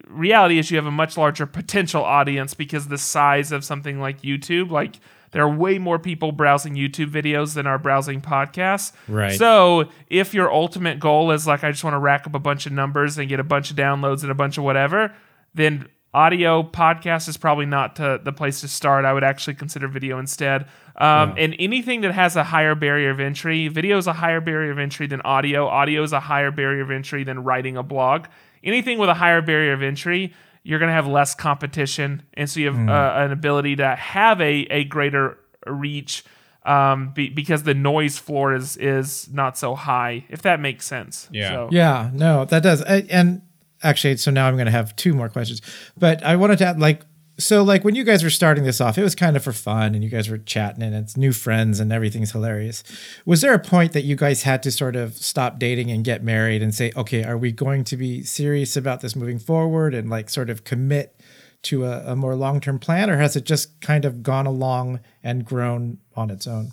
Reality 0.08 0.58
is 0.58 0.70
you 0.70 0.76
have 0.76 0.86
a 0.86 0.90
much 0.92 1.16
larger 1.16 1.46
potential 1.46 2.02
audience 2.02 2.54
because 2.54 2.88
the 2.88 2.98
size 2.98 3.52
of 3.52 3.64
something 3.64 4.00
like 4.00 4.22
YouTube, 4.22 4.70
like 4.70 4.98
there 5.32 5.42
are 5.42 5.48
way 5.48 5.78
more 5.78 5.98
people 5.98 6.32
browsing 6.32 6.74
YouTube 6.74 7.10
videos 7.10 7.54
than 7.54 7.66
are 7.66 7.78
browsing 7.78 8.20
podcasts. 8.20 8.92
Right. 9.08 9.38
So 9.38 9.88
if 10.08 10.34
your 10.34 10.52
ultimate 10.52 10.98
goal 10.98 11.30
is 11.30 11.46
like 11.46 11.64
I 11.64 11.70
just 11.70 11.84
want 11.84 11.94
to 11.94 11.98
rack 11.98 12.26
up 12.26 12.34
a 12.34 12.40
bunch 12.40 12.66
of 12.66 12.72
numbers 12.72 13.18
and 13.18 13.28
get 13.28 13.40
a 13.40 13.44
bunch 13.44 13.70
of 13.70 13.76
downloads 13.76 14.22
and 14.22 14.30
a 14.30 14.34
bunch 14.34 14.58
of 14.58 14.64
whatever, 14.64 15.14
then 15.54 15.88
audio 16.12 16.62
podcast 16.62 17.28
is 17.28 17.36
probably 17.36 17.66
not 17.66 17.94
to, 17.96 18.20
the 18.24 18.32
place 18.32 18.60
to 18.62 18.68
start. 18.68 19.04
I 19.04 19.12
would 19.12 19.22
actually 19.22 19.54
consider 19.54 19.86
video 19.86 20.18
instead. 20.18 20.66
Um, 20.96 21.34
And 21.38 21.54
anything 21.58 22.00
that 22.00 22.12
has 22.12 22.34
a 22.34 22.42
higher 22.42 22.74
barrier 22.74 23.10
of 23.10 23.20
entry, 23.20 23.68
video 23.68 23.96
is 23.96 24.08
a 24.08 24.12
higher 24.12 24.40
barrier 24.40 24.72
of 24.72 24.78
entry 24.78 25.06
than 25.06 25.20
audio. 25.22 25.66
Audio 25.66 26.02
is 26.02 26.12
a 26.12 26.20
higher 26.20 26.50
barrier 26.50 26.82
of 26.82 26.90
entry 26.90 27.22
than 27.22 27.44
writing 27.44 27.76
a 27.76 27.82
blog. 27.82 28.26
Anything 28.64 28.98
with 28.98 29.08
a 29.08 29.14
higher 29.14 29.40
barrier 29.40 29.72
of 29.72 29.82
entry, 29.82 30.34
you're 30.62 30.78
going 30.78 30.88
to 30.88 30.94
have 30.94 31.06
less 31.06 31.34
competition, 31.34 32.22
and 32.34 32.48
so 32.48 32.60
you 32.60 32.72
have 32.72 32.88
uh, 32.88 33.12
an 33.16 33.32
ability 33.32 33.76
to 33.76 33.96
have 33.96 34.40
a, 34.40 34.66
a 34.70 34.84
greater 34.84 35.38
reach 35.66 36.24
um, 36.64 37.12
be, 37.12 37.30
because 37.30 37.62
the 37.62 37.74
noise 37.74 38.18
floor 38.18 38.54
is 38.54 38.76
is 38.76 39.28
not 39.32 39.56
so 39.56 39.74
high. 39.74 40.24
If 40.28 40.42
that 40.42 40.60
makes 40.60 40.86
sense. 40.86 41.28
Yeah. 41.32 41.48
So, 41.48 41.68
Yeah, 41.72 42.10
no, 42.12 42.44
that 42.44 42.62
does. 42.62 42.82
I, 42.82 43.06
and 43.10 43.42
actually, 43.82 44.16
so 44.18 44.30
now 44.30 44.46
I'm 44.46 44.54
going 44.54 44.66
to 44.66 44.72
have 44.72 44.94
two 44.96 45.14
more 45.14 45.28
questions. 45.28 45.62
But 45.96 46.22
I 46.22 46.36
wanted 46.36 46.58
to 46.58 46.66
add, 46.66 46.80
like, 46.80 47.02
so 47.40 47.62
like 47.62 47.82
when 47.84 47.94
you 47.94 48.04
guys 48.04 48.22
were 48.22 48.30
starting 48.30 48.64
this 48.64 48.80
off, 48.80 48.98
it 48.98 49.02
was 49.02 49.14
kind 49.14 49.36
of 49.36 49.42
for 49.42 49.52
fun, 49.52 49.94
and 49.94 50.04
you 50.04 50.10
guys 50.10 50.28
were 50.28 50.38
chatting, 50.38 50.82
and 50.82 50.94
it's 50.94 51.16
new 51.16 51.32
friends, 51.32 51.80
and 51.80 51.92
everything's 51.92 52.32
hilarious. 52.32 52.84
Was 53.24 53.40
there 53.40 53.54
a 53.54 53.58
point 53.58 53.92
that 53.92 54.04
you 54.04 54.14
guys 54.14 54.44
had 54.44 54.62
to 54.64 54.70
sort 54.70 54.96
of 54.96 55.16
stop 55.16 55.58
dating 55.58 55.90
and 55.90 56.04
get 56.04 56.22
married 56.22 56.62
and 56.62 56.74
say, 56.74 56.92
okay, 56.96 57.24
are 57.24 57.38
we 57.38 57.50
going 57.50 57.84
to 57.84 57.96
be 57.96 58.22
serious 58.22 58.76
about 58.76 59.00
this 59.00 59.16
moving 59.16 59.38
forward, 59.38 59.94
and 59.94 60.08
like 60.08 60.30
sort 60.30 60.50
of 60.50 60.64
commit 60.64 61.20
to 61.62 61.84
a, 61.84 62.12
a 62.12 62.16
more 62.16 62.36
long 62.36 62.60
term 62.60 62.78
plan, 62.78 63.10
or 63.10 63.16
has 63.16 63.36
it 63.36 63.44
just 63.44 63.80
kind 63.80 64.04
of 64.04 64.22
gone 64.22 64.46
along 64.46 65.00
and 65.22 65.44
grown 65.44 65.98
on 66.14 66.30
its 66.30 66.46
own? 66.46 66.72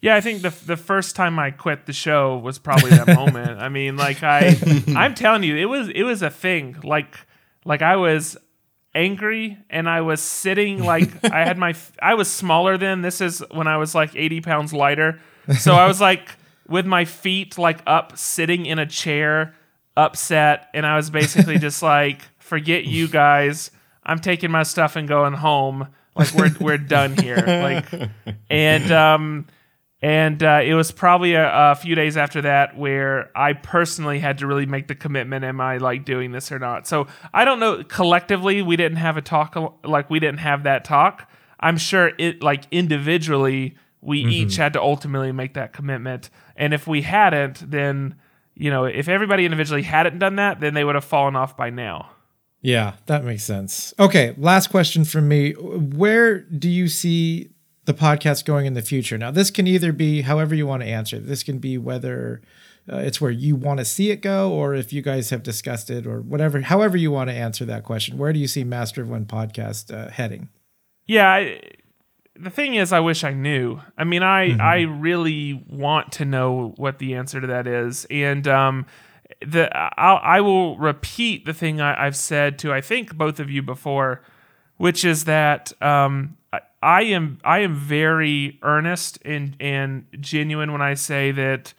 Yeah, 0.00 0.16
I 0.16 0.20
think 0.20 0.42
the 0.42 0.50
the 0.50 0.76
first 0.76 1.14
time 1.14 1.38
I 1.38 1.50
quit 1.52 1.86
the 1.86 1.92
show 1.92 2.36
was 2.36 2.58
probably 2.58 2.90
that 2.90 3.06
moment. 3.14 3.60
I 3.60 3.68
mean, 3.68 3.96
like 3.96 4.22
I 4.22 4.56
I'm 4.96 5.14
telling 5.14 5.42
you, 5.44 5.56
it 5.56 5.66
was 5.66 5.88
it 5.88 6.02
was 6.02 6.22
a 6.22 6.30
thing. 6.30 6.76
Like 6.82 7.14
like 7.64 7.82
I 7.82 7.96
was 7.96 8.36
angry 8.94 9.58
and 9.70 9.88
I 9.88 10.02
was 10.02 10.20
sitting 10.20 10.82
like 10.82 11.24
I 11.24 11.44
had 11.44 11.58
my 11.58 11.74
I 12.02 12.14
was 12.14 12.30
smaller 12.30 12.76
then. 12.76 13.02
This 13.02 13.20
is 13.20 13.42
when 13.50 13.66
I 13.66 13.76
was 13.76 13.94
like 13.94 14.14
80 14.14 14.40
pounds 14.40 14.72
lighter. 14.72 15.20
So 15.58 15.74
I 15.74 15.86
was 15.86 16.00
like 16.00 16.36
with 16.68 16.86
my 16.86 17.04
feet 17.04 17.58
like 17.58 17.80
up 17.86 18.16
sitting 18.16 18.66
in 18.66 18.78
a 18.78 18.86
chair 18.86 19.54
upset 19.96 20.68
and 20.74 20.86
I 20.86 20.96
was 20.96 21.10
basically 21.10 21.58
just 21.58 21.82
like 21.82 22.22
forget 22.38 22.84
you 22.84 23.08
guys. 23.08 23.70
I'm 24.04 24.18
taking 24.18 24.50
my 24.50 24.62
stuff 24.62 24.96
and 24.96 25.08
going 25.08 25.34
home. 25.34 25.88
Like 26.14 26.32
we're 26.34 26.50
we're 26.60 26.78
done 26.78 27.16
here. 27.16 27.36
Like 27.36 28.10
and 28.50 28.92
um 28.92 29.46
and 30.02 30.42
uh, 30.42 30.60
it 30.64 30.74
was 30.74 30.90
probably 30.90 31.34
a, 31.34 31.48
a, 31.48 31.74
few 31.76 31.94
days 31.94 32.16
after 32.16 32.42
that 32.42 32.76
where 32.76 33.30
I 33.38 33.52
personally 33.52 34.18
had 34.18 34.38
to 34.38 34.48
really 34.48 34.66
make 34.66 34.88
the 34.88 34.96
commitment: 34.96 35.44
Am 35.44 35.60
I 35.60 35.76
like 35.76 36.04
doing 36.04 36.32
this 36.32 36.50
or 36.50 36.58
not? 36.58 36.88
So 36.88 37.06
I 37.32 37.44
don't 37.44 37.60
know. 37.60 37.84
Collectively, 37.84 38.62
we 38.62 38.76
didn't 38.76 38.98
have 38.98 39.16
a 39.16 39.22
talk. 39.22 39.54
Like 39.84 40.10
we 40.10 40.18
didn't 40.18 40.40
have 40.40 40.64
that 40.64 40.84
talk. 40.84 41.30
I'm 41.60 41.78
sure 41.78 42.10
it 42.18 42.42
like 42.42 42.64
individually 42.72 43.76
we 44.00 44.22
mm-hmm. 44.22 44.30
each 44.30 44.56
had 44.56 44.72
to 44.72 44.82
ultimately 44.82 45.30
make 45.30 45.54
that 45.54 45.72
commitment. 45.72 46.30
And 46.56 46.74
if 46.74 46.88
we 46.88 47.02
hadn't, 47.02 47.70
then 47.70 48.16
you 48.56 48.70
know, 48.70 48.84
if 48.84 49.08
everybody 49.08 49.44
individually 49.44 49.82
hadn't 49.82 50.18
done 50.18 50.36
that, 50.36 50.58
then 50.58 50.74
they 50.74 50.82
would 50.82 50.96
have 50.96 51.04
fallen 51.04 51.36
off 51.36 51.56
by 51.56 51.70
now. 51.70 52.10
Yeah, 52.60 52.94
that 53.06 53.24
makes 53.24 53.44
sense. 53.44 53.94
Okay, 53.98 54.34
last 54.36 54.68
question 54.68 55.04
from 55.04 55.28
me. 55.28 55.52
Where 55.52 56.40
do 56.40 56.68
you 56.68 56.88
see 56.88 57.51
the 57.84 57.94
podcast 57.94 58.44
going 58.44 58.66
in 58.66 58.74
the 58.74 58.82
future. 58.82 59.18
Now, 59.18 59.30
this 59.30 59.50
can 59.50 59.66
either 59.66 59.92
be 59.92 60.22
however 60.22 60.54
you 60.54 60.66
want 60.66 60.82
to 60.82 60.88
answer. 60.88 61.18
This 61.18 61.42
can 61.42 61.58
be 61.58 61.78
whether 61.78 62.40
uh, 62.90 62.96
it's 62.96 63.20
where 63.20 63.30
you 63.30 63.56
want 63.56 63.78
to 63.78 63.84
see 63.84 64.10
it 64.10 64.16
go, 64.16 64.52
or 64.52 64.74
if 64.74 64.92
you 64.92 65.02
guys 65.02 65.30
have 65.30 65.42
discussed 65.42 65.90
it, 65.90 66.06
or 66.06 66.20
whatever. 66.20 66.60
However 66.60 66.96
you 66.96 67.10
want 67.10 67.30
to 67.30 67.34
answer 67.34 67.64
that 67.64 67.84
question. 67.84 68.18
Where 68.18 68.32
do 68.32 68.38
you 68.38 68.48
see 68.48 68.64
Master 68.64 69.02
of 69.02 69.10
One 69.10 69.24
podcast 69.24 69.92
uh, 69.92 70.10
heading? 70.10 70.48
Yeah, 71.06 71.28
I, 71.28 71.60
the 72.36 72.50
thing 72.50 72.74
is, 72.74 72.92
I 72.92 73.00
wish 73.00 73.24
I 73.24 73.32
knew. 73.32 73.80
I 73.96 74.04
mean, 74.04 74.22
I 74.22 74.50
mm-hmm. 74.50 74.60
I 74.60 74.80
really 74.82 75.64
want 75.68 76.12
to 76.12 76.24
know 76.24 76.74
what 76.76 76.98
the 76.98 77.14
answer 77.14 77.40
to 77.40 77.46
that 77.48 77.66
is, 77.66 78.06
and 78.10 78.46
um, 78.48 78.86
the 79.44 79.70
I'll, 80.00 80.20
I 80.22 80.40
will 80.40 80.78
repeat 80.78 81.44
the 81.44 81.54
thing 81.54 81.80
I, 81.80 82.04
have 82.04 82.16
said 82.16 82.58
to 82.60 82.72
I 82.72 82.80
think 82.80 83.16
both 83.16 83.40
of 83.40 83.50
you 83.50 83.62
before, 83.62 84.22
which 84.76 85.04
is 85.04 85.24
that 85.24 85.72
um, 85.82 86.36
I 86.82 87.02
am 87.04 87.38
I 87.44 87.60
am 87.60 87.74
very 87.74 88.58
earnest 88.62 89.18
and 89.24 89.56
and 89.60 90.06
genuine 90.20 90.72
when 90.72 90.82
I 90.82 90.94
say 90.94 91.30
that 91.30 91.74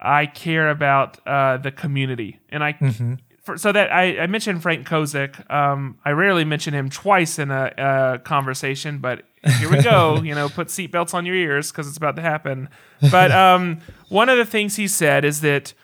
I 0.00 0.26
care 0.26 0.70
about 0.70 1.18
uh, 1.26 1.56
the 1.56 1.72
community, 1.72 2.38
and 2.50 2.62
I 2.62 2.74
mm-hmm. 2.74 3.14
for, 3.42 3.58
so 3.58 3.72
that 3.72 3.92
I, 3.92 4.20
I 4.20 4.26
mentioned 4.26 4.62
Frank 4.62 4.86
Kozik. 4.86 5.50
Um, 5.50 5.98
I 6.04 6.10
rarely 6.10 6.44
mention 6.44 6.72
him 6.72 6.88
twice 6.88 7.38
in 7.38 7.50
a, 7.50 7.72
a 7.76 8.18
conversation, 8.20 8.98
but 8.98 9.24
here 9.58 9.70
we 9.70 9.82
go. 9.82 10.16
you 10.22 10.34
know, 10.34 10.48
put 10.48 10.68
seatbelts 10.68 11.14
on 11.14 11.26
your 11.26 11.34
ears 11.34 11.72
because 11.72 11.88
it's 11.88 11.96
about 11.96 12.16
to 12.16 12.22
happen. 12.22 12.68
But 13.10 13.32
um, 13.32 13.80
one 14.08 14.28
of 14.28 14.38
the 14.38 14.44
things 14.44 14.76
he 14.76 14.86
said 14.86 15.24
is 15.24 15.40
that 15.40 15.74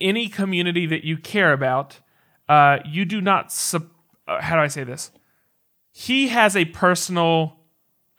any 0.00 0.28
community 0.28 0.86
that 0.86 1.04
you 1.04 1.16
care 1.16 1.52
about, 1.52 1.98
uh, 2.48 2.78
you 2.84 3.04
do 3.04 3.20
not. 3.20 3.50
Sup- 3.50 3.90
uh, 4.28 4.40
how 4.40 4.54
do 4.54 4.62
I 4.62 4.68
say 4.68 4.84
this? 4.84 5.10
He 5.90 6.28
has 6.28 6.56
a 6.56 6.66
personal 6.66 7.61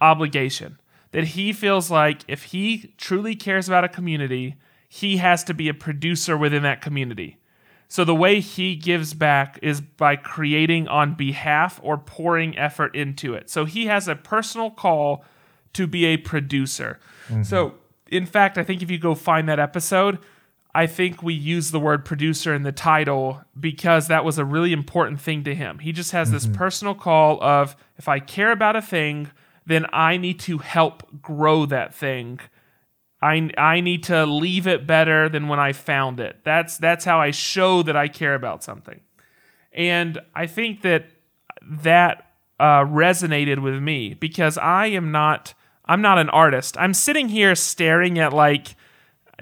obligation 0.04 0.80
that 1.12 1.24
he 1.24 1.54
feels 1.54 1.90
like 1.90 2.22
if 2.28 2.44
he 2.46 2.94
truly 2.98 3.36
cares 3.36 3.68
about 3.68 3.84
a 3.84 3.90
community, 3.90 4.56
he 4.90 5.18
has 5.18 5.44
to 5.46 5.54
be 5.54 5.70
a 5.70 5.74
producer 5.74 6.38
within 6.38 6.64
that 6.64 6.82
community. 6.82 7.38
So 7.88 8.04
the 8.04 8.16
way 8.16 8.40
he 8.40 8.76
gives 8.76 9.14
back 9.14 9.60
is 9.62 9.80
by 9.80 10.16
creating 10.16 10.88
on 10.88 11.14
behalf 11.14 11.80
or 11.84 11.98
pouring 11.98 12.58
effort 12.58 12.96
into 12.96 13.36
it. 13.36 13.50
So 13.50 13.66
he 13.66 13.86
has 13.86 14.08
a 14.08 14.16
personal 14.16 14.72
call 14.72 15.24
to 15.74 15.86
be 15.86 16.06
a 16.06 16.18
producer. 16.18 17.00
Mm-hmm. 17.28 17.44
So 17.44 17.76
in 18.10 18.26
fact, 18.26 18.58
I 18.58 18.64
think 18.64 18.82
if 18.82 18.90
you 18.90 18.98
go 18.98 19.14
find 19.14 19.48
that 19.48 19.60
episode, 19.60 20.18
I 20.76 20.88
think 20.88 21.22
we 21.22 21.36
use 21.36 21.70
the 21.70 21.80
word 21.80 22.04
producer 22.04 22.54
in 22.54 22.64
the 22.64 22.72
title 22.72 23.42
because 23.60 24.08
that 24.08 24.26
was 24.26 24.40
a 24.40 24.46
really 24.46 24.74
important 24.74 25.22
thing 25.22 25.44
to 25.44 25.54
him. 25.54 25.78
He 25.80 25.92
just 25.92 26.12
has 26.12 26.30
mm-hmm. 26.30 26.36
this 26.36 26.48
personal 26.48 26.96
call 26.96 27.42
of 27.44 27.76
if 27.98 28.08
I 28.08 28.20
care 28.20 28.52
about 28.52 28.76
a 28.76 28.82
thing, 28.82 29.30
then 29.66 29.86
I 29.92 30.18
need 30.18 30.40
to 30.42 30.58
help 30.58 31.22
grow 31.22 31.66
that 31.66 31.94
thing. 31.94 32.40
I, 33.22 33.50
I 33.58 33.80
need 33.80 34.04
to 34.04 34.26
leave 34.26 34.68
it 34.68 34.86
better 34.86 35.30
than 35.30 35.48
when 35.48 35.60
I 35.60 35.72
found 35.72 36.20
it. 36.20 36.40
That's 36.44 36.78
that's 36.78 37.06
how 37.06 37.22
I 37.22 37.32
show 37.32 37.82
that 37.84 37.96
I 37.96 38.10
care 38.10 38.36
about 38.36 38.64
something. 38.64 39.00
And 39.72 40.20
I 40.36 40.46
think 40.46 40.82
that 40.82 41.06
that 41.62 42.28
uh, 42.60 42.84
resonated 42.86 43.62
with 43.62 43.82
me 43.82 44.14
because 44.14 44.58
I 44.58 44.88
am 44.88 45.12
not 45.12 45.54
I'm 45.86 46.02
not 46.02 46.18
an 46.18 46.30
artist. 46.30 46.78
I'm 46.78 46.94
sitting 46.94 47.30
here 47.30 47.56
staring 47.56 48.20
at 48.20 48.34
like 48.34 48.76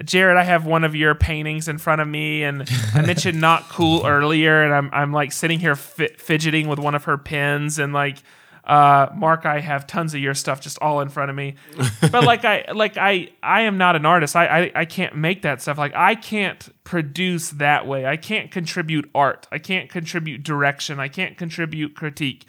Jared, 0.04 0.38
I 0.38 0.44
have 0.44 0.64
one 0.64 0.84
of 0.84 0.94
your 0.94 1.14
paintings 1.14 1.68
in 1.68 1.78
front 1.78 2.00
of 2.00 2.08
me, 2.08 2.42
and 2.42 2.68
I 2.94 3.02
mentioned 3.06 3.40
not 3.40 3.68
cool 3.68 4.06
earlier, 4.06 4.62
and 4.64 4.74
I'm 4.74 4.90
I'm 4.92 5.12
like 5.12 5.32
sitting 5.32 5.60
here 5.60 5.76
fidgeting 5.76 6.66
with 6.68 6.78
one 6.78 6.94
of 6.94 7.04
her 7.04 7.18
pens, 7.18 7.78
and 7.78 7.92
like 7.92 8.18
uh, 8.64 9.08
Mark, 9.14 9.44
I 9.44 9.60
have 9.60 9.86
tons 9.86 10.14
of 10.14 10.20
your 10.20 10.34
stuff 10.34 10.60
just 10.60 10.78
all 10.80 11.00
in 11.00 11.08
front 11.08 11.30
of 11.30 11.36
me. 11.36 11.56
But 12.12 12.24
like 12.24 12.44
I 12.44 12.66
like 12.72 12.96
I 12.96 13.30
I 13.42 13.62
am 13.62 13.78
not 13.78 13.96
an 13.96 14.04
artist. 14.04 14.36
I, 14.36 14.46
I 14.64 14.72
I 14.74 14.84
can't 14.84 15.16
make 15.16 15.42
that 15.42 15.62
stuff. 15.62 15.78
Like 15.78 15.94
I 15.94 16.14
can't 16.14 16.68
produce 16.84 17.50
that 17.50 17.86
way. 17.86 18.04
I 18.06 18.16
can't 18.16 18.50
contribute 18.50 19.10
art. 19.14 19.46
I 19.50 19.58
can't 19.58 19.88
contribute 19.88 20.42
direction. 20.42 21.00
I 21.00 21.08
can't 21.08 21.38
contribute 21.38 21.94
critique. 21.94 22.44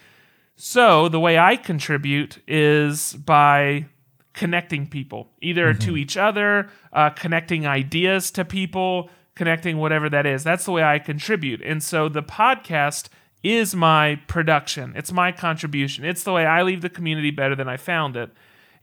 So 0.55 1.07
the 1.07 1.19
way 1.19 1.37
I 1.37 1.55
contribute 1.55 2.39
is 2.47 3.13
by 3.13 3.85
connecting 4.33 4.87
people, 4.87 5.29
either 5.41 5.71
mm-hmm. 5.71 5.79
to 5.79 5.97
each 5.97 6.17
other, 6.17 6.69
uh, 6.91 7.11
connecting 7.11 7.65
ideas 7.65 8.31
to 8.31 8.43
people, 8.43 9.09
connecting 9.35 9.77
whatever 9.77 10.09
that 10.09 10.25
is. 10.25 10.43
That's 10.43 10.65
the 10.65 10.71
way 10.71 10.83
I 10.83 10.99
contribute. 10.99 11.61
And 11.61 11.81
so 11.81 12.09
the 12.09 12.23
podcast 12.23 13.09
is 13.43 13.75
my 13.75 14.15
production. 14.27 14.93
It's 14.95 15.11
my 15.11 15.31
contribution. 15.31 16.05
It's 16.05 16.23
the 16.23 16.31
way 16.31 16.45
I 16.45 16.63
leave 16.63 16.81
the 16.81 16.89
community 16.89 17.29
better 17.29 17.55
than 17.55 17.67
I 17.67 17.77
found 17.77 18.15
it. 18.15 18.31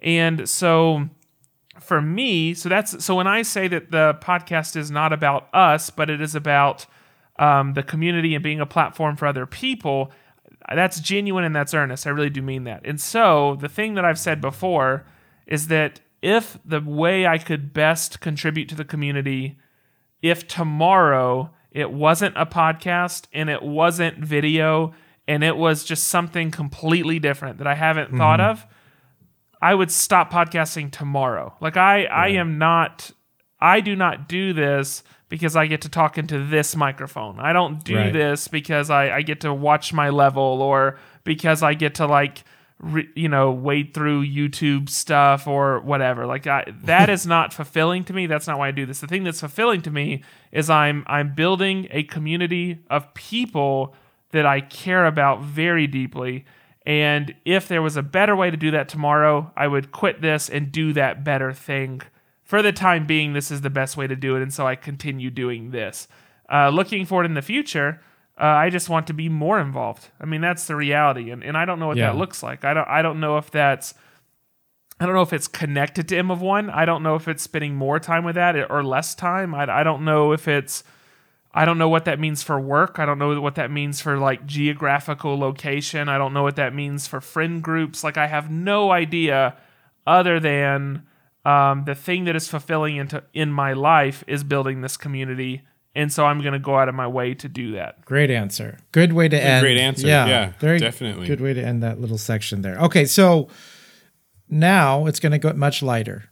And 0.00 0.48
so 0.48 1.08
for 1.80 2.02
me, 2.02 2.54
so 2.54 2.68
that's 2.68 3.02
so 3.04 3.16
when 3.16 3.26
I 3.26 3.42
say 3.42 3.68
that 3.68 3.90
the 3.90 4.18
podcast 4.20 4.76
is 4.76 4.90
not 4.90 5.12
about 5.12 5.48
us, 5.54 5.90
but 5.90 6.10
it 6.10 6.20
is 6.20 6.34
about 6.34 6.86
um, 7.38 7.72
the 7.72 7.82
community 7.82 8.34
and 8.34 8.44
being 8.44 8.60
a 8.60 8.66
platform 8.66 9.16
for 9.16 9.26
other 9.26 9.46
people, 9.46 10.12
that's 10.74 11.00
genuine 11.00 11.44
and 11.44 11.56
that's 11.56 11.72
earnest. 11.72 12.06
I 12.06 12.10
really 12.10 12.30
do 12.30 12.42
mean 12.42 12.64
that. 12.64 12.82
And 12.84 13.00
so 13.00 13.56
the 13.60 13.68
thing 13.68 13.94
that 13.94 14.04
I've 14.04 14.18
said 14.18 14.40
before 14.40 15.06
is 15.46 15.68
that 15.68 16.00
if 16.22 16.58
the 16.64 16.80
way 16.80 17.26
I 17.26 17.38
could 17.38 17.72
best 17.72 18.20
contribute 18.20 18.68
to 18.68 18.74
the 18.74 18.84
community, 18.84 19.58
if 20.20 20.46
tomorrow 20.46 21.50
it 21.70 21.90
wasn't 21.90 22.36
a 22.36 22.46
podcast 22.46 23.26
and 23.32 23.48
it 23.48 23.62
wasn't 23.62 24.18
video 24.18 24.94
and 25.28 25.44
it 25.44 25.56
was 25.56 25.84
just 25.84 26.08
something 26.08 26.50
completely 26.50 27.18
different 27.18 27.58
that 27.58 27.66
I 27.66 27.74
haven't 27.74 28.08
mm-hmm. 28.08 28.18
thought 28.18 28.40
of, 28.40 28.66
I 29.62 29.74
would 29.74 29.90
stop 29.90 30.32
podcasting 30.32 30.90
tomorrow. 30.90 31.54
Like 31.60 31.76
I 31.76 32.04
I 32.04 32.28
am 32.28 32.58
not 32.58 33.12
I 33.60 33.80
do 33.80 33.94
not 33.94 34.28
do 34.28 34.52
this 34.52 35.02
because 35.28 35.54
I 35.54 35.66
get 35.66 35.82
to 35.82 35.88
talk 35.88 36.18
into 36.18 36.44
this 36.44 36.74
microphone. 36.74 37.38
I 37.38 37.52
don't 37.52 37.84
do 37.84 37.96
right. 37.96 38.12
this 38.12 38.48
because 38.48 38.90
I, 38.90 39.16
I 39.16 39.22
get 39.22 39.42
to 39.42 39.54
watch 39.54 39.92
my 39.92 40.10
level 40.10 40.42
or 40.42 40.98
because 41.24 41.62
I 41.62 41.74
get 41.74 41.94
to 41.96 42.06
like 42.06 42.42
re, 42.80 43.08
you 43.14 43.28
know 43.28 43.50
wade 43.50 43.94
through 43.94 44.26
YouTube 44.26 44.88
stuff 44.88 45.46
or 45.46 45.80
whatever. 45.80 46.26
Like 46.26 46.46
I, 46.46 46.64
that 46.84 47.08
is 47.16 47.26
not 47.26 47.52
fulfilling 47.52 48.04
to 48.04 48.12
me. 48.12 48.26
That's 48.26 48.46
not 48.46 48.58
why 48.58 48.68
I 48.68 48.72
do 48.72 48.86
this. 48.86 49.00
The 49.00 49.06
thing 49.06 49.24
that's 49.24 49.40
fulfilling 49.40 49.82
to 49.82 49.90
me 49.90 50.24
is 50.52 50.68
I'm 50.70 51.04
I'm 51.06 51.34
building 51.34 51.88
a 51.90 52.02
community 52.04 52.78
of 52.88 53.12
people 53.14 53.94
that 54.32 54.46
I 54.46 54.60
care 54.60 55.06
about 55.06 55.42
very 55.42 55.86
deeply. 55.86 56.44
And 56.86 57.34
if 57.44 57.68
there 57.68 57.82
was 57.82 57.96
a 57.96 58.02
better 58.02 58.34
way 58.34 58.50
to 58.50 58.56
do 58.56 58.70
that 58.70 58.88
tomorrow, 58.88 59.52
I 59.56 59.66
would 59.66 59.92
quit 59.92 60.22
this 60.22 60.48
and 60.48 60.72
do 60.72 60.92
that 60.94 61.24
better 61.24 61.52
thing. 61.52 62.02
For 62.42 62.62
the 62.62 62.72
time 62.72 63.06
being, 63.06 63.32
this 63.32 63.50
is 63.50 63.60
the 63.60 63.70
best 63.70 63.96
way 63.96 64.06
to 64.06 64.16
do 64.16 64.34
it, 64.34 64.42
and 64.42 64.52
so 64.52 64.66
I 64.66 64.74
continue 64.74 65.30
doing 65.30 65.70
this. 65.70 66.08
Uh, 66.50 66.68
looking 66.70 67.06
forward 67.06 67.26
in 67.26 67.34
the 67.34 67.42
future, 67.42 68.00
Uh, 68.38 68.44
I 68.44 68.70
just 68.70 68.88
want 68.88 69.06
to 69.08 69.12
be 69.12 69.28
more 69.28 69.60
involved. 69.60 70.08
I 70.20 70.24
mean, 70.24 70.40
that's 70.40 70.66
the 70.66 70.74
reality, 70.76 71.30
and, 71.30 71.42
and 71.44 71.56
I 71.56 71.64
don't 71.64 71.78
know 71.78 71.88
what 71.88 71.96
Yeah. 71.98 72.12
that 72.12 72.16
looks 72.18 72.42
like. 72.42 72.64
I 72.64 72.72
don't 72.74 72.88
I 72.88 73.02
don't 73.02 73.20
know 73.20 73.36
if 73.38 73.50
that's 73.50 73.94
I 74.98 75.06
don't 75.06 75.14
know 75.14 75.22
if 75.22 75.32
it's 75.32 75.48
connected 75.48 76.08
to 76.08 76.16
M 76.18 76.30
of 76.30 76.40
one. 76.42 76.68
I 76.70 76.84
don't 76.84 77.02
know 77.02 77.14
if 77.14 77.26
it's 77.28 77.42
spending 77.42 77.74
more 77.74 77.98
time 77.98 78.24
with 78.24 78.34
that 78.36 78.70
or 78.70 78.82
less 78.82 79.14
time. 79.14 79.54
I, 79.54 79.80
I 79.80 79.82
don't 79.82 80.04
know 80.04 80.32
if 80.32 80.46
it's 80.48 80.84
I 81.52 81.64
don't 81.64 81.78
know 81.78 81.88
what 81.88 82.04
that 82.04 82.20
means 82.20 82.42
for 82.42 82.60
work. 82.60 82.98
I 82.98 83.06
don't 83.06 83.18
know 83.18 83.40
what 83.40 83.56
that 83.56 83.70
means 83.70 84.00
for 84.00 84.16
like 84.18 84.46
geographical 84.46 85.38
location. 85.38 86.08
I 86.08 86.16
don't 86.16 86.32
know 86.32 86.42
what 86.42 86.56
that 86.56 86.74
means 86.74 87.06
for 87.08 87.20
friend 87.20 87.62
groups. 87.62 88.04
Like 88.04 88.16
I 88.16 88.26
have 88.26 88.50
no 88.50 88.90
idea 88.90 89.56
other 90.06 90.38
than 90.38 91.02
um, 91.44 91.84
the 91.84 91.94
thing 91.94 92.24
that 92.24 92.36
is 92.36 92.48
fulfilling 92.48 92.96
into 92.96 93.22
in 93.34 93.50
my 93.52 93.72
life 93.72 94.22
is 94.26 94.44
building 94.44 94.80
this 94.82 94.96
community. 94.96 95.62
And 95.94 96.12
so 96.12 96.24
I'm 96.24 96.40
going 96.40 96.52
to 96.52 96.58
go 96.60 96.76
out 96.78 96.88
of 96.88 96.94
my 96.94 97.06
way 97.08 97.34
to 97.34 97.48
do 97.48 97.72
that. 97.72 98.04
Great 98.04 98.30
answer. 98.30 98.78
Good 98.92 99.12
way 99.12 99.28
to 99.28 99.42
end. 99.42 99.62
great 99.62 99.76
answer. 99.76 100.06
Yeah, 100.06 100.52
very 100.60 100.78
definitely. 100.78 101.26
Good 101.26 101.40
way 101.40 101.52
to 101.52 101.62
end 101.62 101.82
that 101.82 102.00
little 102.00 102.18
section 102.18 102.62
there. 102.62 102.78
Okay, 102.78 103.04
so 103.06 103.48
now 104.48 105.06
it's 105.06 105.18
going 105.18 105.32
to 105.32 105.38
get 105.38 105.56
much 105.56 105.82
lighter. 105.82 106.30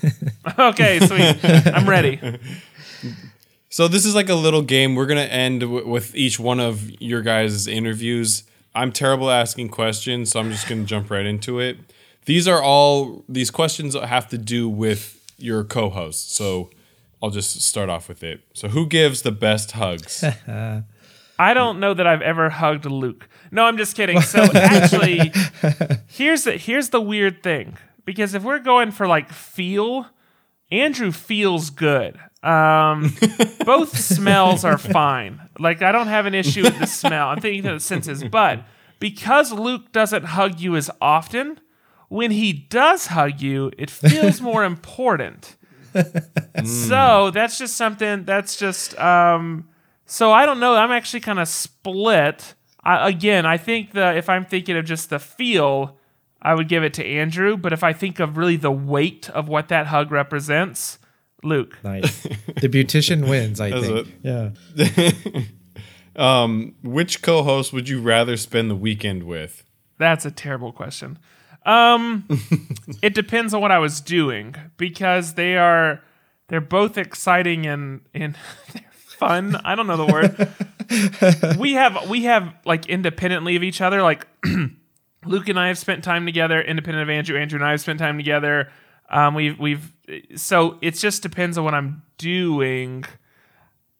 okay, 0.58 1.00
sweet. 1.00 1.38
I'm 1.74 1.88
ready. 1.88 2.20
So 3.70 3.86
this 3.86 4.06
is 4.06 4.14
like 4.14 4.28
a 4.30 4.34
little 4.34 4.62
game. 4.62 4.94
We're 4.94 5.06
gonna 5.06 5.20
end 5.20 5.60
w- 5.60 5.86
with 5.86 6.14
each 6.16 6.40
one 6.40 6.58
of 6.58 6.90
your 7.02 7.20
guys' 7.20 7.66
interviews. 7.68 8.44
I'm 8.74 8.92
terrible 8.92 9.30
at 9.30 9.40
asking 9.42 9.68
questions, 9.68 10.30
so 10.30 10.40
I'm 10.40 10.50
just 10.50 10.66
gonna 10.68 10.84
jump 10.84 11.10
right 11.10 11.26
into 11.26 11.60
it. 11.60 11.76
These 12.24 12.48
are 12.48 12.62
all 12.62 13.24
these 13.28 13.50
questions 13.50 13.94
have 13.94 14.28
to 14.30 14.38
do 14.38 14.68
with 14.68 15.22
your 15.36 15.64
co-host. 15.64 16.34
So 16.34 16.70
I'll 17.22 17.30
just 17.30 17.60
start 17.62 17.88
off 17.88 18.08
with 18.08 18.22
it. 18.22 18.42
So 18.54 18.68
who 18.68 18.86
gives 18.86 19.22
the 19.22 19.32
best 19.32 19.72
hugs? 19.72 20.24
I 21.38 21.54
don't 21.54 21.78
know 21.78 21.94
that 21.94 22.06
I've 22.06 22.22
ever 22.22 22.50
hugged 22.50 22.84
Luke. 22.84 23.28
No, 23.50 23.64
I'm 23.64 23.76
just 23.76 23.96
kidding. 23.96 24.20
So 24.20 24.40
actually, 24.54 25.32
here's 26.06 26.44
the 26.44 26.56
here's 26.56 26.90
the 26.90 27.00
weird 27.00 27.42
thing. 27.42 27.76
Because 28.04 28.34
if 28.34 28.42
we're 28.42 28.58
going 28.58 28.90
for 28.90 29.06
like 29.06 29.30
feel, 29.30 30.06
Andrew 30.70 31.12
feels 31.12 31.70
good. 31.70 32.18
Um, 32.42 33.14
both 33.66 33.96
smells 33.96 34.64
are 34.64 34.78
fine. 34.78 35.40
Like 35.58 35.82
I 35.82 35.92
don't 35.92 36.06
have 36.06 36.26
an 36.26 36.34
issue 36.34 36.62
with 36.62 36.78
the 36.78 36.86
smell. 36.86 37.28
I'm 37.28 37.40
thinking 37.40 37.66
of 37.66 37.74
the 37.74 37.80
senses, 37.80 38.24
but 38.24 38.64
because 38.98 39.52
Luke 39.52 39.92
doesn't 39.92 40.24
hug 40.24 40.58
you 40.58 40.74
as 40.74 40.90
often, 41.00 41.60
when 42.08 42.30
he 42.30 42.52
does 42.52 43.08
hug 43.08 43.40
you, 43.40 43.70
it 43.76 43.90
feels 43.90 44.40
more 44.40 44.64
important. 44.64 45.56
So 46.64 47.30
that's 47.30 47.58
just 47.58 47.76
something. 47.76 48.24
That's 48.24 48.56
just 48.56 48.98
um, 48.98 49.68
so 50.06 50.32
I 50.32 50.46
don't 50.46 50.60
know. 50.60 50.74
I'm 50.74 50.90
actually 50.90 51.20
kind 51.20 51.38
of 51.38 51.48
split. 51.48 52.54
I, 52.82 53.08
again, 53.08 53.46
I 53.46 53.56
think 53.58 53.92
the 53.92 54.16
if 54.16 54.28
I'm 54.28 54.44
thinking 54.44 54.76
of 54.76 54.84
just 54.84 55.10
the 55.10 55.18
feel, 55.18 55.98
I 56.40 56.54
would 56.54 56.68
give 56.68 56.82
it 56.82 56.94
to 56.94 57.04
Andrew. 57.04 57.56
But 57.56 57.72
if 57.72 57.84
I 57.84 57.92
think 57.92 58.18
of 58.18 58.36
really 58.36 58.56
the 58.56 58.70
weight 58.72 59.28
of 59.30 59.48
what 59.48 59.68
that 59.68 59.88
hug 59.88 60.10
represents, 60.10 60.98
Luke. 61.42 61.78
Nice. 61.84 62.22
the 62.22 62.68
beautician 62.68 63.28
wins, 63.28 63.60
I 63.60 63.70
That's 63.70 63.86
think. 63.86 64.08
it. 64.24 65.44
Yeah. 66.16 66.72
Which 66.82 67.22
co-host 67.22 67.72
would 67.72 67.88
you 67.88 68.00
rather 68.00 68.36
spend 68.36 68.70
the 68.70 68.76
weekend 68.76 69.22
with? 69.24 69.64
That's 69.98 70.24
a 70.24 70.30
terrible 70.30 70.72
question. 70.72 71.18
Um, 71.68 72.24
it 73.02 73.12
depends 73.12 73.52
on 73.52 73.60
what 73.60 73.70
I 73.70 73.78
was 73.78 74.00
doing 74.00 74.54
because 74.78 75.34
they 75.34 75.58
are 75.58 76.00
they're 76.48 76.62
both 76.62 76.96
exciting 76.96 77.66
and 77.66 78.00
and 78.14 78.36
fun. 78.92 79.56
I 79.64 79.74
don't 79.74 79.86
know 79.86 79.98
the 79.98 80.12
word. 80.12 81.58
we 81.58 81.74
have 81.74 82.08
we 82.08 82.24
have 82.24 82.54
like 82.64 82.86
independently 82.86 83.54
of 83.54 83.62
each 83.62 83.82
other. 83.82 84.02
Like 84.02 84.26
Luke 85.26 85.48
and 85.50 85.60
I 85.60 85.68
have 85.68 85.76
spent 85.76 86.02
time 86.02 86.24
together, 86.24 86.58
independent 86.58 87.02
of 87.02 87.10
Andrew. 87.10 87.38
Andrew 87.38 87.58
and 87.58 87.66
I 87.66 87.72
have 87.72 87.82
spent 87.82 87.98
time 87.98 88.16
together. 88.16 88.70
Um, 89.10 89.34
we've 89.34 89.58
we've 89.58 89.92
so 90.36 90.78
it 90.80 90.92
just 90.92 91.22
depends 91.22 91.58
on 91.58 91.64
what 91.64 91.74
I'm 91.74 92.02
doing. 92.16 93.04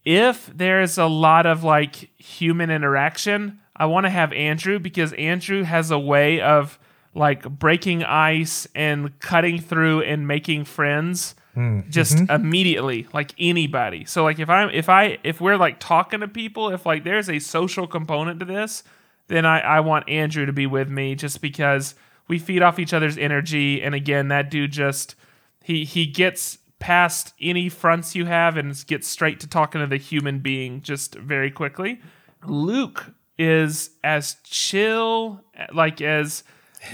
If 0.07 0.47
there's 0.47 0.97
a 0.97 1.05
lot 1.07 1.45
of 1.45 1.65
like 1.65 1.97
human 2.17 2.71
interaction, 2.71 3.61
I 3.77 3.85
want 3.85 4.07
to 4.07 4.11
have 4.11 4.33
Andrew 4.33 4.79
because 4.79 5.13
Andrew 5.13 5.65
has 5.65 5.91
a 5.91 5.99
way 5.99 6.41
of 6.41 6.79
like 7.19 7.43
breaking 7.43 8.05
ice 8.05 8.67
and 8.75 9.19
cutting 9.19 9.61
through 9.61 10.03
and 10.03 10.27
making 10.27 10.65
friends 10.65 11.35
hmm. 11.55 11.81
just 11.91 12.17
mm-hmm. 12.17 12.31
immediately 12.31 13.07
like 13.13 13.35
anybody. 13.39 14.05
So 14.05 14.23
like 14.25 14.39
if 14.39 14.49
i'm 14.49 14.71
if 14.71 14.89
i 14.89 15.19
if 15.25 15.41
we're 15.41 15.57
like 15.57 15.81
talking 15.81 16.21
to 16.21 16.29
people 16.29 16.71
if 16.71 16.87
like 16.87 17.05
there's 17.05 17.29
a 17.29 17.39
social 17.39 17.87
component 17.87 18.41
to 18.41 18.47
this 18.47 18.85
then 19.27 19.45
i 19.45 19.61
i 19.61 19.81
want 19.81 20.09
andrew 20.09 20.47
to 20.47 20.53
be 20.53 20.67
with 20.67 20.89
me 20.89 21.15
just 21.15 21.43
because 21.43 21.95
we 22.29 22.39
feed 22.39 22.63
off 22.63 22.79
each 22.79 22.93
other's 22.93 23.19
energy. 23.19 23.83
And 23.83 23.95
again 23.95 24.29
that 24.29 24.51
dude 24.51 24.73
just 24.73 25.17
he 25.65 25.85
he 25.85 26.07
gets 26.07 26.59
past 26.79 27.35
any 27.41 27.69
fronts 27.69 28.15
you 28.15 28.27
have 28.27 28.57
and 28.57 28.87
gets 28.87 29.09
straight 29.09 29.41
to 29.41 29.49
talking 29.49 29.81
to 29.81 29.87
the 29.87 29.97
human 29.97 30.39
being 30.39 30.81
just 30.81 31.17
very 31.17 31.51
quickly. 31.51 32.01
Luke 32.47 33.07
is 33.37 33.91
as 34.05 34.37
chill 34.45 35.41
like 35.73 36.01
as 36.01 36.45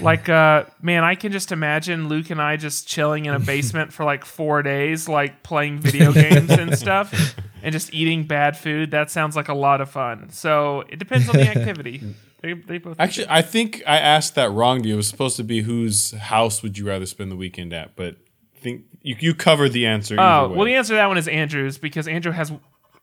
like 0.01 0.29
uh 0.29 0.63
man 0.81 1.03
i 1.03 1.15
can 1.15 1.31
just 1.31 1.51
imagine 1.51 2.07
luke 2.07 2.29
and 2.29 2.41
i 2.41 2.55
just 2.57 2.87
chilling 2.87 3.25
in 3.25 3.33
a 3.33 3.39
basement 3.39 3.93
for 3.93 4.03
like 4.03 4.25
four 4.25 4.61
days 4.61 5.07
like 5.07 5.43
playing 5.43 5.79
video 5.79 6.11
games 6.11 6.49
and 6.51 6.77
stuff 6.77 7.35
and 7.63 7.71
just 7.73 7.93
eating 7.93 8.23
bad 8.23 8.57
food 8.57 8.91
that 8.91 9.09
sounds 9.09 9.35
like 9.35 9.47
a 9.47 9.53
lot 9.53 9.81
of 9.81 9.89
fun 9.89 10.29
so 10.29 10.83
it 10.89 10.97
depends 10.97 11.29
on 11.29 11.35
the 11.35 11.47
activity 11.47 12.01
they, 12.41 12.53
they 12.53 12.77
both 12.77 12.99
Actually, 12.99 13.25
I 13.27 13.41
think 13.41 13.81
I 13.87 13.97
asked 13.97 14.35
that 14.35 14.51
wrong 14.51 14.83
to 14.83 14.87
you. 14.87 14.93
It 14.93 14.97
was 14.97 15.07
supposed 15.07 15.35
to 15.37 15.43
be 15.43 15.61
whose 15.61 16.11
house 16.11 16.61
would 16.61 16.77
you 16.77 16.85
rather 16.85 17.07
spend 17.07 17.31
the 17.31 17.35
weekend 17.35 17.73
at, 17.73 17.95
but 17.95 18.17
I 18.55 18.59
think 18.59 18.83
you, 19.01 19.15
you 19.19 19.33
covered 19.33 19.69
the 19.69 19.87
answer. 19.87 20.15
oh 20.19 20.49
way. 20.49 20.55
well 20.55 20.65
the 20.65 20.75
answer 20.75 20.89
to 20.89 20.97
that 20.97 21.07
one 21.07 21.17
is 21.17 21.27
andrew's 21.27 21.79
because 21.79 22.07
andrew 22.07 22.31
has 22.31 22.51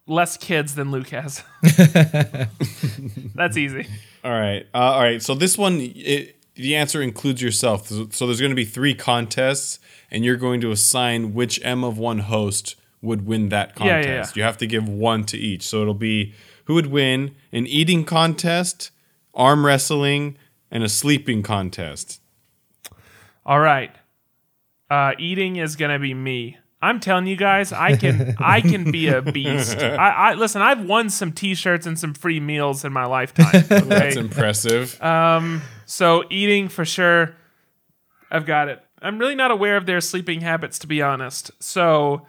less 0.06 0.36
kids 0.36 0.76
than 0.76 0.92
luke 0.92 1.08
has 1.08 1.42
that's 3.34 3.56
easy 3.56 3.88
All 4.24 4.30
right. 4.30 4.66
Uh, 4.72 4.78
all 4.78 5.00
right. 5.00 5.20
So 5.22 5.34
this 5.34 5.58
one, 5.58 5.80
it, 5.80 6.36
the 6.54 6.76
answer 6.76 7.00
includes 7.02 7.40
yourself. 7.42 7.88
So 7.88 8.26
there's 8.26 8.40
going 8.40 8.50
to 8.50 8.56
be 8.56 8.64
three 8.64 8.94
contests, 8.94 9.78
and 10.10 10.24
you're 10.24 10.36
going 10.36 10.60
to 10.62 10.70
assign 10.70 11.34
which 11.34 11.60
M 11.64 11.82
of 11.84 11.98
one 11.98 12.20
host 12.20 12.76
would 13.00 13.26
win 13.26 13.48
that 13.48 13.72
Yeah, 13.78 13.86
yeah, 13.86 13.92
contest. 14.02 14.36
yeah. 14.36 14.40
You 14.40 14.44
have 14.46 14.58
to 14.58 14.66
give 14.66 14.88
one 14.88 15.24
to 15.24 15.38
each. 15.38 15.62
So 15.62 15.80
it'll 15.82 15.94
be 15.94 16.34
who 16.66 16.74
would 16.74 16.86
win 16.86 17.34
an 17.52 17.66
eating 17.66 18.04
contest, 18.04 18.90
arm 19.34 19.66
wrestling, 19.66 20.36
and 20.70 20.84
a 20.84 20.88
sleeping 20.88 21.42
contest. 21.42 22.20
All 23.44 23.58
right. 23.60 23.90
Uh, 24.90 25.12
eating 25.18 25.56
is 25.56 25.74
gonna 25.74 25.98
be 25.98 26.14
me. 26.14 26.58
I'm 26.82 26.98
telling 26.98 27.28
you 27.28 27.36
guys, 27.36 27.72
I 27.72 27.96
can 27.96 28.34
I 28.38 28.60
can 28.60 28.90
be 28.90 29.06
a 29.08 29.22
beast. 29.22 29.78
I, 29.82 30.10
I 30.10 30.34
listen. 30.34 30.60
I've 30.60 30.84
won 30.84 31.08
some 31.10 31.32
T-shirts 31.32 31.86
and 31.86 31.96
some 31.96 32.12
free 32.12 32.40
meals 32.40 32.84
in 32.84 32.92
my 32.92 33.06
lifetime. 33.06 33.64
That's 33.68 34.16
impressive. 34.16 35.00
Uh, 35.00 35.60
so 35.86 36.24
eating 36.28 36.68
for 36.68 36.84
sure. 36.84 37.36
I've 38.30 38.46
got 38.46 38.68
it. 38.68 38.82
I'm 39.00 39.18
really 39.18 39.34
not 39.34 39.50
aware 39.50 39.76
of 39.76 39.84
their 39.86 40.00
sleeping 40.00 40.40
habits, 40.40 40.78
to 40.80 40.86
be 40.86 41.02
honest. 41.02 41.50
So 41.60 42.26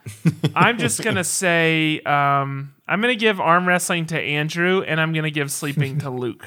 I'm 0.55 0.77
just 0.77 1.01
gonna 1.03 1.23
say 1.23 1.99
um, 2.01 2.75
I'm 2.87 3.01
gonna 3.01 3.15
give 3.15 3.39
arm 3.39 3.67
wrestling 3.67 4.05
to 4.07 4.19
Andrew, 4.19 4.81
and 4.81 5.01
I'm 5.01 5.13
gonna 5.13 5.31
give 5.31 5.51
sleeping 5.51 5.99
to 5.99 6.09
Luke. 6.09 6.45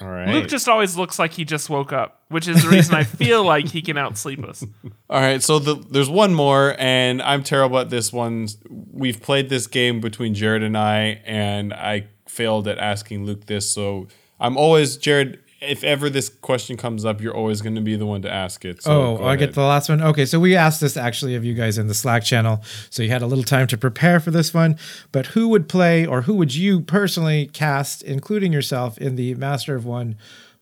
All 0.00 0.08
right. 0.08 0.28
Luke 0.28 0.48
just 0.48 0.68
always 0.68 0.96
looks 0.96 1.18
like 1.18 1.32
he 1.32 1.44
just 1.44 1.70
woke 1.70 1.92
up, 1.92 2.22
which 2.28 2.48
is 2.48 2.62
the 2.62 2.68
reason 2.68 2.94
I 2.94 3.04
feel 3.04 3.44
like 3.44 3.68
he 3.68 3.82
can 3.82 3.96
outsleep 3.96 4.46
us. 4.46 4.64
All 5.10 5.20
right, 5.20 5.42
so 5.42 5.58
the, 5.60 5.74
there's 5.74 6.10
one 6.10 6.34
more, 6.34 6.74
and 6.78 7.22
I'm 7.22 7.44
terrible 7.44 7.78
at 7.78 7.90
this 7.90 8.12
one. 8.12 8.48
We've 8.68 9.22
played 9.22 9.48
this 9.48 9.66
game 9.68 10.00
between 10.00 10.34
Jared 10.34 10.64
and 10.64 10.76
I, 10.76 11.22
and 11.24 11.72
I 11.72 12.08
failed 12.26 12.66
at 12.66 12.78
asking 12.78 13.24
Luke 13.24 13.46
this. 13.46 13.70
So 13.70 14.08
I'm 14.40 14.56
always 14.56 14.96
Jared. 14.96 15.38
If 15.66 15.84
ever 15.84 16.08
this 16.10 16.28
question 16.28 16.76
comes 16.76 17.04
up, 17.04 17.20
you're 17.20 17.34
always 17.34 17.60
going 17.62 17.74
to 17.74 17.80
be 17.80 17.96
the 17.96 18.06
one 18.06 18.22
to 18.22 18.32
ask 18.32 18.64
it. 18.64 18.82
So 18.82 18.90
Oh, 18.92 19.16
go 19.18 19.24
I 19.28 19.36
get 19.36 19.54
the 19.54 19.62
last 19.62 19.88
one. 19.88 20.02
Okay, 20.02 20.24
so 20.26 20.38
we 20.40 20.54
asked 20.56 20.80
this 20.80 20.96
actually 20.96 21.34
of 21.34 21.44
you 21.44 21.54
guys 21.54 21.78
in 21.78 21.86
the 21.88 21.94
Slack 21.94 22.24
channel, 22.24 22.62
so 22.90 23.02
you 23.02 23.10
had 23.10 23.22
a 23.22 23.26
little 23.26 23.44
time 23.44 23.66
to 23.68 23.76
prepare 23.76 24.20
for 24.20 24.30
this 24.30 24.54
one. 24.54 24.78
But 25.12 25.26
who 25.28 25.48
would 25.48 25.68
play, 25.68 26.06
or 26.06 26.22
who 26.22 26.34
would 26.34 26.54
you 26.54 26.80
personally 26.80 27.50
cast, 27.52 28.02
including 28.02 28.52
yourself, 28.52 28.96
in 28.98 29.16
the 29.16 29.34
Master 29.34 29.74
of 29.74 29.84
One 29.84 30.16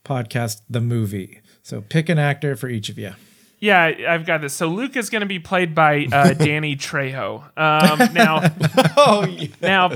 podcast, 0.05 0.63
the 0.69 0.81
movie? 0.81 1.41
So 1.63 1.81
pick 1.81 2.09
an 2.09 2.19
actor 2.19 2.57
for 2.57 2.69
each 2.69 2.89
of 2.89 2.99
you. 2.99 3.13
Yeah, 3.61 3.83
I- 3.83 4.05
I've 4.09 4.27
got 4.27 4.43
this. 4.43 4.53
So 4.53 4.69
Luke 4.69 4.95
is 4.95 5.09
going 5.09 5.21
to 5.21 5.27
be 5.27 5.39
played 5.39 5.75
by 5.75 6.07
uh, 6.13 6.35
Danny 6.35 6.77
Trejo. 6.77 7.45
Um, 7.57 8.13
now, 8.13 8.43
Oh, 8.97 9.25
yeah. 9.27 9.47
now 9.63 9.89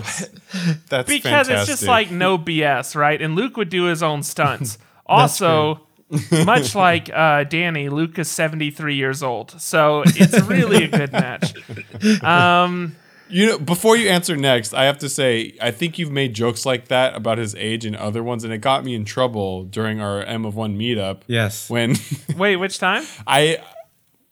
that's 0.89 1.09
because 1.09 1.49
it's 1.51 1.67
just 1.67 1.83
like 1.83 2.11
no 2.11 2.39
BS, 2.39 2.95
right? 2.97 3.21
And 3.21 3.35
Luke 3.37 3.59
would 3.59 3.69
do 3.69 3.85
his 3.85 4.03
own 4.03 4.23
stunts. 4.23 4.79
also, 5.09 5.81
much 6.45 6.75
like 6.87 7.11
uh, 7.13 7.45
Danny, 7.45 7.89
Luke 7.89 8.19
is 8.19 8.29
73 8.29 8.95
years 8.95 9.23
old, 9.23 9.61
so 9.61 10.03
it's 10.07 10.41
really 10.43 10.85
a 10.85 10.89
good 10.89 11.13
match. 11.13 11.55
Um, 12.23 12.97
You 13.31 13.45
know, 13.47 13.59
before 13.59 13.95
you 13.95 14.09
answer 14.09 14.37
next, 14.37 14.73
I 14.73 14.85
have 14.85 14.97
to 14.99 15.09
say, 15.11 15.55
I 15.61 15.71
think 15.71 15.99
you've 15.99 16.11
made 16.11 16.33
jokes 16.33 16.65
like 16.65 16.89
that 16.89 17.15
about 17.15 17.37
his 17.37 17.55
age 17.57 17.85
and 17.85 17.95
other 17.95 18.23
ones, 18.23 18.43
and 18.43 18.53
it 18.55 18.59
got 18.59 18.85
me 18.85 18.95
in 18.95 19.05
trouble 19.05 19.65
during 19.65 20.01
our 20.01 20.23
M 20.23 20.47
of 20.47 20.57
One 20.57 20.79
meetup. 20.79 21.21
Yes. 21.27 21.69
When 21.69 21.97
Wait, 22.39 22.57
which 22.57 22.79
time? 22.79 23.05
I, 23.27 23.59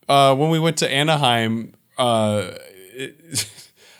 uh, 0.09 0.35
when 0.35 0.49
we 0.49 0.59
went 0.59 0.79
to 0.79 0.91
Anaheim, 0.91 1.75
uh, 1.99 2.53
it, 2.95 3.47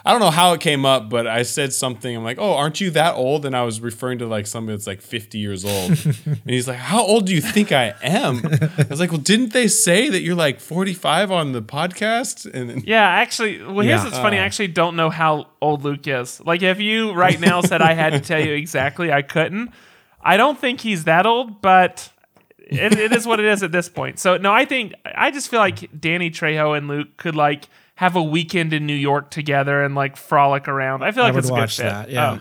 I 0.07 0.13
don't 0.13 0.21
know 0.21 0.31
how 0.31 0.53
it 0.53 0.61
came 0.61 0.87
up, 0.87 1.11
but 1.11 1.27
I 1.27 1.43
said 1.43 1.73
something. 1.73 2.17
I'm 2.17 2.23
like, 2.23 2.39
"Oh, 2.39 2.55
aren't 2.55 2.81
you 2.81 2.91
that 2.93 3.17
old?" 3.17 3.45
And 3.45 3.57
I 3.57 3.65
was 3.65 3.81
referring 3.81 4.21
to 4.21 4.27
like 4.27 4.47
somebody 4.47 4.77
that's 4.77 4.87
like 4.87 5.03
50 5.03 5.39
years 5.39 5.65
old. 5.65 5.91
and 6.27 6.41
he's 6.47 6.69
like, 6.69 6.77
"How 6.77 7.03
old 7.05 7.27
do 7.27 7.35
you 7.35 7.41
think 7.41 7.73
I 7.73 7.93
am?" 8.03 8.41
I 8.47 8.87
was 8.89 9.01
like, 9.01 9.11
"Well, 9.11 9.21
didn't 9.21 9.53
they 9.53 9.67
say 9.67 10.09
that 10.09 10.23
you're 10.23 10.37
like 10.37 10.61
45 10.61 11.33
on 11.33 11.51
the 11.51 11.61
podcast?" 11.61 12.49
And 12.55 12.71
then, 12.71 12.83
Yeah, 12.87 13.05
actually, 13.05 13.61
well, 13.63 13.81
here's 13.81 13.99
Yeah. 14.01 14.05
what's 14.05 14.17
funny. 14.19 14.39
I 14.39 14.43
uh. 14.43 14.45
actually 14.45 14.69
don't 14.69 14.95
know 14.95 15.11
how 15.11 15.49
old 15.61 15.83
Luke 15.83 16.07
is. 16.07 16.41
Like, 16.41 16.63
if 16.63 16.79
you 16.81 17.13
right 17.13 17.41
now 17.41 17.61
said 17.61 17.83
I 17.83 17.95
had 17.95 18.13
to 18.13 18.21
tell 18.21 18.41
you 18.41 18.53
exactly, 18.53 19.13
I 19.13 19.23
couldn't. 19.23 19.73
I 20.23 20.37
don't 20.37 20.57
think 20.59 20.81
he's 20.81 21.03
that 21.05 21.27
old, 21.27 21.61
but 21.61 22.13
it, 22.59 22.97
it 22.99 23.13
is 23.13 23.27
what 23.27 23.41
it 23.41 23.47
is 23.47 23.63
at 23.65 23.73
this 23.73 23.89
point. 23.89 24.19
So, 24.21 24.37
no, 24.37 24.53
I 24.53 24.65
think 24.67 24.93
I 25.05 25.33
just 25.33 25.49
feel 25.49 25.61
like 25.61 26.01
Danny 26.01 26.31
Trejo 26.31 26.77
and 26.77 26.87
Luke 26.87 27.17
could 27.17 27.35
like 27.35 27.69
have 27.97 28.15
a 28.15 28.23
weekend 28.23 28.73
in 28.73 28.87
New 28.87 28.95
York 28.95 29.31
together 29.31 29.83
and 29.83 29.95
like 29.95 30.17
frolic 30.17 30.69
around. 30.69 31.03
I 31.03 31.13
feel 31.13 31.25
like 31.25 31.35
I 31.35 31.39
it's 31.39 31.51
a 31.51 31.53
good 31.53 31.71
fit. 31.71 31.83
that. 31.83 32.11
Yeah. 32.11 32.39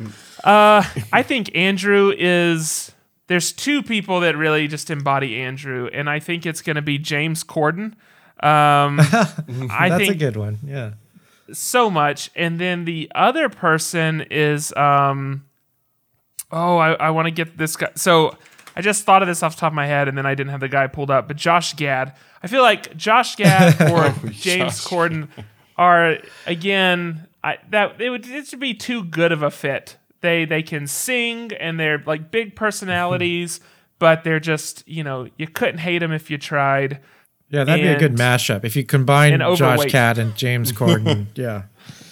Um, 0.00 0.14
uh, 0.44 0.84
I 1.12 1.22
think 1.22 1.54
Andrew 1.54 2.12
is. 2.16 2.92
There's 3.26 3.52
two 3.52 3.82
people 3.82 4.20
that 4.20 4.38
really 4.38 4.68
just 4.68 4.88
embody 4.88 5.38
Andrew, 5.38 5.90
and 5.92 6.08
I 6.08 6.18
think 6.18 6.46
it's 6.46 6.62
going 6.62 6.76
to 6.76 6.82
be 6.82 6.96
James 6.96 7.44
Corden. 7.44 7.92
Um, 8.40 8.98
I 9.70 9.88
That's 9.90 10.08
a 10.08 10.14
good 10.14 10.36
one. 10.36 10.58
Yeah. 10.64 10.92
so 11.52 11.90
much. 11.90 12.30
And 12.34 12.58
then 12.58 12.84
the 12.84 13.10
other 13.14 13.48
person 13.48 14.22
is 14.30 14.72
um 14.74 15.44
oh, 16.50 16.78
I, 16.78 16.92
I 16.94 17.10
want 17.10 17.26
to 17.26 17.30
get 17.30 17.58
this 17.58 17.76
guy. 17.76 17.90
So 17.96 18.36
I 18.78 18.82
just 18.82 19.04
thought 19.04 19.22
of 19.22 19.28
this 19.28 19.42
off 19.42 19.56
the 19.56 19.60
top 19.60 19.72
of 19.72 19.76
my 19.76 19.86
head 19.86 20.06
and 20.08 20.16
then 20.16 20.24
I 20.24 20.34
didn't 20.34 20.50
have 20.50 20.60
the 20.60 20.68
guy 20.68 20.86
pulled 20.86 21.10
up, 21.10 21.26
but 21.26 21.36
Josh 21.36 21.74
Gad. 21.74 22.14
I 22.42 22.46
feel 22.46 22.62
like 22.62 22.96
Josh 22.96 23.34
Gad 23.34 23.74
or 23.90 24.14
James 24.30 24.82
Josh. 24.82 24.86
Corden 24.86 25.28
are 25.76 26.18
again 26.46 27.26
I 27.42 27.58
that 27.70 28.00
it 28.00 28.10
would 28.10 28.26
it 28.26 28.46
should 28.46 28.60
be 28.60 28.74
too 28.74 29.04
good 29.04 29.32
of 29.32 29.42
a 29.42 29.50
fit. 29.50 29.96
They 30.20 30.44
they 30.44 30.62
can 30.62 30.86
sing 30.86 31.52
and 31.52 31.78
they're 31.78 32.02
like 32.06 32.30
big 32.30 32.54
personalities, 32.54 33.60
but 33.98 34.22
they're 34.24 34.40
just, 34.40 34.86
you 34.86 35.02
know, 35.02 35.28
you 35.36 35.48
couldn't 35.48 35.78
hate 35.78 35.98
them 35.98 36.12
if 36.12 36.30
you 36.30 36.38
tried. 36.38 37.00
Yeah, 37.50 37.64
that'd 37.64 37.82
be 37.82 37.88
a 37.88 37.98
good 37.98 38.16
mashup 38.16 38.64
if 38.64 38.76
you 38.76 38.84
combine 38.84 39.38
Josh. 39.56 39.90
Gad 39.90 40.18
and 40.18 40.36
James 40.36 40.70
Corden. 40.74 41.26
yeah. 41.34 41.62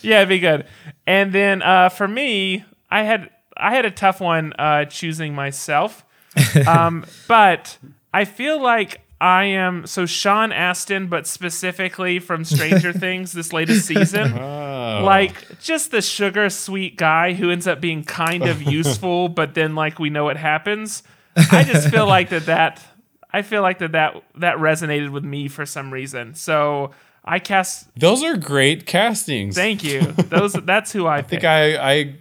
Yeah, 0.02 0.18
it'd 0.18 0.30
be 0.30 0.38
good. 0.38 0.66
And 1.06 1.32
then 1.32 1.62
uh, 1.62 1.90
for 1.90 2.08
me, 2.08 2.64
I 2.90 3.02
had 3.02 3.30
I 3.56 3.74
had 3.74 3.84
a 3.84 3.90
tough 3.90 4.20
one 4.20 4.52
uh, 4.58 4.86
choosing 4.86 5.34
myself, 5.34 6.05
um, 6.66 7.04
but 7.28 7.78
I 8.12 8.24
feel 8.24 8.60
like 8.60 9.00
I 9.20 9.44
am 9.44 9.86
so 9.86 10.06
Sean 10.06 10.52
Astin, 10.52 11.08
but 11.08 11.26
specifically 11.26 12.18
from 12.18 12.44
Stranger 12.44 12.92
Things 12.94 13.32
this 13.32 13.52
latest 13.52 13.86
season. 13.86 14.34
Like 14.36 15.60
just 15.60 15.90
the 15.90 16.02
sugar 16.02 16.50
sweet 16.50 16.96
guy 16.96 17.32
who 17.32 17.50
ends 17.50 17.66
up 17.66 17.80
being 17.80 18.04
kind 18.04 18.44
of 18.44 18.62
useful, 18.62 19.28
but 19.28 19.54
then 19.54 19.74
like 19.74 19.98
we 19.98 20.10
know 20.10 20.24
what 20.24 20.36
happens. 20.36 21.02
I 21.36 21.64
just 21.64 21.88
feel 21.88 22.06
like 22.06 22.30
that 22.30 22.46
that 22.46 22.82
I 23.30 23.42
feel 23.42 23.62
like 23.62 23.78
that 23.78 23.92
that 23.92 24.22
that 24.36 24.56
resonated 24.56 25.10
with 25.10 25.24
me 25.24 25.48
for 25.48 25.66
some 25.66 25.92
reason. 25.92 26.34
So 26.34 26.92
I 27.26 27.38
cast. 27.38 27.88
those 27.98 28.22
are 28.22 28.36
great 28.36 28.86
castings. 28.86 29.56
Thank 29.56 29.82
you. 29.82 30.00
Those 30.12 30.52
that's 30.52 30.92
who 30.92 31.06
I, 31.06 31.18
I 31.18 31.22
think 31.22 31.44
I, 31.44 31.76
I, 31.76 32.14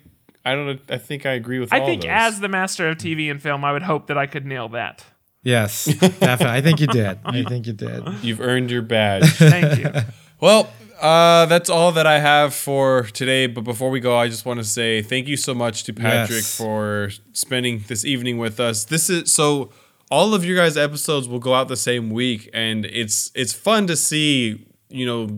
I 0.46 0.54
don't. 0.56 0.80
I 0.89 0.98
think 0.98 1.26
I 1.26 1.32
agree 1.32 1.60
with. 1.60 1.70
That. 1.72 1.78
I 1.78 1.80
all 1.80 1.86
think 1.88 2.04
those. 2.04 2.12
as 2.12 2.39
the 2.39 2.48
master 2.50 2.88
of 2.89 2.98
TV 2.98 3.32
and 3.32 3.41
film, 3.41 3.66
I 3.66 3.72
would 3.74 3.84
hope 3.84 4.08
that 4.08 4.18
I 4.18 4.28
could 4.28 4.46
nail 4.46 4.70
that. 4.70 5.04
Yes, 5.43 5.86
definitely. 6.00 6.48
I 6.48 6.62
think 6.62 6.80
you 6.80 6.88
did. 6.88 7.20
I 7.24 7.43
think 7.43 7.68
you 7.68 7.74
did. 7.74 8.04
you've 8.24 8.41
earned 8.41 8.72
your 8.72 8.82
badge. 8.82 9.30
Thank 9.34 9.80
you. 9.80 9.89
Well, 10.41 10.70
uh, 11.00 11.46
that's 11.46 11.70
all 11.70 11.93
that 11.93 12.06
I 12.06 12.20
have 12.20 12.54
for 12.54 13.04
today. 13.04 13.48
But 13.48 13.62
before 13.64 13.89
we 13.89 14.02
go, 14.02 14.18
I 14.18 14.28
just 14.28 14.46
want 14.46 14.60
to 14.60 14.66
say 14.66 15.02
thank 15.02 15.28
you 15.30 15.38
so 15.38 15.54
much 15.54 15.86
to 15.86 15.93
Patrick 15.93 16.39
Yes. 16.39 16.58
for 16.58 17.10
spending 17.32 17.86
this 17.88 18.04
evening 18.04 18.38
with 18.38 18.60
us. 18.60 18.84
This 18.84 19.10
is 19.10 19.34
so 19.34 19.72
all 20.12 20.34
of 20.34 20.43
your 20.43 20.58
guys' 20.58 20.76
episodes 20.76 21.30
will 21.30 21.39
go 21.39 21.54
out 21.54 21.70
the 21.70 21.78
same 21.78 22.10
week, 22.10 22.50
and 22.54 22.86
it's 22.86 23.32
it's 23.34 23.54
fun 23.54 23.88
to 23.88 23.96
see 23.96 24.68
you 24.89 25.06
know 25.06 25.30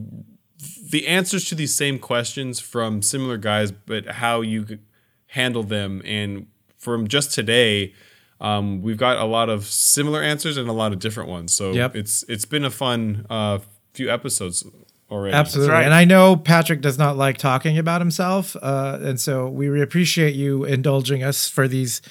the 0.90 1.08
answers 1.08 1.46
to 1.46 1.56
these 1.56 1.76
same 1.76 2.00
questions 2.00 2.60
from 2.60 3.04
similar 3.04 3.38
guys, 3.38 3.72
but 3.72 4.08
how 4.08 4.42
you 4.42 4.80
handle 5.28 5.64
them. 5.64 6.02
And 6.06 6.48
from 6.78 7.08
just 7.08 7.34
today, 7.34 7.94
um, 8.40 8.82
we've 8.82 8.98
got 8.98 9.18
a 9.18 9.26
lot 9.26 9.50
of 9.50 9.66
similar 9.66 10.22
answers 10.22 10.58
and 10.58 10.70
a 10.70 10.74
lot 10.74 10.94
of 10.94 11.00
different 11.00 11.30
ones. 11.30 11.54
So 11.54 11.72
Yep. 11.72 11.96
it's 11.96 12.24
it's 12.30 12.46
been 12.46 12.64
a 12.66 12.70
fun 12.70 13.26
uh, 13.30 13.60
few 13.94 14.10
episodes 14.12 14.64
already. 15.10 15.34
Absolutely. 15.36 15.72
right. 15.74 15.86
And 15.86 15.94
I 15.94 16.04
know 16.06 16.36
Patrick 16.36 16.82
does 16.82 16.98
not 16.98 17.18
like 17.18 17.38
talking 17.38 17.78
about 17.78 18.02
himself. 18.02 18.56
Uh, 18.62 19.00
and 19.02 19.20
so 19.20 19.48
we 19.48 19.82
appreciate 19.82 20.36
you 20.36 20.66
indulging 20.66 21.24
us 21.24 21.48
for 21.50 21.68
these 21.68 22.02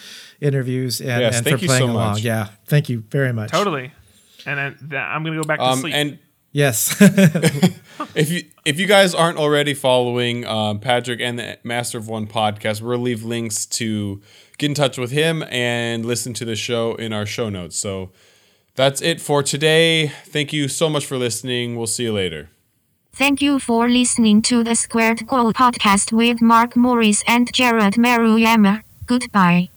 interviews 0.40 1.00
and, 1.00 1.20
Yes, 1.20 1.36
and 1.36 1.44
thank 1.44 1.58
for 1.58 1.62
you 1.62 1.68
playing 1.68 1.82
so 1.88 1.92
along. 1.92 2.12
much. 2.14 2.22
Yeah. 2.22 2.48
Thank 2.66 2.88
you 2.88 3.04
very 3.10 3.32
much. 3.32 3.50
Totally. 3.50 3.92
And 4.46 4.76
then 4.80 5.00
I'm 5.00 5.22
gonna 5.24 5.36
go 5.36 5.42
back 5.46 5.58
to 5.58 5.64
Um, 5.64 5.80
sleep. 5.80 5.94
and 5.94 6.18
Yes. 6.57 6.96
if 8.14 8.30
you 8.30 8.44
if 8.64 8.80
you 8.80 8.86
guys 8.86 9.14
aren't 9.14 9.36
already 9.36 9.74
following 9.74 10.46
um, 10.46 10.80
Patrick 10.80 11.20
and 11.20 11.38
the 11.38 11.59
Master 11.64 11.98
of 11.98 12.09
One 12.09 12.26
podcast, 12.26 12.80
we'll 12.80 12.98
leave 12.98 13.24
links 13.24 13.66
to 13.66 14.22
get 14.57 14.70
in 14.70 14.74
touch 14.74 14.96
with 14.96 15.11
him 15.11 15.42
and 15.50 16.07
listen 16.07 16.32
to 16.32 16.46
the 16.46 16.57
show 16.57 16.94
in 16.94 17.12
our 17.12 17.26
show 17.26 17.50
notes. 17.50 17.76
So 17.76 18.11
that's 18.74 19.02
it 19.02 19.20
for 19.20 19.42
today. 19.42 20.09
Thank 20.24 20.54
you 20.54 20.66
so 20.68 20.88
much 20.88 21.04
for 21.04 21.18
listening. 21.18 21.76
We'll 21.76 21.86
see 21.86 22.04
you 22.04 22.14
later. 22.14 22.48
Thank 23.12 23.42
you 23.42 23.59
for 23.59 23.86
listening 23.86 24.40
to 24.48 24.64
the 24.64 24.76
Squared 24.76 25.28
Co 25.28 25.52
podcast 25.52 26.11
with 26.11 26.40
Mark 26.40 26.74
Morris 26.74 27.22
and 27.28 27.52
Jared 27.52 27.96
Maruyama. 27.96 28.80
Goodbye. 29.04 29.68